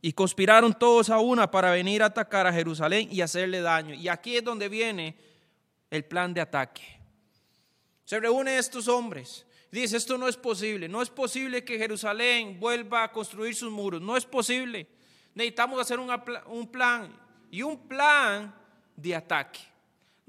y 0.00 0.12
conspiraron 0.12 0.74
todos 0.74 1.10
a 1.10 1.18
una 1.18 1.50
para 1.50 1.70
venir 1.70 2.02
a 2.02 2.06
atacar 2.06 2.46
a 2.46 2.52
Jerusalén 2.52 3.08
y 3.10 3.20
hacerle 3.20 3.60
daño. 3.60 3.94
Y 3.94 4.08
aquí 4.08 4.36
es 4.36 4.44
donde 4.44 4.68
viene 4.68 5.16
el 5.90 6.04
plan 6.04 6.32
de 6.32 6.40
ataque. 6.40 6.82
Se 8.04 8.20
reúnen 8.20 8.54
estos 8.54 8.88
hombres. 8.88 9.44
Dice, 9.70 9.96
esto 9.96 10.16
no 10.16 10.28
es 10.28 10.36
posible. 10.36 10.88
No 10.88 11.02
es 11.02 11.10
posible 11.10 11.64
que 11.64 11.78
Jerusalén 11.78 12.58
vuelva 12.58 13.04
a 13.04 13.12
construir 13.12 13.54
sus 13.54 13.70
muros. 13.70 14.00
No 14.00 14.16
es 14.16 14.24
posible. 14.24 14.86
Necesitamos 15.34 15.80
hacer 15.80 15.98
un 15.98 16.68
plan 16.68 17.14
y 17.50 17.62
un 17.62 17.86
plan 17.86 18.54
de 18.96 19.14
ataque. 19.14 19.60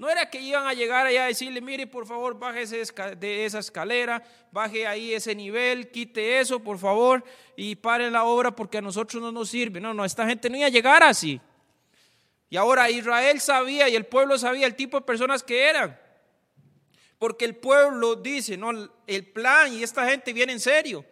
No 0.00 0.08
era 0.08 0.30
que 0.30 0.40
iban 0.40 0.66
a 0.66 0.72
llegar 0.72 1.06
allá 1.06 1.24
a 1.24 1.26
decirle, 1.26 1.60
mire, 1.60 1.86
por 1.86 2.06
favor, 2.06 2.38
baje 2.38 2.64
de 3.16 3.44
esa 3.44 3.58
escalera, 3.58 4.24
baje 4.50 4.86
ahí 4.86 5.12
ese 5.12 5.34
nivel, 5.34 5.90
quite 5.90 6.40
eso, 6.40 6.58
por 6.58 6.78
favor, 6.78 7.22
y 7.54 7.76
pare 7.76 8.10
la 8.10 8.24
obra 8.24 8.50
porque 8.50 8.78
a 8.78 8.80
nosotros 8.80 9.22
no 9.22 9.30
nos 9.30 9.50
sirve. 9.50 9.78
No, 9.78 9.92
no, 9.92 10.06
esta 10.06 10.26
gente 10.26 10.48
no 10.48 10.56
iba 10.56 10.68
a 10.68 10.70
llegar 10.70 11.02
así. 11.02 11.38
Y 12.48 12.56
ahora 12.56 12.88
Israel 12.88 13.42
sabía 13.42 13.90
y 13.90 13.94
el 13.94 14.06
pueblo 14.06 14.38
sabía 14.38 14.66
el 14.66 14.74
tipo 14.74 14.98
de 14.98 15.04
personas 15.04 15.42
que 15.42 15.68
eran. 15.68 16.00
Porque 17.18 17.44
el 17.44 17.56
pueblo 17.56 18.16
dice, 18.16 18.56
no, 18.56 18.70
el 19.06 19.26
plan 19.26 19.70
y 19.70 19.82
esta 19.82 20.08
gente 20.08 20.32
viene 20.32 20.52
en 20.52 20.60
serio. 20.60 21.04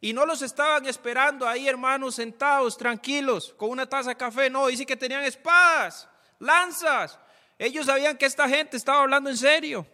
Y 0.00 0.12
no 0.12 0.26
los 0.26 0.42
estaban 0.42 0.84
esperando 0.86 1.46
ahí, 1.46 1.68
hermanos, 1.68 2.16
sentados, 2.16 2.76
tranquilos, 2.76 3.54
con 3.56 3.70
una 3.70 3.88
taza 3.88 4.08
de 4.10 4.16
café. 4.16 4.50
No, 4.50 4.66
dice 4.66 4.84
que 4.84 4.96
tenían 4.96 5.22
espadas, 5.22 6.08
lanzas, 6.40 7.20
ellos 7.58 7.86
sabían 7.86 8.16
que 8.16 8.26
esta 8.26 8.48
gente 8.48 8.76
estaba 8.76 9.02
hablando 9.02 9.30
en 9.30 9.36
serio. 9.36 9.86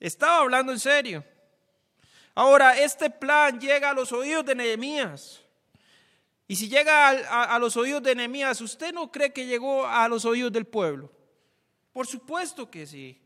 Estaba 0.00 0.38
hablando 0.38 0.72
en 0.72 0.80
serio. 0.80 1.24
Ahora, 2.34 2.78
este 2.78 3.10
plan 3.10 3.60
llega 3.60 3.90
a 3.90 3.94
los 3.94 4.12
oídos 4.12 4.44
de 4.44 4.54
Nehemías. 4.54 5.42
Y 6.48 6.56
si 6.56 6.68
llega 6.68 7.08
a, 7.08 7.58
los 7.58 7.76
oídos 7.76 8.02
de 8.02 8.14
Nehemías, 8.14 8.60
¿usted 8.60 8.92
no 8.92 9.10
cree 9.10 9.32
que 9.32 9.46
llegó 9.46 9.86
a 9.86 10.06
los 10.08 10.24
oídos 10.24 10.52
del 10.52 10.66
pueblo? 10.66 11.10
Por 11.92 12.06
supuesto 12.06 12.70
que 12.70 12.86
sí. 12.86 13.20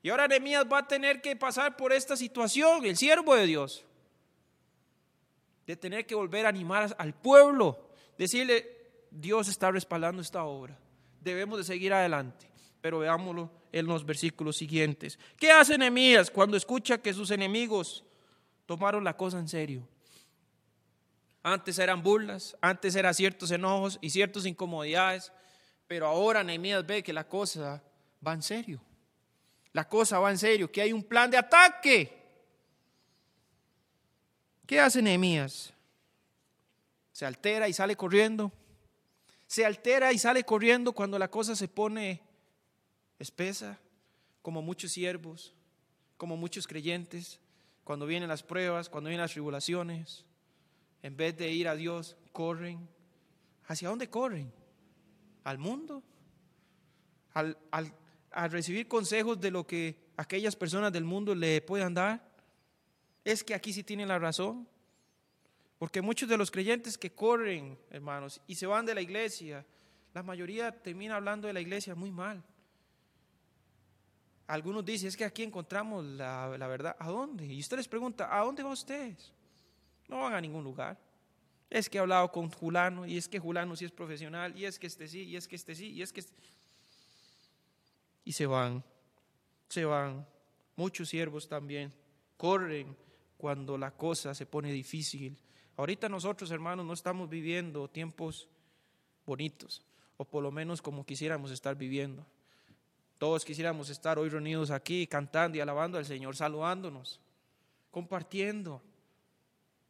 Y 0.00 0.08
ahora 0.08 0.26
Nehemías 0.26 0.64
va 0.64 0.78
a 0.78 0.88
tener 0.88 1.20
que 1.20 1.36
pasar 1.36 1.76
por 1.76 1.92
esta 1.92 2.16
situación, 2.16 2.84
el 2.84 2.96
siervo 2.96 3.34
de 3.34 3.46
Dios, 3.46 3.84
de 5.66 5.76
tener 5.76 6.06
que 6.06 6.14
volver 6.14 6.46
a 6.46 6.48
animar 6.48 6.94
al 6.98 7.14
pueblo, 7.14 7.90
decirle, 8.16 8.68
Dios 9.10 9.48
está 9.48 9.70
respaldando 9.70 10.22
esta 10.22 10.44
obra, 10.44 10.78
debemos 11.20 11.58
de 11.58 11.64
seguir 11.64 11.92
adelante 11.92 12.51
pero 12.82 12.98
veámoslo 12.98 13.48
en 13.70 13.86
los 13.86 14.04
versículos 14.04 14.56
siguientes. 14.56 15.18
¿Qué 15.38 15.50
hace 15.50 15.78
Nehemías 15.78 16.30
cuando 16.30 16.56
escucha 16.56 16.98
que 16.98 17.14
sus 17.14 17.30
enemigos 17.30 18.04
tomaron 18.66 19.04
la 19.04 19.16
cosa 19.16 19.38
en 19.38 19.48
serio? 19.48 19.88
Antes 21.44 21.78
eran 21.78 22.02
burlas, 22.02 22.56
antes 22.60 22.94
eran 22.96 23.14
ciertos 23.14 23.50
enojos 23.52 23.98
y 24.02 24.10
ciertas 24.10 24.44
incomodidades, 24.46 25.32
pero 25.86 26.08
ahora 26.08 26.42
Nehemías 26.42 26.84
ve 26.84 27.02
que 27.02 27.12
la 27.12 27.26
cosa 27.26 27.82
va 28.26 28.32
en 28.32 28.42
serio. 28.42 28.82
La 29.72 29.88
cosa 29.88 30.18
va 30.18 30.30
en 30.30 30.38
serio, 30.38 30.70
que 30.70 30.82
hay 30.82 30.92
un 30.92 31.04
plan 31.04 31.30
de 31.30 31.38
ataque. 31.38 32.20
¿Qué 34.66 34.80
hace 34.80 35.00
Nehemías? 35.00 35.72
Se 37.12 37.24
altera 37.24 37.68
y 37.68 37.72
sale 37.72 37.94
corriendo. 37.94 38.50
Se 39.46 39.64
altera 39.64 40.12
y 40.12 40.18
sale 40.18 40.42
corriendo 40.44 40.92
cuando 40.92 41.18
la 41.18 41.28
cosa 41.28 41.54
se 41.54 41.68
pone 41.68 42.31
espesa, 43.22 43.80
como 44.42 44.60
muchos 44.62 44.92
siervos, 44.92 45.54
como 46.16 46.36
muchos 46.36 46.66
creyentes, 46.66 47.40
cuando 47.84 48.06
vienen 48.06 48.28
las 48.28 48.42
pruebas, 48.42 48.88
cuando 48.88 49.08
vienen 49.08 49.22
las 49.22 49.32
tribulaciones, 49.32 50.24
en 51.02 51.16
vez 51.16 51.36
de 51.36 51.50
ir 51.50 51.68
a 51.68 51.74
Dios, 51.74 52.16
corren. 52.32 52.88
¿Hacia 53.66 53.88
dónde 53.88 54.08
corren? 54.08 54.52
¿Al 55.44 55.58
mundo? 55.58 56.02
¿Al, 57.32 57.56
al 57.70 58.50
recibir 58.50 58.86
consejos 58.86 59.40
de 59.40 59.50
lo 59.50 59.66
que 59.66 59.96
aquellas 60.16 60.54
personas 60.54 60.92
del 60.92 61.04
mundo 61.04 61.34
le 61.34 61.60
puedan 61.62 61.94
dar? 61.94 62.30
Es 63.24 63.42
que 63.42 63.54
aquí 63.54 63.72
sí 63.72 63.82
tienen 63.82 64.08
la 64.08 64.18
razón. 64.18 64.68
Porque 65.78 66.00
muchos 66.00 66.28
de 66.28 66.36
los 66.36 66.50
creyentes 66.50 66.96
que 66.96 67.12
corren, 67.12 67.76
hermanos, 67.90 68.40
y 68.46 68.54
se 68.54 68.66
van 68.66 68.86
de 68.86 68.94
la 68.94 69.00
iglesia, 69.00 69.66
la 70.14 70.22
mayoría 70.22 70.70
termina 70.70 71.16
hablando 71.16 71.48
de 71.48 71.54
la 71.54 71.60
iglesia 71.60 71.96
muy 71.96 72.12
mal. 72.12 72.44
Algunos 74.52 74.84
dicen, 74.84 75.08
es 75.08 75.16
que 75.16 75.24
aquí 75.24 75.42
encontramos 75.44 76.04
la, 76.04 76.46
verdad. 76.68 76.94
¿A 76.98 77.08
dónde? 77.08 77.46
Y 77.46 77.58
usted 77.58 77.78
les 77.78 77.88
pregunta, 77.88 78.28
¿a 78.38 78.44
dónde 78.44 78.62
van 78.62 78.72
ustedes? 78.72 79.32
No 80.08 80.20
van 80.20 80.34
a 80.34 80.42
ningún 80.42 80.62
lugar. 80.62 81.00
Es 81.70 81.88
que 81.88 81.96
he 81.96 82.00
hablado 82.02 82.30
con 82.30 82.50
Julano, 82.50 83.06
y 83.06 83.16
es 83.16 83.30
que 83.30 83.38
Julano 83.38 83.74
sí 83.76 83.86
es 83.86 83.90
profesional, 83.90 84.54
y 84.54 84.66
es 84.66 84.78
que 84.78 84.88
este 84.88 85.08
sí, 85.08 85.22
y 85.22 85.36
es 85.36 85.48
que 85.48 85.56
este 85.56 85.74
sí, 85.74 85.92
y 85.92 86.02
es 86.02 86.12
que... 86.12 86.20
Este... 86.20 86.34
Y 88.26 88.32
se 88.32 88.44
van, 88.44 88.84
se 89.70 89.86
van. 89.86 90.26
Muchos 90.76 91.08
siervos 91.08 91.48
también 91.48 91.90
corren 92.36 92.94
cuando 93.38 93.78
la 93.78 93.90
cosa 93.92 94.34
se 94.34 94.44
pone 94.44 94.70
difícil. 94.70 95.34
Ahorita 95.78 96.10
nosotros, 96.10 96.50
hermanos, 96.50 96.84
no 96.84 96.92
estamos 96.92 97.30
viviendo 97.30 97.88
tiempos 97.88 98.50
bonitos, 99.24 99.82
o 100.18 100.26
por 100.26 100.42
lo 100.42 100.50
menos 100.50 100.82
como 100.82 101.06
quisiéramos 101.06 101.50
estar 101.52 101.74
viviendo. 101.74 102.26
Todos 103.22 103.44
quisiéramos 103.44 103.88
estar 103.88 104.18
hoy 104.18 104.28
reunidos 104.28 104.72
aquí 104.72 105.06
cantando 105.06 105.56
y 105.56 105.60
alabando 105.60 105.96
al 105.96 106.04
Señor, 106.04 106.34
saludándonos, 106.34 107.20
compartiendo, 107.88 108.82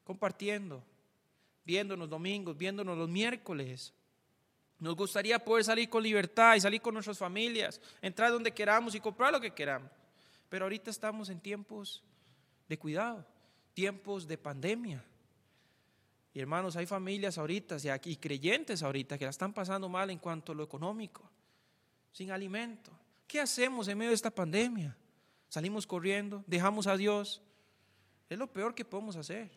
compartiendo, 0.04 0.84
viéndonos 1.64 2.10
domingos, 2.10 2.58
viéndonos 2.58 2.98
los 2.98 3.08
miércoles. 3.08 3.94
Nos 4.78 4.94
gustaría 4.94 5.38
poder 5.38 5.64
salir 5.64 5.88
con 5.88 6.02
libertad 6.02 6.56
y 6.56 6.60
salir 6.60 6.82
con 6.82 6.92
nuestras 6.92 7.16
familias, 7.16 7.80
entrar 8.02 8.30
donde 8.30 8.52
queramos 8.52 8.94
y 8.94 9.00
comprar 9.00 9.32
lo 9.32 9.40
que 9.40 9.54
queramos. 9.54 9.90
Pero 10.50 10.66
ahorita 10.66 10.90
estamos 10.90 11.30
en 11.30 11.40
tiempos 11.40 12.02
de 12.68 12.78
cuidado, 12.78 13.24
tiempos 13.72 14.28
de 14.28 14.36
pandemia. 14.36 15.02
Y 16.34 16.40
hermanos, 16.40 16.76
hay 16.76 16.84
familias 16.84 17.38
ahorita 17.38 17.78
y 18.04 18.16
creyentes 18.16 18.82
ahorita 18.82 19.16
que 19.16 19.24
la 19.24 19.30
están 19.30 19.54
pasando 19.54 19.88
mal 19.88 20.10
en 20.10 20.18
cuanto 20.18 20.52
a 20.52 20.54
lo 20.54 20.64
económico, 20.64 21.22
sin 22.12 22.30
alimento. 22.30 22.92
¿Qué 23.32 23.40
hacemos 23.40 23.88
en 23.88 23.96
medio 23.96 24.10
de 24.10 24.14
esta 24.14 24.30
pandemia? 24.30 24.94
Salimos 25.48 25.86
corriendo, 25.86 26.44
dejamos 26.46 26.86
a 26.86 26.98
Dios. 26.98 27.40
Es 28.28 28.36
lo 28.36 28.46
peor 28.46 28.74
que 28.74 28.84
podemos 28.84 29.16
hacer. 29.16 29.50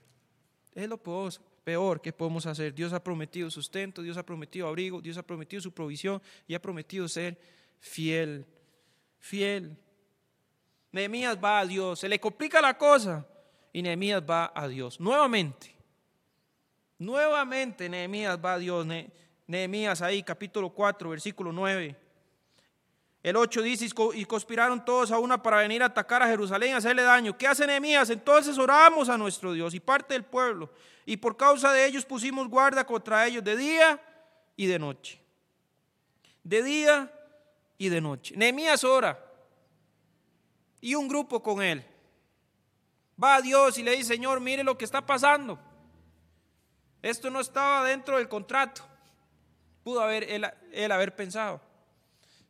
Es 0.74 0.88
lo 0.88 0.98
peor, 0.98 2.00
que 2.00 2.14
podemos 2.14 2.46
hacer. 2.46 2.74
Dios 2.74 2.94
ha 2.94 3.04
prometido 3.04 3.52
sustento, 3.52 4.02
Dios 4.02 4.16
ha 4.16 4.26
prometido 4.26 4.70
abrigo, 4.70 5.02
Dios 5.02 5.18
ha 5.18 5.24
prometido 5.24 5.62
su 5.62 5.74
provisión 5.74 6.22
y 6.48 6.54
ha 6.54 6.62
prometido 6.62 7.06
ser 7.10 7.38
fiel. 7.82 8.46
Fiel. 9.20 9.78
Nehemías 10.94 11.38
va 11.44 11.60
a 11.60 11.66
Dios. 11.66 12.00
Se 12.00 12.08
le 12.08 12.18
complica 12.18 12.62
la 12.62 12.78
cosa 12.78 13.28
y 13.74 13.82
Nehemías 13.82 14.24
va 14.24 14.54
a 14.56 14.70
Dios. 14.70 15.02
Nuevamente. 15.02 15.76
Nuevamente 16.98 17.90
Nehemías 17.90 18.40
va 18.40 18.54
a 18.54 18.58
Dios. 18.58 18.88
Nehemías 19.48 20.02
ahí, 20.02 20.24
capítulo 20.24 20.70
4, 20.70 21.10
versículo 21.10 21.52
9. 21.52 22.05
El 23.26 23.38
8 23.38 23.64
dice, 23.64 23.88
y 24.14 24.26
conspiraron 24.26 24.86
todos 24.86 25.12
a 25.12 25.18
una 25.18 25.42
para 25.42 25.58
venir 25.58 25.82
a 25.82 25.88
atacar 25.88 26.22
a 26.22 26.28
Jerusalén 26.28 26.70
y 26.70 26.74
hacerle 26.74 27.02
daño. 27.02 27.36
¿Qué 27.36 27.48
hace 27.48 27.66
Nehemías? 27.66 28.12
Entonces 28.12 28.56
oramos 28.60 29.10
a 29.10 29.18
nuestro 29.18 29.52
Dios 29.52 29.74
y 29.74 29.80
parte 29.80 30.14
del 30.14 30.24
pueblo. 30.24 30.70
Y 31.08 31.18
por 31.18 31.36
causa 31.36 31.74
de 31.74 31.88
ellos 31.88 32.06
pusimos 32.06 32.48
guarda 32.48 32.86
contra 32.86 33.26
ellos 33.26 33.44
de 33.44 33.58
día 33.58 34.00
y 34.56 34.68
de 34.68 34.78
noche. 34.78 35.20
De 36.44 36.62
día 36.62 37.12
y 37.80 37.90
de 37.90 38.00
noche. 38.00 38.36
Nehemías 38.38 38.84
ora. 38.84 39.20
Y 40.80 40.94
un 40.94 41.08
grupo 41.08 41.42
con 41.42 41.64
él. 41.64 41.84
Va 43.22 43.38
a 43.38 43.42
Dios 43.42 43.80
y 43.80 43.82
le 43.82 43.94
dice, 43.94 44.14
Señor, 44.14 44.40
mire 44.40 44.64
lo 44.64 44.78
que 44.78 44.86
está 44.86 45.04
pasando. 45.04 45.58
Esto 47.02 47.32
no 47.32 47.40
estaba 47.40 47.88
dentro 47.88 48.18
del 48.18 48.30
contrato. 48.30 48.84
Pudo 49.84 50.02
haber 50.02 50.30
él, 50.30 50.46
él 50.72 50.92
haber 50.92 51.16
pensado. 51.16 51.60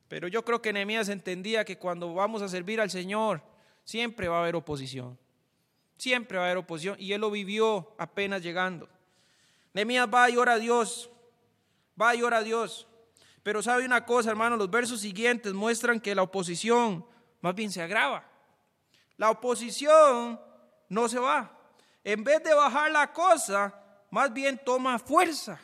Pero 0.07 0.27
yo 0.27 0.45
creo 0.45 0.61
que 0.61 0.71
Nehemías 0.71 1.09
entendía 1.09 1.65
que 1.65 1.77
cuando 1.77 2.13
vamos 2.13 2.41
a 2.41 2.49
servir 2.49 2.79
al 2.79 2.91
Señor, 2.91 3.41
siempre 3.83 4.27
va 4.27 4.37
a 4.37 4.41
haber 4.41 4.55
oposición. 4.55 5.17
Siempre 5.97 6.37
va 6.37 6.43
a 6.43 6.47
haber 6.47 6.57
oposición. 6.57 6.95
Y 6.99 7.13
él 7.13 7.21
lo 7.21 7.31
vivió 7.31 7.95
apenas 7.97 8.41
llegando. 8.41 8.89
Nehemías 9.73 10.07
va 10.13 10.29
y 10.29 10.37
ora 10.37 10.53
a 10.53 10.59
Dios. 10.59 11.09
Va 11.99 12.15
y 12.15 12.21
ora 12.21 12.37
a 12.37 12.43
Dios. 12.43 12.87
Pero 13.41 13.61
sabe 13.61 13.85
una 13.85 14.05
cosa, 14.05 14.29
hermano, 14.31 14.57
los 14.57 14.69
versos 14.69 15.01
siguientes 15.01 15.53
muestran 15.53 15.99
que 15.99 16.15
la 16.15 16.23
oposición 16.23 17.05
más 17.41 17.53
bien 17.53 17.71
se 17.71 17.81
agrava. 17.81 18.27
La 19.17 19.29
oposición 19.29 20.39
no 20.89 21.07
se 21.07 21.19
va. 21.19 21.51
En 22.03 22.23
vez 22.23 22.43
de 22.43 22.53
bajar 22.53 22.91
la 22.91 23.11
cosa, 23.13 23.73
más 24.09 24.33
bien 24.33 24.59
toma 24.63 24.99
fuerza. 24.99 25.59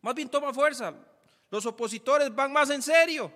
Más 0.00 0.14
bien 0.14 0.28
toma 0.28 0.52
fuerza. 0.52 0.94
Los 1.50 1.66
opositores 1.66 2.34
van 2.34 2.52
más 2.52 2.70
en 2.70 2.82
serio. 2.82 3.32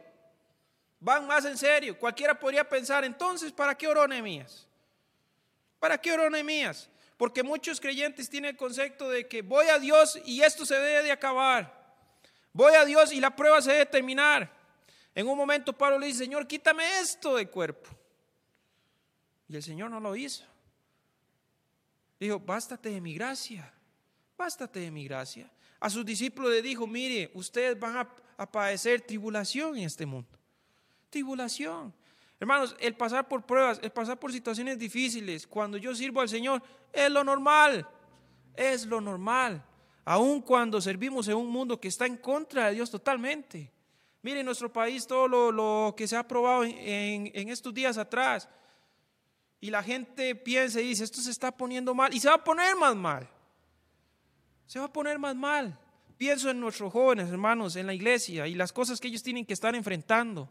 Van 0.98 1.26
más 1.26 1.44
en 1.44 1.56
serio. 1.56 1.98
Cualquiera 1.98 2.38
podría 2.38 2.68
pensar, 2.68 3.04
entonces, 3.04 3.52
¿para 3.52 3.76
qué 3.76 3.88
oró? 3.88 4.06
¿Para 5.78 5.98
qué 5.98 6.12
oró? 6.12 6.28
Porque 7.16 7.42
muchos 7.42 7.80
creyentes 7.80 8.28
tienen 8.28 8.50
el 8.50 8.56
concepto 8.56 9.08
de 9.08 9.26
que 9.28 9.42
voy 9.42 9.66
a 9.68 9.78
Dios 9.78 10.18
y 10.24 10.42
esto 10.42 10.66
se 10.66 10.74
debe 10.74 11.04
de 11.04 11.12
acabar. 11.12 11.80
Voy 12.52 12.74
a 12.74 12.84
Dios 12.84 13.12
y 13.12 13.20
la 13.20 13.34
prueba 13.34 13.62
se 13.62 13.72
debe 13.72 13.86
terminar. 13.86 14.50
En 15.14 15.28
un 15.28 15.36
momento 15.36 15.72
Pablo 15.72 15.98
le 15.98 16.06
dice, 16.06 16.24
Señor, 16.24 16.46
quítame 16.46 17.00
esto 17.00 17.36
del 17.36 17.48
cuerpo. 17.48 17.90
Y 19.48 19.56
el 19.56 19.62
Señor 19.62 19.90
no 19.90 20.00
lo 20.00 20.14
hizo. 20.14 20.44
Dijo, 22.18 22.38
bástate 22.38 22.90
de 22.90 23.00
mi 23.00 23.14
gracia, 23.14 23.72
bástate 24.36 24.80
de 24.80 24.90
mi 24.90 25.04
gracia. 25.04 25.50
A 25.80 25.88
sus 25.88 26.04
discípulos 26.04 26.50
le 26.50 26.60
dijo, 26.60 26.86
mire, 26.86 27.30
ustedes 27.32 27.78
van 27.80 27.96
a, 27.96 28.46
padecer 28.50 29.00
tribulación 29.00 29.76
en 29.76 29.84
este 29.84 30.06
mundo. 30.06 30.38
Tribulación. 31.10 31.92
Hermanos, 32.38 32.74
el 32.80 32.94
pasar 32.94 33.28
por 33.28 33.44
pruebas, 33.44 33.80
el 33.82 33.90
pasar 33.90 34.18
por 34.18 34.32
situaciones 34.32 34.78
difíciles, 34.78 35.46
cuando 35.46 35.76
yo 35.76 35.94
sirvo 35.94 36.22
al 36.22 36.28
Señor, 36.28 36.62
es 36.92 37.10
lo 37.10 37.22
normal. 37.24 37.86
Es 38.54 38.86
lo 38.86 39.00
normal. 39.00 39.62
Aun 40.04 40.40
cuando 40.40 40.80
servimos 40.80 41.28
en 41.28 41.36
un 41.36 41.48
mundo 41.48 41.78
que 41.78 41.88
está 41.88 42.06
en 42.06 42.16
contra 42.16 42.68
de 42.68 42.74
Dios 42.74 42.90
totalmente. 42.90 43.70
Mire, 44.22 44.40
en 44.40 44.46
nuestro 44.46 44.72
país 44.72 45.06
todo 45.06 45.28
lo, 45.28 45.94
que 45.96 46.08
se 46.08 46.16
ha 46.16 46.20
aprobado 46.20 46.64
en, 46.64 47.30
en, 47.34 47.48
estos 47.48 47.72
días 47.72 47.98
atrás. 47.98 48.48
Y 49.60 49.70
la 49.70 49.82
gente 49.82 50.34
piensa 50.34 50.80
y 50.80 50.88
dice, 50.88 51.04
esto 51.04 51.20
se 51.20 51.30
está 51.30 51.52
poniendo 51.52 51.94
mal. 51.94 52.14
Y 52.14 52.20
se 52.20 52.28
va 52.28 52.34
a 52.34 52.44
poner 52.44 52.74
más 52.76 52.96
mal 52.96 53.28
se 54.70 54.78
va 54.78 54.84
a 54.84 54.92
poner 54.92 55.18
más 55.18 55.34
mal. 55.34 55.76
Pienso 56.16 56.48
en 56.48 56.60
nuestros 56.60 56.92
jóvenes, 56.92 57.28
hermanos, 57.28 57.74
en 57.74 57.88
la 57.88 57.92
iglesia 57.92 58.46
y 58.46 58.54
las 58.54 58.72
cosas 58.72 59.00
que 59.00 59.08
ellos 59.08 59.20
tienen 59.20 59.44
que 59.44 59.52
estar 59.52 59.74
enfrentando. 59.74 60.48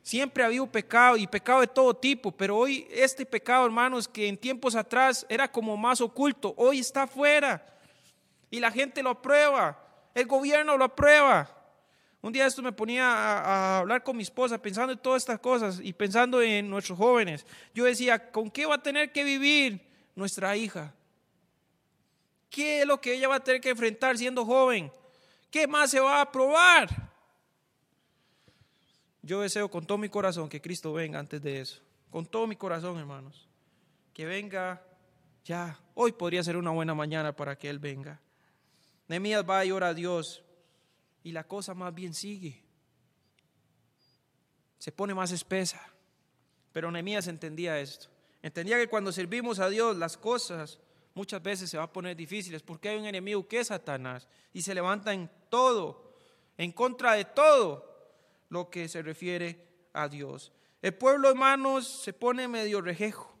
Siempre 0.00 0.42
ha 0.42 0.46
habido 0.46 0.66
pecado 0.66 1.18
y 1.18 1.26
pecado 1.26 1.60
de 1.60 1.66
todo 1.66 1.94
tipo, 1.94 2.32
pero 2.32 2.56
hoy 2.56 2.88
este 2.90 3.26
pecado, 3.26 3.66
hermanos, 3.66 4.08
que 4.08 4.28
en 4.28 4.38
tiempos 4.38 4.74
atrás 4.74 5.26
era 5.28 5.52
como 5.52 5.76
más 5.76 6.00
oculto, 6.00 6.54
hoy 6.56 6.78
está 6.78 7.02
afuera 7.02 7.66
y 8.50 8.60
la 8.60 8.70
gente 8.70 9.02
lo 9.02 9.10
aprueba, 9.10 9.78
el 10.14 10.24
gobierno 10.24 10.78
lo 10.78 10.84
aprueba. 10.84 11.50
Un 12.22 12.32
día 12.32 12.46
esto 12.46 12.62
me 12.62 12.72
ponía 12.72 13.12
a, 13.12 13.40
a, 13.40 13.78
hablar 13.80 14.02
con 14.02 14.16
mi 14.16 14.22
esposa 14.22 14.56
pensando 14.56 14.94
en 14.94 14.98
todas 14.98 15.22
estas 15.22 15.38
cosas 15.38 15.80
y 15.82 15.92
pensando 15.92 16.40
en 16.40 16.70
nuestros 16.70 16.96
jóvenes. 16.96 17.44
Yo 17.74 17.84
decía, 17.84 18.32
¿con 18.32 18.50
qué 18.50 18.64
va 18.64 18.76
a 18.76 18.82
tener 18.82 19.12
que 19.12 19.22
vivir 19.22 19.86
nuestra 20.14 20.56
hija? 20.56 20.94
¿Qué 22.50 22.80
es 22.82 22.86
lo 22.86 23.00
que 23.00 23.14
ella 23.14 23.28
va 23.28 23.36
a 23.36 23.44
tener 23.44 23.60
que 23.60 23.70
enfrentar 23.70 24.16
siendo 24.16 24.44
joven? 24.44 24.90
¿Qué 25.50 25.66
más 25.66 25.90
se 25.90 26.00
va 26.00 26.20
a 26.20 26.30
probar? 26.30 26.88
Yo 29.22 29.40
deseo 29.40 29.70
con 29.70 29.84
todo 29.86 29.98
mi 29.98 30.08
corazón 30.08 30.48
que 30.48 30.60
Cristo 30.60 30.92
venga 30.92 31.18
antes 31.18 31.42
de 31.42 31.60
eso. 31.60 31.80
Con 32.10 32.26
todo 32.26 32.46
mi 32.46 32.56
corazón, 32.56 32.98
hermanos. 32.98 33.48
Que 34.12 34.24
venga 34.24 34.82
ya. 35.44 35.80
Hoy 35.94 36.12
podría 36.12 36.42
ser 36.42 36.56
una 36.56 36.70
buena 36.70 36.94
mañana 36.94 37.34
para 37.34 37.58
que 37.58 37.68
Él 37.68 37.78
venga. 37.78 38.20
Nehemías 39.08 39.44
va 39.48 39.64
y 39.64 39.72
ora 39.72 39.88
a 39.88 39.94
Dios. 39.94 40.42
Y 41.24 41.32
la 41.32 41.44
cosa 41.44 41.74
más 41.74 41.92
bien 41.94 42.14
sigue. 42.14 42.62
Se 44.78 44.92
pone 44.92 45.14
más 45.14 45.32
espesa. 45.32 45.82
Pero 46.72 46.90
Nehemías 46.90 47.26
entendía 47.26 47.80
esto. 47.80 48.08
Entendía 48.42 48.76
que 48.76 48.86
cuando 48.86 49.10
servimos 49.10 49.58
a 49.58 49.68
Dios, 49.68 49.96
las 49.96 50.16
cosas 50.16 50.78
muchas 51.16 51.42
veces 51.42 51.70
se 51.70 51.78
va 51.78 51.84
a 51.84 51.92
poner 51.92 52.14
difíciles 52.14 52.62
porque 52.62 52.90
hay 52.90 52.98
un 52.98 53.06
enemigo 53.06 53.48
que 53.48 53.60
es 53.60 53.68
Satanás 53.68 54.28
y 54.52 54.60
se 54.60 54.74
levanta 54.74 55.14
en 55.14 55.30
todo, 55.48 56.14
en 56.58 56.72
contra 56.72 57.14
de 57.14 57.24
todo 57.24 58.12
lo 58.50 58.68
que 58.68 58.86
se 58.86 59.00
refiere 59.00 59.66
a 59.94 60.08
Dios. 60.08 60.52
El 60.82 60.94
pueblo, 60.94 61.30
hermanos, 61.30 61.88
se 61.88 62.12
pone 62.12 62.46
medio 62.46 62.82
rejejo. 62.82 63.34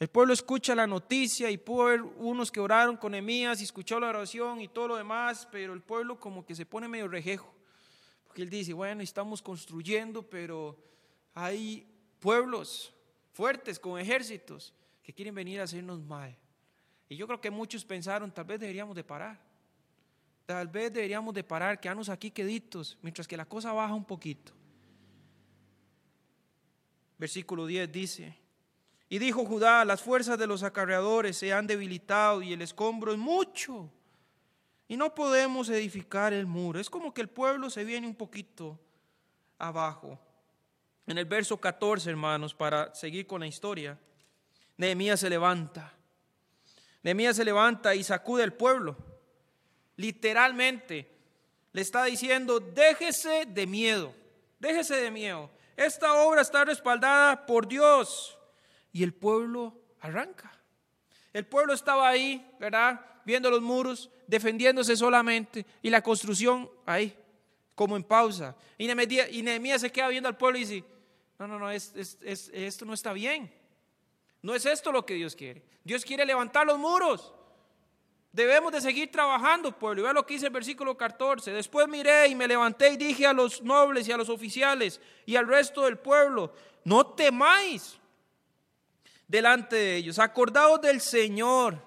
El 0.00 0.08
pueblo 0.08 0.32
escucha 0.32 0.74
la 0.74 0.86
noticia 0.86 1.50
y 1.50 1.58
pudo 1.58 1.88
haber 1.88 2.02
unos 2.02 2.50
que 2.50 2.60
oraron 2.60 2.96
con 2.96 3.14
Emías 3.14 3.60
y 3.60 3.64
escuchó 3.64 4.00
la 4.00 4.08
oración 4.08 4.62
y 4.62 4.68
todo 4.68 4.88
lo 4.88 4.96
demás, 4.96 5.46
pero 5.52 5.74
el 5.74 5.82
pueblo 5.82 6.18
como 6.18 6.46
que 6.46 6.54
se 6.54 6.64
pone 6.64 6.88
medio 6.88 7.06
rejejo. 7.06 7.54
Porque 8.26 8.42
él 8.42 8.48
dice, 8.48 8.72
bueno, 8.72 9.02
estamos 9.02 9.42
construyendo, 9.42 10.22
pero 10.22 10.78
hay 11.34 11.86
pueblos 12.18 12.94
fuertes 13.32 13.78
con 13.78 14.00
ejércitos 14.00 14.72
que 15.02 15.12
quieren 15.12 15.34
venir 15.34 15.60
a 15.60 15.64
hacernos 15.64 16.00
mal. 16.00 16.34
Y 17.08 17.16
yo 17.16 17.26
creo 17.26 17.40
que 17.40 17.50
muchos 17.50 17.84
pensaron, 17.84 18.30
tal 18.30 18.44
vez 18.44 18.60
deberíamos 18.60 18.94
de 18.94 19.04
parar. 19.04 19.38
Tal 20.46 20.68
vez 20.68 20.92
deberíamos 20.92 21.34
de 21.34 21.44
parar, 21.44 21.80
quedarnos 21.80 22.08
aquí 22.08 22.30
queditos, 22.30 22.98
mientras 23.02 23.28
que 23.28 23.36
la 23.36 23.44
cosa 23.44 23.72
baja 23.72 23.94
un 23.94 24.04
poquito. 24.04 24.52
Versículo 27.18 27.66
10 27.66 27.92
dice, 27.92 28.38
y 29.10 29.18
dijo 29.18 29.44
Judá, 29.44 29.84
las 29.84 30.02
fuerzas 30.02 30.38
de 30.38 30.46
los 30.46 30.62
acarreadores 30.62 31.36
se 31.36 31.52
han 31.52 31.66
debilitado 31.66 32.42
y 32.42 32.52
el 32.52 32.62
escombro 32.62 33.12
es 33.12 33.18
mucho. 33.18 33.90
Y 34.86 34.96
no 34.96 35.14
podemos 35.14 35.68
edificar 35.70 36.32
el 36.32 36.46
muro. 36.46 36.78
Es 36.78 36.90
como 36.90 37.12
que 37.12 37.22
el 37.22 37.28
pueblo 37.28 37.70
se 37.70 37.84
viene 37.84 38.06
un 38.06 38.14
poquito 38.14 38.78
abajo. 39.58 40.18
En 41.06 41.16
el 41.16 41.24
verso 41.24 41.58
14, 41.58 42.10
hermanos, 42.10 42.54
para 42.54 42.94
seguir 42.94 43.26
con 43.26 43.40
la 43.40 43.46
historia, 43.46 43.98
Nehemías 44.76 45.20
se 45.20 45.30
levanta 45.30 45.94
Nehemías 47.02 47.36
se 47.36 47.44
levanta 47.44 47.94
y 47.94 48.02
sacude 48.04 48.42
al 48.42 48.52
pueblo. 48.52 48.96
Literalmente 49.96 51.10
le 51.72 51.82
está 51.82 52.04
diciendo, 52.04 52.60
déjese 52.60 53.46
de 53.46 53.66
miedo, 53.66 54.14
déjese 54.58 54.96
de 54.96 55.10
miedo. 55.10 55.50
Esta 55.76 56.14
obra 56.22 56.40
está 56.40 56.64
respaldada 56.64 57.46
por 57.46 57.68
Dios. 57.68 58.36
Y 58.92 59.02
el 59.02 59.14
pueblo 59.14 59.74
arranca. 60.00 60.52
El 61.32 61.46
pueblo 61.46 61.72
estaba 61.72 62.08
ahí, 62.08 62.44
¿verdad? 62.58 63.00
Viendo 63.24 63.50
los 63.50 63.60
muros, 63.60 64.10
defendiéndose 64.26 64.96
solamente 64.96 65.64
y 65.82 65.90
la 65.90 66.02
construcción 66.02 66.68
ahí, 66.86 67.16
como 67.74 67.96
en 67.96 68.02
pausa. 68.02 68.56
Y 68.76 68.86
Nehemías, 68.86 69.80
se 69.80 69.92
queda 69.92 70.08
viendo 70.08 70.28
al 70.28 70.36
pueblo 70.36 70.58
y 70.58 70.64
dice, 70.64 70.84
no, 71.38 71.46
no, 71.46 71.58
no, 71.58 71.70
esto 71.70 72.84
no 72.84 72.94
está 72.94 73.12
bien. 73.12 73.52
No 74.42 74.54
es 74.54 74.66
esto 74.66 74.92
lo 74.92 75.04
que 75.04 75.14
Dios 75.14 75.34
quiere. 75.34 75.62
Dios 75.84 76.04
quiere 76.04 76.24
levantar 76.24 76.66
los 76.66 76.78
muros. 76.78 77.32
Debemos 78.32 78.72
de 78.72 78.80
seguir 78.80 79.10
trabajando, 79.10 79.76
pueblo. 79.76 80.00
Y 80.00 80.04
vea 80.04 80.12
lo 80.12 80.26
que 80.26 80.34
dice 80.34 80.46
el 80.46 80.52
versículo 80.52 80.96
14. 80.96 81.52
Después 81.52 81.88
miré 81.88 82.28
y 82.28 82.34
me 82.34 82.46
levanté 82.46 82.90
y 82.90 82.96
dije 82.96 83.26
a 83.26 83.32
los 83.32 83.62
nobles 83.62 84.06
y 84.06 84.12
a 84.12 84.16
los 84.16 84.28
oficiales 84.28 85.00
y 85.26 85.36
al 85.36 85.46
resto 85.46 85.82
del 85.82 85.98
pueblo, 85.98 86.52
no 86.84 87.06
temáis 87.06 87.98
delante 89.26 89.76
de 89.76 89.96
ellos. 89.96 90.18
Acordaos 90.18 90.80
del 90.80 91.00
Señor. 91.00 91.82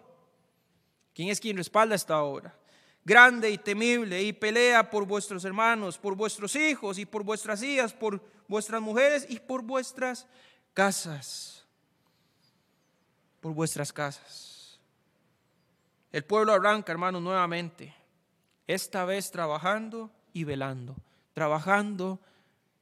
¿Quién 1.14 1.30
es 1.30 1.40
quien 1.40 1.58
respalda 1.58 1.96
esta 1.96 2.22
obra? 2.22 2.56
grande 3.04 3.50
y 3.50 3.58
temible, 3.58 4.22
y 4.22 4.34
pelea 4.34 4.90
por 4.90 5.06
vuestros 5.06 5.44
hermanos, 5.46 5.98
por 5.98 6.16
vuestros 6.16 6.56
hijos 6.56 6.98
y 6.98 7.06
por 7.06 7.24
vuestras 7.24 7.64
hijas, 7.64 7.94
por 7.94 8.22
vuestras 8.48 8.82
mujeres 8.82 9.26
y 9.30 9.40
por 9.40 9.64
vuestras 9.64 10.28
casas. 10.74 11.61
Por 13.42 13.54
vuestras 13.54 13.92
casas. 13.92 14.80
El 16.14 16.24
pueblo 16.24 16.54
arranca, 16.54 16.94
hermanos, 16.94 17.22
nuevamente, 17.22 17.94
esta 18.68 19.04
vez 19.04 19.30
trabajando 19.32 20.10
y 20.32 20.46
velando, 20.46 20.96
trabajando 21.34 22.20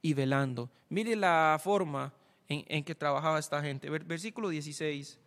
y 0.00 0.14
velando. 0.14 0.70
Mire 0.88 1.16
la 1.16 1.58
forma 1.60 2.12
en, 2.48 2.64
en 2.68 2.84
que 2.84 2.94
trabajaba 2.94 3.40
esta 3.40 3.60
gente. 3.60 3.90
Versículo 3.90 4.48
16. 4.48 5.18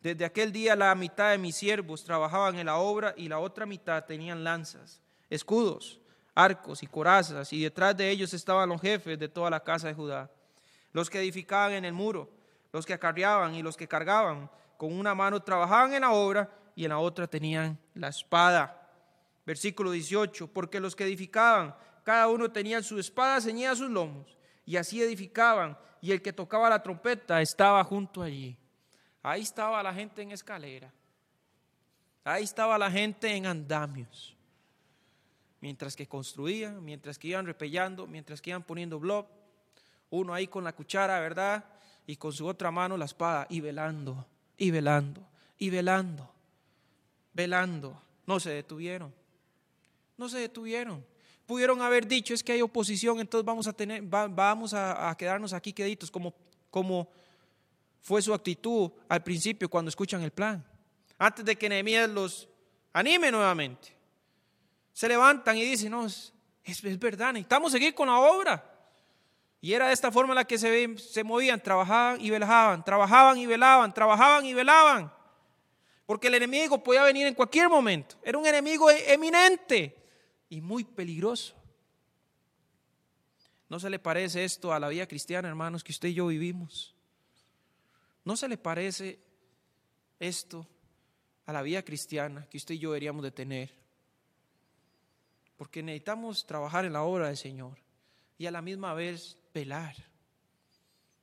Desde 0.00 0.24
aquel 0.24 0.52
día 0.52 0.76
la 0.76 0.94
mitad 0.94 1.32
de 1.32 1.38
mis 1.38 1.56
siervos 1.56 2.04
trabajaban 2.04 2.56
en 2.58 2.66
la 2.66 2.76
obra 2.76 3.12
y 3.16 3.28
la 3.28 3.40
otra 3.40 3.66
mitad 3.66 4.04
tenían 4.04 4.44
lanzas, 4.44 5.02
escudos, 5.28 6.00
arcos 6.36 6.82
y 6.82 6.86
corazas, 6.86 7.52
y 7.52 7.62
detrás 7.62 7.96
de 7.96 8.10
ellos 8.10 8.34
estaban 8.34 8.68
los 8.68 8.80
jefes 8.80 9.18
de 9.18 9.28
toda 9.28 9.50
la 9.50 9.60
casa 9.60 9.88
de 9.88 9.94
Judá, 9.94 10.30
los 10.92 11.10
que 11.10 11.18
edificaban 11.18 11.72
en 11.72 11.84
el 11.84 11.94
muro, 11.94 12.30
los 12.72 12.84
que 12.84 12.92
acarreaban 12.92 13.54
y 13.54 13.62
los 13.62 13.76
que 13.76 13.88
cargaban. 13.88 14.50
Con 14.76 14.92
una 14.92 15.14
mano 15.14 15.42
trabajaban 15.42 15.94
en 15.94 16.02
la 16.02 16.12
obra 16.12 16.50
y 16.74 16.84
en 16.84 16.90
la 16.90 16.98
otra 16.98 17.26
tenían 17.26 17.78
la 17.94 18.08
espada. 18.08 18.88
Versículo 19.46 19.90
18, 19.92 20.48
porque 20.48 20.80
los 20.80 20.94
que 20.96 21.04
edificaban, 21.04 21.74
cada 22.02 22.28
uno 22.28 22.50
tenía 22.50 22.82
su 22.82 22.98
espada 22.98 23.40
ceñida 23.40 23.72
a 23.72 23.76
sus 23.76 23.90
lomos, 23.90 24.36
y 24.64 24.76
así 24.76 25.02
edificaban, 25.02 25.78
y 26.00 26.12
el 26.12 26.22
que 26.22 26.32
tocaba 26.32 26.68
la 26.68 26.82
trompeta 26.82 27.40
estaba 27.40 27.82
junto 27.82 28.22
allí. 28.22 28.56
Ahí 29.22 29.42
estaba 29.42 29.82
la 29.82 29.92
gente 29.92 30.22
en 30.22 30.30
escalera. 30.30 30.92
Ahí 32.22 32.44
estaba 32.44 32.76
la 32.76 32.90
gente 32.90 33.34
en 33.34 33.46
andamios. 33.46 34.36
Mientras 35.60 35.96
que 35.96 36.06
construían, 36.06 36.84
mientras 36.84 37.18
que 37.18 37.28
iban 37.28 37.46
repellando, 37.46 38.06
mientras 38.06 38.40
que 38.40 38.50
iban 38.50 38.62
poniendo 38.62 39.00
blob, 39.00 39.26
uno 40.10 40.34
ahí 40.34 40.46
con 40.46 40.62
la 40.62 40.74
cuchara, 40.74 41.18
¿verdad? 41.18 41.64
Y 42.06 42.16
con 42.16 42.32
su 42.32 42.46
otra 42.46 42.70
mano 42.70 42.96
la 42.96 43.06
espada, 43.06 43.46
y 43.48 43.60
velando, 43.60 44.26
y 44.56 44.70
velando, 44.70 45.26
y 45.58 45.70
velando, 45.70 46.30
velando. 47.32 48.02
No 48.26 48.40
se 48.40 48.50
detuvieron. 48.50 49.14
No 50.16 50.28
se 50.28 50.38
detuvieron. 50.38 51.04
Pudieron 51.46 51.80
haber 51.80 52.06
dicho, 52.06 52.34
es 52.34 52.42
que 52.42 52.52
hay 52.52 52.62
oposición, 52.62 53.20
entonces 53.20 53.44
vamos 53.44 53.66
a 53.66 53.72
tener, 53.72 54.02
vamos 54.02 54.74
a, 54.74 55.10
a, 55.10 55.16
quedarnos 55.16 55.52
aquí 55.52 55.72
queditos, 55.72 56.10
como, 56.10 56.34
como 56.70 57.08
fue 58.00 58.20
su 58.20 58.34
actitud 58.34 58.90
al 59.08 59.22
principio 59.22 59.68
cuando 59.68 59.88
escuchan 59.88 60.22
el 60.22 60.32
plan. 60.32 60.64
Antes 61.18 61.44
de 61.44 61.56
que 61.56 61.68
Nehemías 61.68 62.10
los 62.10 62.48
anime 62.96 63.30
nuevamente. 63.30 63.94
Se 64.92 65.06
levantan 65.06 65.58
y 65.58 65.64
dicen, 65.64 65.90
no, 65.90 66.06
es, 66.06 66.32
es 66.64 66.98
verdad, 66.98 67.34
necesitamos 67.34 67.70
seguir 67.70 67.94
con 67.94 68.08
la 68.08 68.18
obra. 68.18 68.75
Y 69.66 69.74
era 69.74 69.88
de 69.88 69.94
esta 69.94 70.12
forma 70.12 70.32
la 70.32 70.44
que 70.44 70.58
se, 70.58 70.96
se 70.96 71.24
movían, 71.24 71.60
trabajaban 71.60 72.20
y 72.20 72.30
velaban, 72.30 72.84
trabajaban 72.84 73.36
y 73.36 73.46
velaban, 73.46 73.92
trabajaban 73.92 74.46
y 74.46 74.54
velaban. 74.54 75.12
Porque 76.06 76.28
el 76.28 76.34
enemigo 76.34 76.84
podía 76.84 77.02
venir 77.02 77.26
en 77.26 77.34
cualquier 77.34 77.68
momento. 77.68 78.14
Era 78.22 78.38
un 78.38 78.46
enemigo 78.46 78.88
eminente 78.88 79.92
y 80.48 80.60
muy 80.60 80.84
peligroso. 80.84 81.56
¿No 83.68 83.80
se 83.80 83.90
le 83.90 83.98
parece 83.98 84.44
esto 84.44 84.72
a 84.72 84.78
la 84.78 84.86
vida 84.86 85.08
cristiana, 85.08 85.48
hermanos, 85.48 85.82
que 85.82 85.90
usted 85.90 86.10
y 86.10 86.14
yo 86.14 86.28
vivimos? 86.28 86.94
¿No 88.24 88.36
se 88.36 88.46
le 88.46 88.58
parece 88.58 89.18
esto 90.20 90.64
a 91.44 91.52
la 91.52 91.62
vida 91.62 91.82
cristiana 91.82 92.46
que 92.48 92.58
usted 92.58 92.76
y 92.76 92.78
yo 92.78 92.90
deberíamos 92.90 93.24
de 93.24 93.32
tener? 93.32 93.74
Porque 95.56 95.82
necesitamos 95.82 96.46
trabajar 96.46 96.84
en 96.84 96.92
la 96.92 97.02
obra 97.02 97.26
del 97.26 97.36
Señor 97.36 97.76
y 98.38 98.46
a 98.46 98.50
la 98.50 98.62
misma 98.62 98.94
vez 98.94 99.36
velar. 99.56 99.96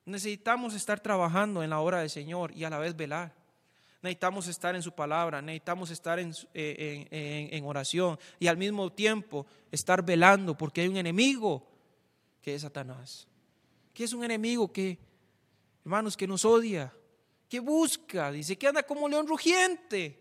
Necesitamos 0.05 0.73
estar 0.73 0.99
trabajando 0.99 1.61
en 1.61 1.69
la 1.69 1.79
obra 1.79 1.99
del 1.99 2.09
Señor 2.09 2.51
y 2.55 2.63
a 2.63 2.69
la 2.71 2.79
vez 2.79 2.95
velar. 2.95 3.31
Necesitamos 4.01 4.47
estar 4.47 4.75
en 4.75 4.81
su 4.81 4.91
palabra, 4.91 5.39
necesitamos 5.39 5.91
estar 5.91 6.17
en, 6.17 6.33
eh, 6.55 7.07
en, 7.51 7.63
oración 7.63 8.17
y 8.39 8.47
al 8.47 8.57
mismo 8.57 8.91
tiempo 8.91 9.45
estar 9.71 10.03
velando 10.03 10.57
porque 10.57 10.81
hay 10.81 10.87
un 10.87 10.97
enemigo 10.97 11.65
que 12.41 12.55
es 12.55 12.63
Satanás, 12.63 13.27
que 13.93 14.03
es 14.03 14.11
un 14.11 14.23
enemigo 14.23 14.73
que 14.73 14.97
hermanos, 15.85 16.17
que 16.17 16.27
nos 16.27 16.43
odia, 16.43 16.91
que 17.47 17.59
busca, 17.59 18.31
dice 18.31 18.57
que 18.57 18.67
anda 18.67 18.83
como 18.83 19.07
león 19.07 19.27
rugiente, 19.27 20.19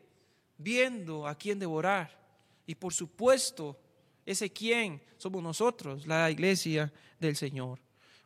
viendo 0.58 1.26
a 1.26 1.34
quién 1.34 1.58
devorar. 1.58 2.20
Y 2.66 2.74
por 2.74 2.92
supuesto, 2.92 3.80
ese 4.24 4.52
quién 4.52 5.02
somos 5.16 5.42
nosotros, 5.42 6.06
la 6.06 6.30
iglesia 6.30 6.92
del 7.18 7.36
Señor. 7.36 7.80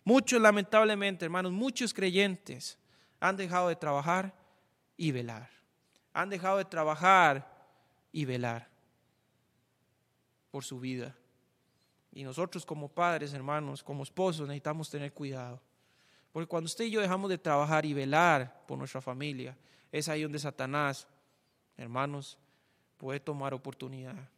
Muchos, 0.06 0.40
lamentablemente, 0.40 1.24
hermanos, 1.24 1.50
muchos 1.50 1.92
creyentes 1.92 2.78
han 3.18 3.36
dejado 3.36 3.66
de 3.66 3.74
trabajar 3.74 4.32
y 4.96 5.10
velar. 5.10 5.50
Han 6.12 6.30
dejado 6.30 6.58
de 6.58 6.64
trabajar 6.64 7.66
y 8.12 8.24
velar 8.24 8.68
por 10.52 10.62
su 10.62 10.78
vida. 10.78 11.16
Y 12.12 12.22
nosotros 12.22 12.64
como 12.64 12.88
padres, 12.88 13.34
hermanos, 13.34 13.82
como 13.82 14.04
esposos, 14.04 14.46
necesitamos 14.46 14.88
tener 14.88 15.12
cuidado. 15.12 15.60
Porque 16.30 16.46
cuando 16.46 16.66
usted 16.66 16.84
y 16.84 16.90
yo 16.92 17.00
dejamos 17.00 17.28
de 17.28 17.38
trabajar 17.38 17.84
y 17.84 17.92
velar 17.92 18.64
por 18.64 18.78
nuestra 18.78 19.00
familia, 19.00 19.58
es 19.90 20.08
ahí 20.08 20.22
donde 20.22 20.38
Satanás, 20.38 21.08
hermanos, 21.76 22.38
puede 22.96 23.18
tomar 23.18 23.54
oportunidad, 23.54 24.30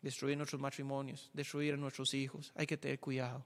destruir 0.00 0.36
nuestros 0.36 0.62
matrimonios, 0.62 1.28
destruir 1.32 1.76
nuestros 1.76 2.14
hijos. 2.14 2.52
Hay 2.54 2.68
que 2.68 2.76
tener 2.76 3.00
cuidado. 3.00 3.44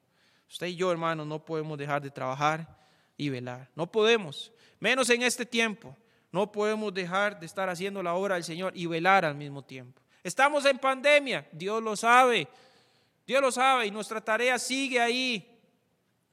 Usted 0.49 0.69
y 0.69 0.77
yo, 0.77 0.91
hermanos, 0.91 1.27
no 1.27 1.45
podemos 1.45 1.77
dejar 1.79 2.03
de 2.03 2.11
trabajar 2.11 2.79
y 3.17 3.29
velar. 3.29 3.69
No 3.75 3.91
podemos, 3.91 4.53
menos 4.81 5.11
en 5.11 5.23
este 5.23 5.45
tiempo. 5.45 5.97
No 6.33 6.53
podemos 6.53 6.93
dejar 6.93 7.41
de 7.41 7.47
estar 7.47 7.69
haciendo 7.69 8.03
la 8.03 8.15
obra 8.15 8.35
del 8.35 8.45
Señor 8.45 8.73
y 8.77 8.87
velar 8.87 9.25
al 9.25 9.35
mismo 9.35 9.63
tiempo. 9.63 10.03
Estamos 10.23 10.65
en 10.67 10.79
pandemia, 10.79 11.47
Dios 11.53 11.83
lo 11.83 11.97
sabe. 11.97 12.49
Dios 13.27 13.41
lo 13.41 13.51
sabe 13.51 13.87
y 13.87 13.91
nuestra 13.91 14.21
tarea 14.21 14.59
sigue 14.59 15.01
ahí, 15.01 15.59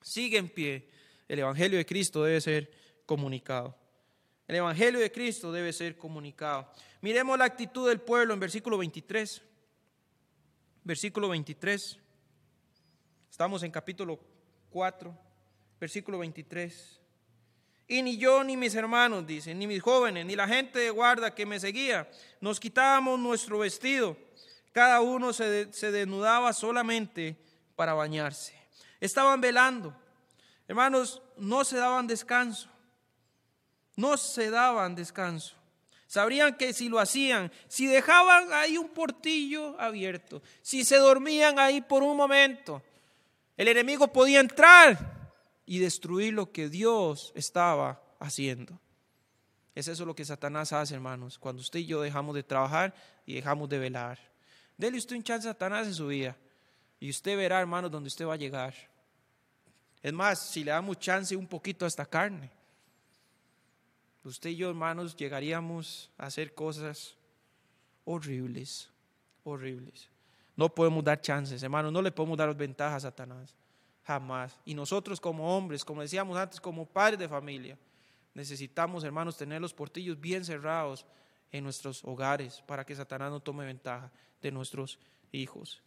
sigue 0.01 0.38
en 0.38 0.49
pie 0.49 0.93
el 1.28 1.39
Evangelio 1.39 1.78
de 1.78 1.86
Cristo 1.86 2.24
debe 2.24 2.41
ser 2.41 2.72
comunicado. 3.05 3.76
El 4.47 4.57
Evangelio 4.57 4.99
de 4.99 5.11
Cristo 5.11 5.51
debe 5.51 5.74
ser 5.74 5.97
comunicado. 5.97 6.70
Miremos 7.01 7.38
la 7.38 7.45
actitud 7.45 7.88
del 7.88 8.01
pueblo 8.01 8.34
en 8.34 8.39
versículo 8.39 8.78
23. 8.78 9.41
Versículo 10.84 11.30
23. 11.30 11.99
Estamos 13.34 13.64
en 13.64 13.72
capítulo 13.72 14.20
4, 14.70 15.12
versículo 15.80 16.20
23. 16.20 17.00
Y 17.88 18.04
ni 18.04 18.16
yo 18.16 18.44
ni 18.44 18.56
mis 18.56 18.76
hermanos, 18.76 19.26
dicen, 19.26 19.58
ni 19.58 19.66
mis 19.66 19.82
jóvenes, 19.82 20.24
ni 20.28 20.36
la 20.36 20.48
gente 20.48 20.78
de 20.78 20.92
guarda 20.92 21.34
que 21.34 21.44
me 21.44 21.60
seguía, 21.60 22.08
nos 22.40 22.60
quitábamos 22.60 23.20
nuestro 23.20 23.58
vestido. 23.58 24.16
Cada 24.72 25.02
uno 25.02 25.34
se, 25.34 25.74
se 25.74 25.92
desnudaba 25.92 26.54
solamente 26.54 27.36
para 27.76 27.96
bañarse. 27.96 28.54
Estaban 29.00 29.42
velando 29.42 29.98
Hermanos, 30.68 31.20
no 31.36 31.66
se 31.66 31.78
daban 31.78 32.06
descanso. 32.06 32.70
No 33.96 34.16
se 34.16 34.52
daban 34.52 34.94
descanso. 34.94 35.56
Sabrían 36.06 36.56
que 36.56 36.72
si 36.72 36.88
lo 36.88 37.00
hacían, 37.00 37.52
si 37.68 37.88
dejaban 37.88 38.54
ahí 38.54 38.78
un 38.78 38.90
portillo 38.90 39.76
abierto, 39.82 40.44
si 40.62 40.86
se 40.86 40.98
dormían 40.98 41.58
ahí 41.58 41.82
por 41.82 42.04
un 42.04 42.16
momento, 42.16 42.84
el 43.58 43.68
enemigo 43.68 44.08
podía 44.08 44.39
entrar 44.39 45.32
y 45.66 45.80
destruir 45.80 46.34
lo 46.34 46.51
que 46.51 46.70
Dios 46.70 47.32
estaba 47.36 48.01
haciendo. 48.20 48.80
Es 49.76 49.88
eso 49.88 50.06
lo 50.06 50.16
que 50.16 50.26
Satanás 50.26 50.72
hace, 50.72 50.95
hermanos, 50.95 51.39
cuando 51.39 51.62
usted 51.62 51.80
y 51.80 51.86
yo 51.86 52.01
dejamos 52.01 52.36
de 52.36 52.43
trabajar 52.43 52.93
y 53.26 53.34
dejamos 53.34 53.70
de 53.70 53.80
velar. 53.80 54.20
Dele 54.78 54.97
usted 54.97 55.16
un 55.16 55.24
chance 55.24 55.47
a 55.47 55.51
Satanás 55.54 55.88
en 55.88 55.93
su 55.93 56.08
vida 56.08 56.38
y 56.99 57.10
usted 57.10 57.36
verá, 57.38 57.60
hermanos, 57.60 57.91
donde 57.91 58.08
usted 58.08 58.26
va 58.26 58.34
a 58.34 58.38
llegar. 58.38 58.74
Es 60.01 60.14
más, 60.14 60.51
si 60.51 60.64
le 60.64 60.72
damos 60.72 60.99
chance 60.99 61.36
un 61.36 61.47
poquito 61.47 61.86
a 61.86 61.88
esta 61.88 62.06
carne, 62.06 62.51
usted 64.24 64.51
y 64.51 64.58
yo, 64.58 64.70
hermanos, 64.70 65.16
llegaríamos 65.16 66.12
a 66.18 66.28
hacer 66.28 66.54
cosas 66.54 67.16
horribles, 68.06 68.89
horribles. 69.43 70.12
No 70.56 70.74
podemos 70.74 71.04
dar 71.04 71.20
chances, 71.20 71.64
hermanos, 71.64 71.91
no 71.91 72.01
le 72.01 72.12
podemos 72.12 72.38
dar 72.38 72.56
ventajas 72.56 73.04
a 73.04 73.08
Satanás, 73.08 73.56
jamás. 74.04 74.60
Y 74.66 74.74
nosotros 74.76 75.20
como 75.20 75.56
hombres, 75.56 75.84
como 75.84 76.01
decíamos 76.01 76.38
antes, 76.38 76.62
como 76.62 76.86
padres 76.86 77.20
de 77.20 77.28
familia, 77.28 77.78
necesitamos, 78.34 79.04
hermanos, 79.04 79.38
tener 79.38 79.62
los 79.62 79.74
portillos 79.74 80.20
bien 80.20 80.45
cerrados 80.45 81.06
en 81.51 81.64
nuestros 81.64 82.04
hogares 82.04 82.64
para 82.68 82.86
que 82.86 82.95
Satanás 82.95 83.32
no 83.32 83.39
tome 83.39 83.66
ventaja 83.66 84.12
de 84.41 84.51
nuestros 84.51 84.99
hijos. 85.32 85.82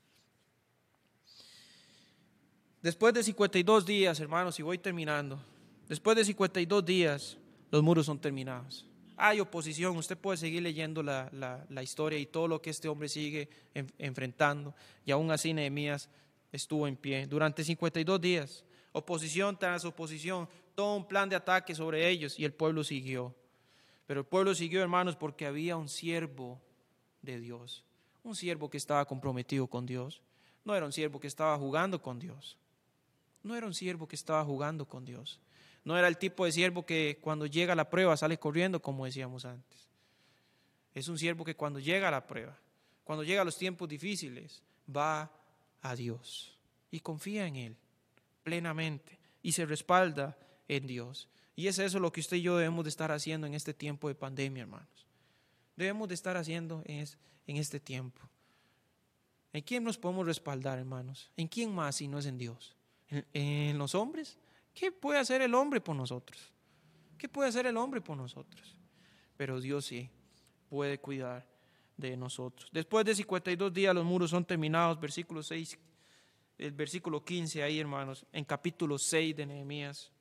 Después 2.82 3.14
de 3.14 3.22
52 3.22 3.84
días, 3.84 4.20
hermanos, 4.20 4.58
y 4.58 4.62
voy 4.62 4.78
terminando, 4.78 5.40
después 5.88 6.16
de 6.16 6.24
52 6.24 6.84
días, 6.84 7.36
los 7.70 7.82
muros 7.82 8.06
son 8.06 8.18
terminados. 8.18 8.86
Hay 9.16 9.40
oposición, 9.40 9.96
usted 9.96 10.18
puede 10.18 10.36
seguir 10.36 10.62
leyendo 10.62 11.02
la, 11.02 11.82
historia 11.82 12.18
y 12.18 12.26
todo 12.26 12.48
lo 12.48 12.60
que 12.60 12.70
este 12.70 12.88
hombre 12.88 13.08
sigue 13.08 13.48
enfrentando. 13.98 14.74
Y 15.04 15.10
aún 15.10 15.30
así 15.30 15.54
Nehemías 15.54 16.10
estuvo 16.52 16.86
en 16.86 16.96
pie 16.96 17.26
durante 17.26 17.64
52 17.64 18.20
días. 18.20 18.64
Oposición 18.92 19.58
tras 19.58 19.84
oposición, 19.84 20.48
todo 20.74 20.96
un 20.96 21.08
plan 21.08 21.28
de 21.28 21.36
ataque 21.36 21.74
sobre 21.74 22.08
ellos 22.08 22.38
y 22.38 22.44
el 22.44 22.52
pueblo 22.52 22.84
siguió. 22.84 23.34
Pero 24.06 24.20
el 24.20 24.26
pueblo 24.26 24.54
siguió, 24.54 24.82
hermanos, 24.82 25.16
porque 25.16 25.46
había 25.46 25.76
un 25.76 25.88
siervo 25.88 26.60
de 27.22 27.40
Dios, 27.40 27.84
un 28.22 28.36
siervo 28.36 28.70
que 28.70 28.76
estaba 28.76 29.04
comprometido 29.06 29.66
con 29.66 29.86
Dios. 29.86 30.22
No 30.64 30.74
era 30.74 30.84
un 30.84 30.92
siervo 30.92 31.20
que 31.20 31.26
estaba 31.26 31.56
jugando 31.58 32.02
con 32.02 32.18
Dios. 32.18 32.56
No 33.42 33.56
era 33.56 33.66
un 33.66 33.74
siervo 33.74 34.06
que 34.06 34.16
estaba 34.16 34.44
jugando 34.44 34.86
con 34.86 35.04
Dios. 35.04 35.40
No 35.86 35.96
era 35.96 36.08
el 36.08 36.18
tipo 36.18 36.44
de 36.44 36.52
siervo 36.52 36.84
que 36.84 37.18
cuando 37.22 37.46
llega 37.46 37.74
la 37.74 37.88
prueba 37.88 38.16
sale 38.16 38.38
corriendo, 38.38 38.82
como 38.82 39.06
decíamos 39.06 39.44
antes. 39.44 39.88
Es 40.92 41.08
un 41.08 41.16
siervo 41.16 41.44
que 41.44 41.56
cuando 41.56 41.78
llega 41.78 42.08
a 42.08 42.10
la 42.10 42.26
prueba, 42.26 42.58
cuando 43.04 43.22
llega 43.22 43.42
a 43.42 43.44
los 43.44 43.56
tiempos 43.56 43.88
difíciles, 43.88 44.62
va 44.94 45.30
a 45.80 45.94
Dios 45.94 46.58
y 46.90 47.00
confía 47.00 47.46
en 47.46 47.56
Él 47.56 47.76
plenamente 48.42 49.18
y 49.42 49.52
se 49.52 49.64
respalda 49.64 50.36
en 50.68 50.86
Dios. 50.86 51.28
Y 51.54 51.68
es 51.68 51.78
eso 51.78 52.00
lo 52.00 52.12
que 52.12 52.20
usted 52.20 52.38
y 52.38 52.42
yo 52.42 52.56
debemos 52.56 52.84
de 52.84 52.90
estar 52.90 53.12
haciendo 53.12 53.46
en 53.46 53.54
este 53.54 53.72
tiempo 53.72 54.08
de 54.08 54.14
pandemia, 54.14 54.64
hermanos. 54.64 55.06
Debemos 55.76 56.08
de 56.08 56.14
estar 56.14 56.36
haciendo 56.36 56.82
en 56.84 57.06
este 57.46 57.80
tiempo. 57.80 58.20
¿En 59.52 59.62
quién 59.62 59.84
nos 59.84 59.96
podemos 59.96 60.26
respaldar, 60.26 60.78
hermanos? 60.78 61.30
¿En 61.36 61.48
quién 61.48 61.74
más 61.74 61.96
si 61.96 62.08
no 62.08 62.18
es 62.18 62.26
en 62.26 62.36
Dios? 62.36 62.76
¿En, 63.32 63.78
los 63.78 63.94
hombres? 63.94 64.36
¿Qué 64.76 64.92
puede 64.92 65.18
hacer 65.18 65.40
el 65.40 65.54
hombre 65.54 65.80
por 65.80 65.96
nosotros? 65.96 66.52
¿Qué 67.16 67.30
puede 67.30 67.48
hacer 67.48 67.66
el 67.66 67.78
hombre 67.78 68.02
por 68.02 68.14
nosotros? 68.14 68.76
Pero 69.34 69.58
Dios 69.58 69.86
sí 69.86 70.10
puede 70.68 70.98
cuidar 70.98 71.46
de 71.96 72.14
nosotros. 72.14 72.68
Después 72.70 73.06
de 73.06 73.14
52 73.14 73.72
días 73.72 73.94
los 73.94 74.04
muros 74.04 74.28
son 74.28 74.44
terminados, 74.44 75.00
versículo 75.00 75.42
6, 75.42 75.78
el 76.58 76.72
versículo 76.72 77.24
15 77.24 77.62
ahí 77.62 77.80
hermanos, 77.80 78.26
en 78.30 78.44
capítulo 78.44 78.98
6 78.98 79.34
de 79.34 79.46
Nehemías. 79.46 80.12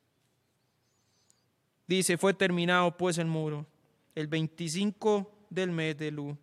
Dice, 1.85 2.17
fue 2.17 2.33
terminado 2.33 2.95
pues 2.95 3.17
el 3.17 3.27
muro 3.27 3.67
el 4.15 4.27
25 4.27 5.47
del 5.49 5.71
mes 5.73 5.97
de 5.97 6.11
Lu, 6.11 6.37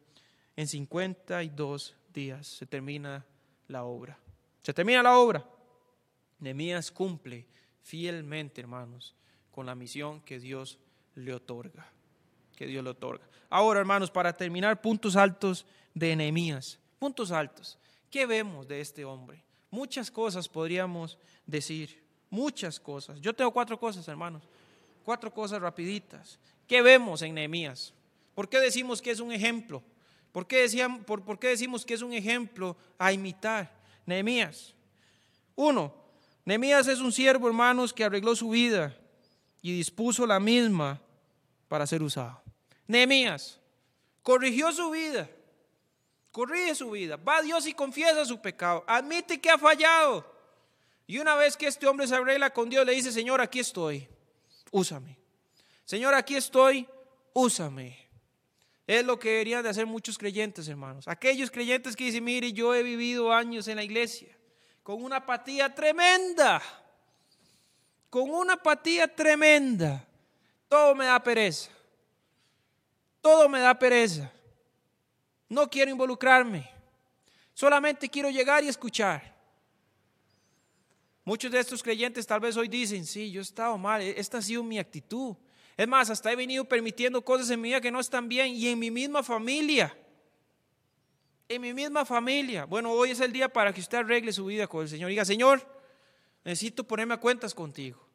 en 0.55 0.69
52 0.69 1.97
días 2.13 2.47
se 2.47 2.67
termina 2.67 3.25
la 3.69 3.85
obra. 3.85 4.19
Se 4.63 4.75
termina 4.75 5.03
la 5.03 5.17
obra. 5.17 5.49
Nehemías 6.41 6.93
cumple 6.93 7.47
fielmente, 7.83 8.61
hermanos, 8.61 9.15
con 9.51 9.67
la 9.67 9.75
misión 9.75 10.21
que 10.21 10.39
Dios 10.39 10.79
le 11.15 11.35
otorga. 11.35 11.87
Que 12.57 12.67
Dios 12.67 12.83
le 12.83 12.91
otorga. 12.91 13.27
Ahora, 13.51 13.81
hermanos, 13.81 14.11
para 14.11 14.33
terminar, 14.37 14.81
puntos 14.81 15.17
altos 15.17 15.67
de 15.95 16.17
Nehemías. 16.17 16.79
Puntos 16.99 17.31
altos. 17.31 17.79
¿Qué 18.11 18.27
vemos 18.27 18.67
de 18.69 18.81
este 18.81 19.05
hombre? 19.05 19.43
Muchas 19.71 20.11
cosas 20.11 20.49
podríamos 20.49 21.19
decir. 21.47 22.03
Muchas 22.31 22.81
cosas. 22.81 23.21
Yo 23.21 23.35
tengo 23.35 23.51
cuatro 23.53 23.79
cosas, 23.79 24.07
hermanos. 24.09 24.43
Cuatro 25.05 25.33
cosas 25.33 25.61
rapiditas. 25.61 26.39
¿Qué 26.67 26.81
vemos 26.81 27.21
en 27.23 27.35
Nehemías? 27.35 27.93
¿Por 28.35 28.49
qué 28.49 28.61
decimos 28.61 29.03
que 29.03 29.11
es 29.11 29.21
un 29.21 29.33
ejemplo? 29.33 29.83
¿Por 30.33 30.47
qué, 30.47 30.67
por, 31.07 31.23
¿Por 31.23 31.39
qué 31.39 31.49
decimos 31.49 31.85
que 31.85 31.95
es 31.95 32.03
un 32.03 32.13
ejemplo 32.13 32.77
a 32.99 33.13
imitar? 33.13 33.71
Nehemías. 34.07 34.75
Uno, 35.55 35.95
Nehemías 36.45 36.89
es 36.89 37.01
un 37.01 37.13
siervo, 37.13 37.47
hermanos, 37.47 37.93
que 37.93 38.05
arregló 38.05 38.35
su 38.35 38.51
vida 38.51 38.97
y 39.61 39.77
dispuso 39.77 40.27
la 40.27 40.41
misma 40.41 41.01
para 41.69 41.87
ser 41.87 42.03
usado. 42.03 42.43
Nehemías 42.87 43.61
corrigió 44.23 44.73
su 44.73 44.91
vida, 44.91 45.31
corrige 46.33 46.75
su 46.75 46.91
vida, 46.91 47.17
va 47.17 47.39
a 47.39 47.43
Dios 47.43 47.67
y 47.67 47.73
confiesa 47.73 48.25
su 48.25 48.41
pecado, 48.41 48.85
admite 48.87 49.41
que 49.41 49.51
ha 49.51 49.59
fallado. 49.59 50.31
Y 51.07 51.19
una 51.19 51.37
vez 51.37 51.57
que 51.57 51.67
este 51.67 51.87
hombre 51.87 52.07
se 52.07 52.17
arregla 52.17 52.53
con 52.53 52.69
Dios, 52.69 52.85
le 52.85 52.93
dice, 52.93 53.13
Señor, 53.13 53.41
aquí 53.41 53.61
estoy, 53.61 54.09
úsame. 54.71 55.19
Señor, 55.85 56.15
aquí 56.15 56.35
estoy, 56.35 56.89
úsame. 57.33 57.99
Es 58.87 59.05
lo 59.05 59.19
que 59.19 59.31
deberían 59.31 59.63
de 59.63 59.69
hacer 59.69 59.87
muchos 59.87 60.19
creyentes, 60.19 60.67
hermanos. 60.67 61.07
Aquellos 61.07 61.51
creyentes 61.51 61.95
que 61.95 62.05
dicen, 62.05 62.25
mire, 62.25 62.53
yo 62.53 62.75
he 62.75 62.83
vivido 62.83 63.33
años 63.33 63.69
en 63.69 63.77
la 63.77 63.85
iglesia 63.85 64.37
con 64.83 65.03
una 65.03 65.17
apatía 65.17 65.73
tremenda, 65.73 66.61
con 68.11 68.31
una 68.31 68.55
apatía 68.55 69.09
tremenda. 69.09 70.07
Todo 70.69 70.95
me 70.95 71.07
da 71.07 71.23
pereza. 71.23 71.71
Todo 73.21 73.49
me 73.49 73.61
da 73.61 73.79
pereza. 73.79 74.31
No 75.49 75.69
quiero 75.69 75.91
involucrarme. 75.91 76.69
Solamente 77.55 78.09
quiero 78.09 78.31
llegar 78.31 78.65
y 78.65 78.69
escuchar. 78.69 79.33
Muchos 81.25 81.53
de 81.53 81.61
estos 81.61 81.83
creyentes 81.83 82.27
tal 82.27 82.41
vez 82.41 82.57
hoy 82.57 82.67
dicen, 82.67 83.07
sí, 83.07 83.31
yo 83.31 83.41
he 83.41 83.43
estado 83.43 83.79
mal, 83.79 84.03
esta 84.03 84.39
ha 84.39 84.43
sido 84.43 84.65
mi 84.65 84.79
actitud. 84.79 85.37
Es 85.77 85.87
más, 85.87 86.11
hasta 86.11 86.33
he 86.33 86.37
venido 86.37 86.65
permitiendo 86.65 87.25
cosas 87.25 87.49
en 87.51 87.61
mi 87.61 87.69
vida 87.69 87.81
que 87.81 87.93
no 87.93 88.01
están 88.01 88.29
bien 88.29 88.49
y 88.49 88.67
en 88.69 88.79
mi 88.79 88.91
misma 88.91 89.23
familia 89.23 89.97
en 91.49 91.61
mi 91.61 91.75
misma 91.75 92.05
familia. 92.05 92.65
Bueno, 92.65 92.91
hoy 92.93 93.11
es 93.11 93.21
el 93.21 93.33
día 93.33 93.49
para 93.49 93.73
que 93.73 93.81
usted 93.81 93.99
arregle 93.99 94.33
su 94.33 94.47
vida 94.47 94.67
con 94.67 94.83
el 94.83 94.89
Señor. 94.89 95.11
Diga, 95.11 95.25
Señor, 95.25 95.67
necesito 96.45 96.85
ponerme 96.85 97.15
a 97.15 97.21
cuentas 97.21 97.55
contigo. 97.55 98.07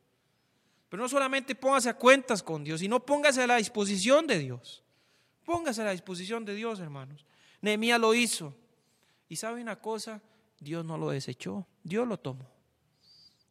Pero 0.90 1.04
no 1.04 1.10
solamente 1.10 1.56
póngase 1.56 1.90
a 1.90 1.98
cuentas 1.98 2.42
con 2.42 2.64
Dios, 2.64 2.80
sino 2.80 3.06
póngase 3.06 3.44
a 3.44 3.48
la 3.48 3.58
disposición 3.58 4.26
de 4.26 4.40
Dios. 4.40 4.84
Póngase 5.44 5.82
a 5.82 5.86
la 5.86 5.92
disposición 5.92 6.46
de 6.46 6.56
Dios, 6.56 6.80
hermanos. 6.80 7.26
Nehemías 7.62 8.00
lo 8.00 8.14
hizo. 8.14 8.54
Y 9.30 9.36
sabe 9.36 9.62
una 9.62 9.78
cosa, 9.78 10.22
Dios 10.60 10.86
no 10.86 10.98
lo 10.98 11.10
desechó, 11.10 11.68
Dios 11.84 12.08
lo 12.08 12.18
tomó. 12.18 12.50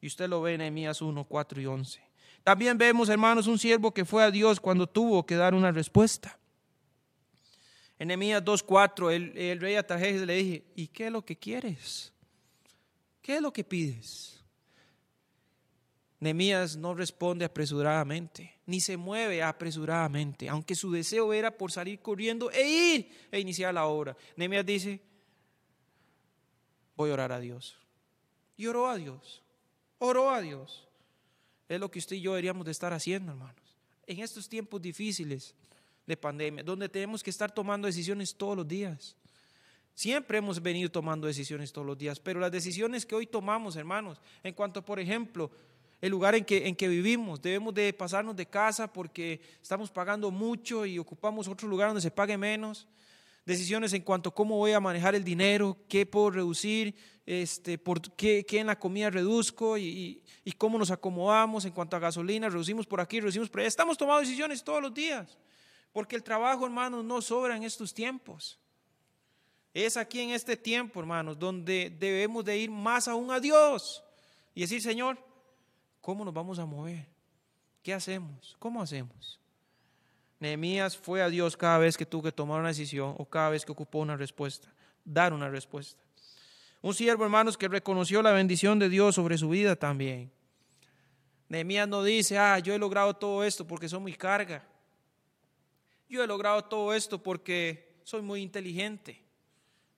Y 0.01 0.07
usted 0.07 0.29
lo 0.29 0.41
ve 0.43 0.55
en 0.55 0.59
Nehemías 0.59 1.03
1, 1.03 1.24
4 1.24 1.61
y 1.61 1.66
11. 1.66 2.01
También 2.43 2.79
vemos, 2.79 3.09
hermanos, 3.09 3.47
un 3.47 3.59
siervo 3.59 3.93
que 3.93 4.05
fue 4.05 4.22
a 4.22 4.31
Dios 4.31 4.61
cuando 4.61 4.87
tuvo 4.87 5.27
que 5.27 5.37
dar 5.37 5.55
una 5.55 5.72
respuesta. 5.72 6.39
En 7.99 8.09
Nehemías 8.09 8.44
2.4, 8.44 9.12
el, 9.12 9.36
el 9.36 9.61
rey 9.61 9.74
Atajejes 9.74 10.22
le 10.22 10.34
dije, 10.34 10.64
¿y 10.74 10.88
qué 10.88 11.07
es 11.07 11.12
lo 11.12 11.24
que 11.24 11.36
quieres? 11.36 12.12
¿Qué 13.22 13.36
es 13.36 13.42
lo 13.42 13.53
que 13.53 13.64
pides? 13.64 14.36
Nehemías 16.18 16.76
no 16.76 16.94
responde 16.94 17.44
apresuradamente, 17.44 18.59
ni 18.66 18.80
se 18.80 18.97
mueve 18.97 19.42
apresuradamente, 19.42 20.49
aunque 20.49 20.74
su 20.74 20.90
deseo 20.90 21.32
era 21.32 21.51
por 21.51 21.70
salir 21.70 22.01
corriendo 22.01 22.51
e 22.51 22.68
ir 22.68 23.28
e 23.30 23.38
iniciar 23.38 23.74
la 23.74 23.86
obra. 23.86 24.16
Nehemías 24.36 24.64
dice, 24.64 25.01
voy 26.97 27.11
a 27.11 27.14
orar 27.14 27.32
a 27.32 27.40
Dios. 27.40 27.76
Y 28.57 28.66
oró 28.66 28.88
a 28.88 28.97
Dios, 28.97 29.42
oró 29.99 30.30
a 30.30 30.40
Dios. 30.40 30.88
Es 31.68 31.78
lo 31.78 31.90
que 31.90 31.99
usted 31.99 32.16
y 32.16 32.22
yo 32.22 32.32
deberíamos 32.32 32.64
de 32.64 32.72
estar 32.72 32.92
haciendo, 32.92 33.32
hermanos. 33.32 33.76
En 34.07 34.20
estos 34.20 34.49
tiempos 34.49 34.80
difíciles, 34.80 35.55
de 36.07 36.16
pandemia, 36.16 36.62
donde 36.62 36.88
tenemos 36.88 37.22
que 37.22 37.30
estar 37.30 37.52
tomando 37.52 37.86
decisiones 37.86 38.34
todos 38.34 38.57
los 38.57 38.66
días. 38.66 39.16
Siempre 39.94 40.38
hemos 40.38 40.62
venido 40.62 40.90
tomando 40.90 41.26
decisiones 41.26 41.72
todos 41.72 41.86
los 41.86 41.96
días, 41.96 42.20
pero 42.20 42.38
las 42.38 42.52
decisiones 42.52 43.07
que 43.07 43.14
hoy 43.14 43.26
tomamos, 43.26 43.76
hermanos, 43.76 44.20
en 44.42 44.52
cuanto, 44.52 44.84
por 44.84 45.00
ejemplo, 45.00 45.50
el 46.02 46.11
lugar 46.11 46.34
en 46.34 46.44
que, 46.44 46.68
en 46.68 46.76
que 46.76 46.88
vivimos, 46.88 47.40
debemos 47.40 47.72
de 47.72 47.92
pasarnos 47.92 48.36
de 48.36 48.46
casa 48.46 48.92
porque 48.92 49.40
estamos 49.62 49.90
pagando 49.90 50.30
mucho 50.30 50.84
y 50.84 50.98
ocupamos 50.98 51.48
otro 51.48 51.66
lugar 51.66 51.88
donde 51.88 52.02
se 52.02 52.11
pague 52.11 52.36
menos. 52.36 52.86
Decisiones 53.46 53.92
en 53.94 54.02
cuanto 54.02 54.28
a 54.28 54.34
cómo 54.34 54.57
voy 54.57 54.72
a 54.72 54.80
manejar 54.80 55.14
el 55.14 55.24
dinero, 55.24 55.78
qué 55.88 56.04
puedo 56.04 56.30
reducir, 56.30 56.94
este, 57.24 57.78
por 57.78 58.02
qué, 58.14 58.44
qué 58.46 58.59
en 58.59 58.66
la 58.66 58.78
comida 58.78 59.09
reduzco 59.09 59.78
y, 59.78 60.22
y, 60.44 60.52
cómo 60.52 60.78
nos 60.78 60.90
acomodamos 60.90 61.64
en 61.64 61.72
cuanto 61.72 61.96
a 61.96 62.00
gasolina, 62.00 62.48
reducimos 62.48 62.86
por 62.86 63.00
aquí, 63.00 63.18
reducimos 63.20 63.48
por 63.48 63.61
allá. 63.61 63.68
Estamos 63.68 63.96
tomando 63.96 64.20
decisiones 64.20 64.62
todos 64.62 64.82
los 64.82 64.92
días. 64.92 65.38
Porque 65.97 66.14
el 66.14 66.22
trabajo, 66.22 66.66
hermanos, 66.66 67.03
no 67.03 67.22
sobra 67.22 67.57
en 67.57 67.62
estos 67.62 67.94
tiempos. 67.94 68.59
Es 69.72 69.97
aquí 69.97 70.20
en 70.20 70.28
este 70.28 70.55
tiempo, 70.55 71.01
hermanos, 71.01 71.38
donde 71.38 71.88
debemos 71.88 72.44
de 72.44 72.59
ir 72.59 72.70
más 72.70 73.09
aún 73.09 73.30
a 73.30 73.40
Dios 73.40 74.05
y 74.55 74.61
decir, 74.61 74.82
Señor, 74.82 75.16
¿cómo 76.03 76.22
nos 76.22 76.34
vamos 76.34 76.59
a 76.59 76.66
mover? 76.66 77.07
¿Qué 77.82 77.94
hacemos? 77.94 78.57
¿Cómo 78.59 78.82
hacemos? 78.82 79.40
Nehemías 80.38 80.99
fue 80.99 81.22
a 81.22 81.30
Dios 81.30 81.57
cada 81.57 81.78
vez 81.78 81.97
que 81.97 82.05
tuvo 82.05 82.24
que 82.24 82.32
tomar 82.32 82.61
una 82.61 82.68
decisión 82.68 83.14
o 83.16 83.24
cada 83.24 83.49
vez 83.49 83.64
que 83.64 83.72
ocupó 83.72 84.01
una 84.01 84.18
respuesta, 84.18 84.68
dar 85.03 85.32
una 85.32 85.49
respuesta. 85.49 86.03
Un 86.82 86.92
siervo, 86.92 87.24
hermanos, 87.24 87.57
que 87.57 87.68
reconoció 87.68 88.20
la 88.20 88.32
bendición 88.32 88.78
de 88.78 88.90
Dios 88.90 89.14
sobre 89.14 89.38
su 89.38 89.49
vida 89.49 89.76
también. 89.76 90.30
Nehemías 91.49 91.88
no 91.88 92.05
dice, 92.05 92.36
ah, 92.36 92.59
yo 92.59 92.74
he 92.74 92.78
logrado 92.78 93.14
todo 93.14 93.42
esto 93.44 93.66
porque 93.66 93.88
soy 93.88 94.01
muy 94.01 94.12
carga 94.12 94.62
yo 96.09 96.22
he 96.22 96.26
logrado 96.26 96.64
todo 96.64 96.94
esto 96.94 97.22
porque 97.22 97.96
soy 98.04 98.22
muy 98.22 98.40
inteligente. 98.40 99.20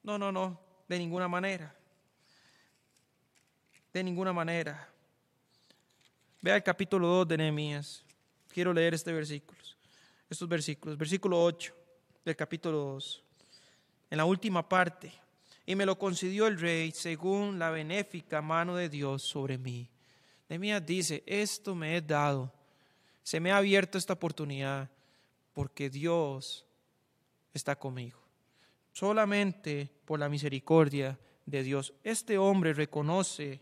No, 0.03 0.19
no, 0.19 0.33
no, 0.33 0.61
de 0.89 0.99
ninguna 0.99 1.29
manera. 1.29 1.75
De 3.93 4.03
ninguna 4.03 4.33
manera. 4.33 4.89
Vea 6.41 6.57
el 6.57 6.63
capítulo 6.63 7.09
2 7.09 7.29
de 7.29 7.37
Nehemías. 7.37 8.05
Quiero 8.49 8.73
leer 8.73 8.95
este 8.95 9.13
versículo. 9.13 9.59
estos 10.31 10.49
versículos. 10.49 10.97
Versículo 10.97 11.43
8 11.43 11.75
del 12.25 12.37
capítulo 12.37 12.79
2. 12.79 13.23
En 14.11 14.19
la 14.19 14.25
última 14.25 14.67
parte. 14.67 15.13
Y 15.67 15.75
me 15.75 15.85
lo 15.85 15.99
concedió 15.99 16.47
el 16.47 16.59
rey 16.59 16.93
según 16.93 17.59
la 17.59 17.71
benéfica 17.71 18.41
mano 18.41 18.75
de 18.75 18.89
Dios 18.89 19.23
sobre 19.23 19.59
mí. 19.59 19.91
Nehemías 20.49 20.85
dice, 20.87 21.23
esto 21.27 21.75
me 21.75 21.97
he 21.97 22.01
dado. 22.01 22.51
Se 23.23 23.41
me 23.41 23.53
ha 23.53 23.59
abierto 23.59 23.99
esta 23.99 24.15
oportunidad 24.15 24.89
porque 25.59 25.91
Dios 25.91 26.65
está 27.53 27.75
conmigo. 27.75 28.17
Solamente 28.93 29.91
por 30.05 30.21
la 30.21 30.29
misericordia 30.29 31.19
de 31.47 31.65
Dios. 31.65 31.95
Este 32.05 32.39
hombre 32.39 32.75
reconoce 32.75 33.61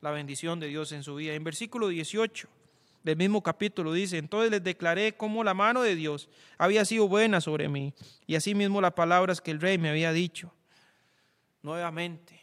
la 0.00 0.10
bendición 0.10 0.58
de 0.58 0.66
Dios 0.66 0.90
en 0.90 1.04
su 1.04 1.14
vida. 1.14 1.34
En 1.34 1.44
versículo 1.44 1.86
18 1.86 2.48
del 3.04 3.16
mismo 3.16 3.44
capítulo 3.44 3.92
dice, 3.92 4.18
entonces 4.18 4.50
les 4.50 4.64
declaré 4.64 5.16
cómo 5.16 5.44
la 5.44 5.54
mano 5.54 5.82
de 5.82 5.94
Dios 5.94 6.28
había 6.58 6.84
sido 6.84 7.06
buena 7.06 7.40
sobre 7.40 7.68
mí 7.68 7.94
y 8.26 8.34
asimismo 8.34 8.80
las 8.80 8.94
palabras 8.94 9.40
que 9.40 9.52
el 9.52 9.60
rey 9.60 9.78
me 9.78 9.90
había 9.90 10.10
dicho. 10.10 10.52
Nuevamente, 11.62 12.40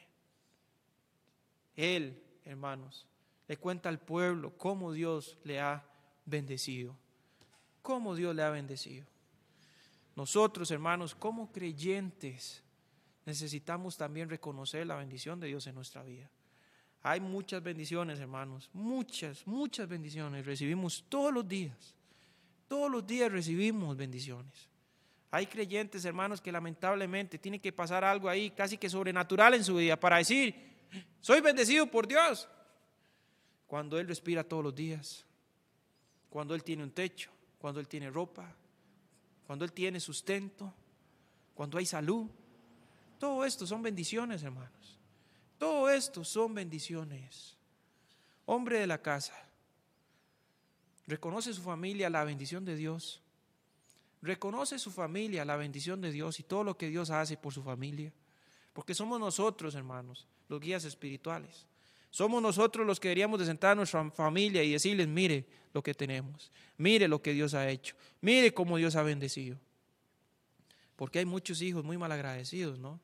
él, 1.76 2.24
hermanos, 2.46 3.06
le 3.50 3.58
cuenta 3.58 3.90
al 3.90 4.00
pueblo 4.00 4.54
cómo 4.58 4.94
Dios 4.94 5.38
le 5.44 5.60
ha 5.60 5.84
bendecido, 6.26 6.96
cómo 7.84 8.16
Dios 8.16 8.36
le 8.36 8.42
ha 8.42 8.50
bendecido. 8.50 9.06
Nosotros, 10.16 10.72
hermanos, 10.72 11.14
como 11.14 11.52
creyentes, 11.52 12.64
necesitamos 13.26 13.96
también 13.98 14.30
reconocer 14.30 14.88
la 14.88 14.96
bendición 14.96 15.40
de 15.40 15.48
Dios 15.48 15.68
en 15.68 15.76
nuestra 15.76 16.02
vida. 16.02 16.30
Hay 17.04 17.20
muchas 17.20 17.62
bendiciones, 17.62 18.20
hermanos, 18.20 18.70
muchas, 18.74 19.46
muchas 19.46 19.88
bendiciones. 19.88 20.46
Recibimos 20.46 21.04
todos 21.10 21.34
los 21.34 21.48
días. 21.48 21.96
Todos 22.68 22.90
los 22.90 23.06
días 23.06 23.32
recibimos 23.32 23.96
bendiciones. 23.98 24.70
Hay 25.30 25.48
creyentes, 25.48 26.06
hermanos, 26.06 26.40
que 26.40 26.52
lamentablemente 26.52 27.38
tienen 27.38 27.60
que 27.60 27.74
pasar 27.74 28.04
algo 28.04 28.30
ahí 28.30 28.52
casi 28.52 28.78
que 28.78 28.90
sobrenatural 28.90 29.56
en 29.56 29.64
su 29.64 29.76
vida 29.76 30.00
para 30.00 30.18
decir, 30.18 30.56
soy 31.20 31.42
bendecido 31.42 31.88
por 31.88 32.08
Dios. 32.08 32.48
Cuando 33.68 34.00
Él 34.00 34.08
respira 34.08 34.44
todos 34.44 34.64
los 34.64 34.76
días, 34.76 35.26
cuando 36.30 36.56
Él 36.56 36.64
tiene 36.64 36.84
un 36.84 36.92
techo, 36.92 37.32
cuando 37.64 37.80
Él 37.80 37.88
tiene 37.88 38.10
ropa, 38.10 38.54
cuando 39.48 39.64
Él 39.64 39.72
tiene 39.72 40.02
sustento, 40.02 40.74
cuando 41.56 41.78
hay 41.78 41.86
salud. 41.86 42.30
Todo 43.18 43.46
esto 43.46 43.66
son 43.66 43.82
bendiciones, 43.82 44.44
hermanos. 44.44 45.00
Todo 45.58 45.90
esto 45.90 46.26
son 46.26 46.54
bendiciones. 46.54 47.56
Hombre 48.48 48.80
de 48.80 48.88
la 48.88 49.02
casa, 49.02 49.34
reconoce 51.08 51.54
su 51.54 51.62
familia 51.62 52.10
la 52.10 52.26
bendición 52.26 52.66
de 52.66 52.76
Dios. 52.76 53.22
Reconoce 54.22 54.78
su 54.78 54.92
familia 54.92 55.46
la 55.46 55.56
bendición 55.56 56.02
de 56.02 56.12
Dios 56.12 56.42
y 56.42 56.44
todo 56.44 56.66
lo 56.66 56.78
que 56.78 56.90
Dios 56.90 57.12
hace 57.12 57.38
por 57.38 57.54
su 57.54 57.64
familia. 57.64 58.12
Porque 58.74 58.94
somos 58.94 59.22
nosotros, 59.22 59.74
hermanos, 59.76 60.28
los 60.50 60.60
guías 60.60 60.84
espirituales. 60.84 61.66
Somos 62.14 62.44
nosotros 62.44 62.86
los 62.86 63.00
que 63.00 63.08
deberíamos 63.08 63.40
de 63.40 63.48
sentar 63.48 63.72
a 63.72 63.76
nuestra 63.76 64.08
familia 64.12 64.62
y 64.62 64.72
decirles, 64.72 65.08
mire 65.08 65.48
lo 65.74 65.82
que 65.82 65.96
tenemos, 65.96 66.52
mire 66.78 67.08
lo 67.08 67.20
que 67.24 67.34
Dios 67.34 67.56
ha 67.56 67.68
hecho, 67.68 67.96
mire 68.22 68.54
cómo 68.54 68.78
Dios 68.78 68.96
ha 68.96 69.02
bendecido. 69.02 69.58
Porque 70.96 71.18
hay 71.18 71.26
muchos 71.26 71.60
hijos 71.64 71.84
muy 71.84 71.98
malagradecidos, 71.98 72.78
¿no? 72.78 73.00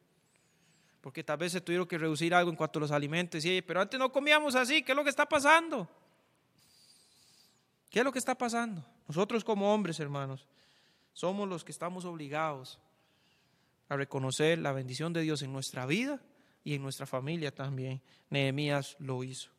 porque 1.02 1.24
tal 1.24 1.38
vez 1.38 1.54
se 1.54 1.60
tuvieron 1.60 1.88
que 1.88 1.98
reducir 1.98 2.36
algo 2.36 2.52
en 2.52 2.56
cuanto 2.56 2.78
a 2.78 2.82
los 2.82 2.92
alimentos. 2.92 3.42
Sí, 3.42 3.64
pero 3.66 3.82
antes 3.82 4.00
no 4.00 4.12
comíamos 4.12 4.54
así, 4.54 4.84
¿qué 4.84 4.92
es 4.92 4.96
lo 4.96 5.04
que 5.04 5.10
está 5.10 5.28
pasando? 5.28 5.90
¿Qué 7.90 7.98
es 7.98 8.06
lo 8.06 8.12
que 8.12 8.20
está 8.20 8.38
pasando? 8.38 8.86
Nosotros 9.08 9.44
como 9.44 9.74
hombres, 9.74 10.00
hermanos, 10.00 10.46
somos 11.14 11.50
los 11.50 11.64
que 11.64 11.72
estamos 11.72 12.06
obligados 12.06 12.78
a 13.88 13.96
reconocer 13.96 14.60
la 14.60 14.72
bendición 14.72 15.12
de 15.14 15.22
Dios 15.22 15.42
en 15.42 15.52
nuestra 15.52 15.88
vida 15.88 16.22
y 16.64 16.76
en 16.76 16.82
nuestra 16.82 17.06
familia 17.06 17.54
también. 17.54 18.02
Nehemías 18.30 18.96
lo 19.00 19.24
hizo. 19.24 19.50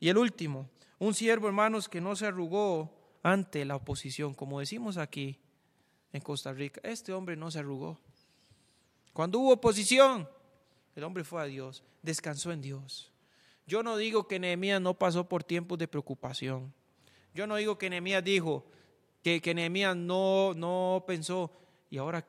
Y 0.00 0.08
el 0.08 0.18
último, 0.18 0.68
un 0.98 1.14
siervo, 1.14 1.46
hermanos, 1.46 1.88
que 1.88 2.00
no 2.00 2.16
se 2.16 2.26
arrugó 2.26 2.92
ante 3.22 3.64
la 3.64 3.76
oposición, 3.76 4.34
como 4.34 4.60
decimos 4.60 4.96
aquí 4.96 5.38
en 6.12 6.20
Costa 6.20 6.52
Rica. 6.52 6.80
Este 6.84 7.12
hombre 7.12 7.36
no 7.36 7.50
se 7.50 7.60
arrugó. 7.60 7.98
Cuando 9.12 9.38
hubo 9.38 9.52
oposición, 9.52 10.28
el 10.96 11.04
hombre 11.04 11.24
fue 11.24 11.42
a 11.42 11.44
Dios, 11.44 11.84
descansó 12.02 12.52
en 12.52 12.62
Dios. 12.62 13.12
Yo 13.66 13.82
no 13.82 13.96
digo 13.96 14.26
que 14.26 14.38
Nehemías 14.38 14.80
no 14.80 14.98
pasó 14.98 15.28
por 15.28 15.44
tiempos 15.44 15.78
de 15.78 15.88
preocupación. 15.88 16.74
Yo 17.34 17.46
no 17.46 17.56
digo 17.56 17.78
que 17.78 17.88
Nehemías 17.88 18.24
dijo, 18.24 18.66
que, 19.22 19.40
que 19.40 19.54
Nehemías 19.54 19.96
no, 19.96 20.52
no 20.54 21.04
pensó, 21.06 21.52
¿y 21.90 21.98
ahora 21.98 22.26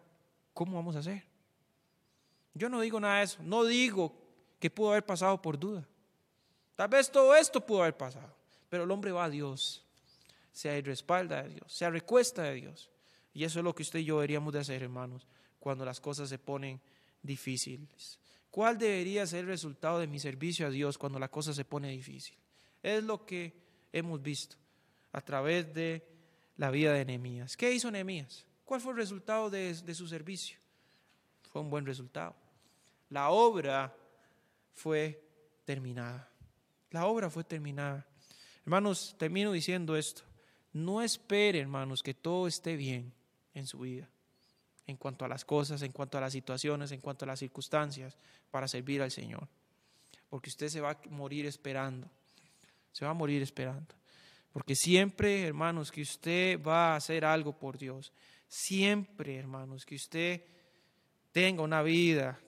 cómo 0.53 0.75
vamos 0.75 0.95
a 0.95 0.99
hacer? 0.99 1.32
Yo 2.53 2.69
no 2.69 2.81
digo 2.81 2.99
nada 2.99 3.19
de 3.19 3.23
eso. 3.25 3.41
No 3.43 3.63
digo 3.65 4.15
que 4.59 4.69
pudo 4.69 4.91
haber 4.91 5.05
pasado 5.05 5.41
por 5.41 5.59
duda. 5.59 5.87
Tal 6.75 6.87
vez 6.87 7.11
todo 7.11 7.35
esto 7.35 7.65
pudo 7.65 7.81
haber 7.81 7.97
pasado. 7.97 8.35
Pero 8.69 8.83
el 8.83 8.91
hombre 8.91 9.11
va 9.11 9.25
a 9.25 9.29
Dios. 9.29 9.85
Se 10.51 10.81
respalda 10.81 11.43
de 11.43 11.49
Dios. 11.49 11.73
Se 11.73 11.89
recuesta 11.89 12.43
de 12.43 12.55
Dios. 12.55 12.89
Y 13.33 13.43
eso 13.43 13.59
es 13.59 13.65
lo 13.65 13.73
que 13.73 13.83
usted 13.83 13.99
y 13.99 14.05
yo 14.05 14.15
deberíamos 14.15 14.53
de 14.53 14.59
hacer, 14.59 14.83
hermanos, 14.83 15.27
cuando 15.59 15.83
las 15.85 15.99
cosas 15.99 16.29
se 16.29 16.37
ponen 16.37 16.79
difíciles. 17.21 18.19
¿Cuál 18.51 18.77
debería 18.77 19.25
ser 19.25 19.41
el 19.41 19.47
resultado 19.47 19.97
de 19.99 20.05
mi 20.05 20.19
servicio 20.19 20.67
a 20.67 20.69
Dios 20.69 20.97
cuando 20.99 21.17
la 21.17 21.29
cosa 21.29 21.53
se 21.53 21.65
pone 21.65 21.89
difícil? 21.89 22.37
Es 22.83 23.03
lo 23.03 23.25
que 23.25 23.53
hemos 23.91 24.21
visto 24.21 24.57
a 25.11 25.21
través 25.21 25.73
de 25.73 26.05
la 26.57 26.69
vida 26.69 26.93
de 26.93 27.05
Nehemías. 27.05 27.57
¿Qué 27.57 27.73
hizo 27.73 27.89
Nehemías? 27.89 28.45
¿Cuál 28.63 28.81
fue 28.81 28.91
el 28.91 28.97
resultado 28.97 29.49
de, 29.49 29.73
de 29.73 29.95
su 29.95 30.07
servicio? 30.07 30.57
Fue 31.51 31.61
un 31.61 31.71
buen 31.71 31.85
resultado. 31.85 32.35
La 33.13 33.29
obra 33.29 33.95
fue 34.73 35.23
terminada. 35.65 36.27
La 36.89 37.05
obra 37.05 37.29
fue 37.29 37.43
terminada. 37.43 38.07
Hermanos, 38.63 39.15
termino 39.19 39.51
diciendo 39.51 39.95
esto. 39.95 40.23
No 40.71 40.99
espere, 40.99 41.59
hermanos, 41.59 42.01
que 42.01 42.15
todo 42.15 42.47
esté 42.47 42.75
bien 42.75 43.13
en 43.53 43.67
su 43.67 43.77
vida 43.77 44.09
en 44.87 44.97
cuanto 44.97 45.25
a 45.25 45.27
las 45.27 45.45
cosas, 45.45 45.83
en 45.83 45.91
cuanto 45.91 46.17
a 46.17 46.21
las 46.21 46.33
situaciones, 46.33 46.91
en 46.91 47.01
cuanto 47.01 47.25
a 47.25 47.27
las 47.27 47.37
circunstancias 47.37 48.17
para 48.49 48.67
servir 48.67 48.99
al 49.03 49.11
Señor. 49.11 49.47
Porque 50.27 50.49
usted 50.49 50.69
se 50.69 50.81
va 50.81 50.89
a 50.89 50.99
morir 51.11 51.45
esperando. 51.45 52.09
Se 52.93 53.05
va 53.05 53.11
a 53.11 53.13
morir 53.13 53.43
esperando. 53.43 53.93
Porque 54.51 54.75
siempre, 54.75 55.45
hermanos, 55.45 55.91
que 55.91 56.01
usted 56.01 56.59
va 56.63 56.93
a 56.93 56.95
hacer 56.95 57.25
algo 57.25 57.55
por 57.55 57.77
Dios. 57.77 58.11
Siempre, 58.47 59.37
hermanos, 59.37 59.85
que 59.85 59.93
usted 59.93 60.43
tenga 61.31 61.61
una 61.61 61.83
vida 61.83 62.39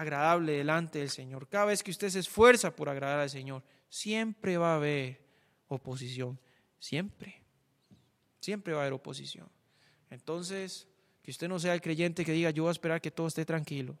agradable 0.00 0.52
delante 0.52 1.00
del 1.00 1.10
Señor. 1.10 1.48
Cada 1.48 1.66
vez 1.66 1.82
que 1.82 1.90
usted 1.90 2.08
se 2.08 2.20
esfuerza 2.20 2.74
por 2.74 2.88
agradar 2.88 3.20
al 3.20 3.30
Señor, 3.30 3.62
siempre 3.88 4.56
va 4.56 4.72
a 4.72 4.76
haber 4.76 5.20
oposición. 5.68 6.38
Siempre. 6.78 7.42
Siempre 8.40 8.72
va 8.72 8.80
a 8.80 8.82
haber 8.82 8.92
oposición. 8.92 9.48
Entonces, 10.10 10.86
que 11.22 11.30
usted 11.30 11.48
no 11.48 11.58
sea 11.58 11.74
el 11.74 11.80
creyente 11.80 12.24
que 12.24 12.32
diga, 12.32 12.50
yo 12.50 12.62
voy 12.62 12.70
a 12.70 12.72
esperar 12.72 13.00
que 13.00 13.10
todo 13.10 13.26
esté 13.26 13.44
tranquilo. 13.44 13.98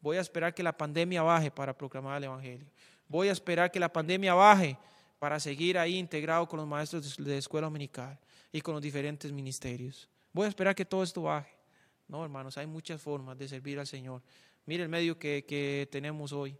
Voy 0.00 0.16
a 0.16 0.20
esperar 0.20 0.54
que 0.54 0.62
la 0.62 0.76
pandemia 0.76 1.22
baje 1.22 1.50
para 1.50 1.76
proclamar 1.76 2.18
el 2.18 2.24
Evangelio. 2.24 2.68
Voy 3.08 3.28
a 3.28 3.32
esperar 3.32 3.70
que 3.70 3.80
la 3.80 3.92
pandemia 3.92 4.34
baje 4.34 4.76
para 5.18 5.40
seguir 5.40 5.78
ahí 5.78 5.96
integrado 5.96 6.46
con 6.46 6.58
los 6.58 6.68
maestros 6.68 7.16
de 7.16 7.38
escuela 7.38 7.66
dominical 7.66 8.18
y 8.52 8.60
con 8.60 8.74
los 8.74 8.82
diferentes 8.82 9.32
ministerios. 9.32 10.08
Voy 10.32 10.46
a 10.46 10.48
esperar 10.48 10.74
que 10.74 10.84
todo 10.84 11.02
esto 11.02 11.22
baje. 11.22 11.58
No, 12.06 12.22
hermanos, 12.22 12.56
hay 12.56 12.66
muchas 12.66 13.02
formas 13.02 13.36
de 13.36 13.48
servir 13.48 13.78
al 13.78 13.86
Señor. 13.86 14.22
Mire 14.68 14.82
el 14.82 14.90
medio 14.90 15.18
que, 15.18 15.46
que 15.46 15.88
tenemos 15.90 16.30
hoy, 16.34 16.54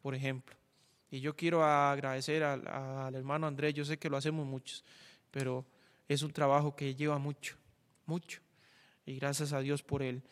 por 0.00 0.14
ejemplo. 0.14 0.54
Y 1.10 1.18
yo 1.18 1.34
quiero 1.34 1.64
agradecer 1.64 2.44
al, 2.44 2.64
al 2.68 3.16
hermano 3.16 3.48
Andrés, 3.48 3.74
yo 3.74 3.84
sé 3.84 3.98
que 3.98 4.08
lo 4.08 4.16
hacemos 4.16 4.46
muchos, 4.46 4.84
pero 5.32 5.66
es 6.06 6.22
un 6.22 6.32
trabajo 6.32 6.76
que 6.76 6.94
lleva 6.94 7.18
mucho, 7.18 7.56
mucho. 8.04 8.40
Y 9.04 9.16
gracias 9.16 9.52
a 9.52 9.58
Dios 9.58 9.82
por 9.82 10.04
él, 10.04 10.22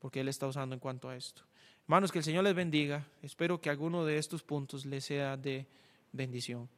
porque 0.00 0.22
él 0.22 0.28
está 0.28 0.48
usando 0.48 0.74
en 0.74 0.80
cuanto 0.80 1.08
a 1.08 1.14
esto. 1.14 1.44
Hermanos, 1.84 2.10
que 2.10 2.18
el 2.18 2.24
Señor 2.24 2.42
les 2.42 2.56
bendiga. 2.56 3.06
Espero 3.22 3.60
que 3.60 3.70
alguno 3.70 4.04
de 4.04 4.18
estos 4.18 4.42
puntos 4.42 4.84
les 4.84 5.04
sea 5.04 5.36
de 5.36 5.68
bendición. 6.10 6.68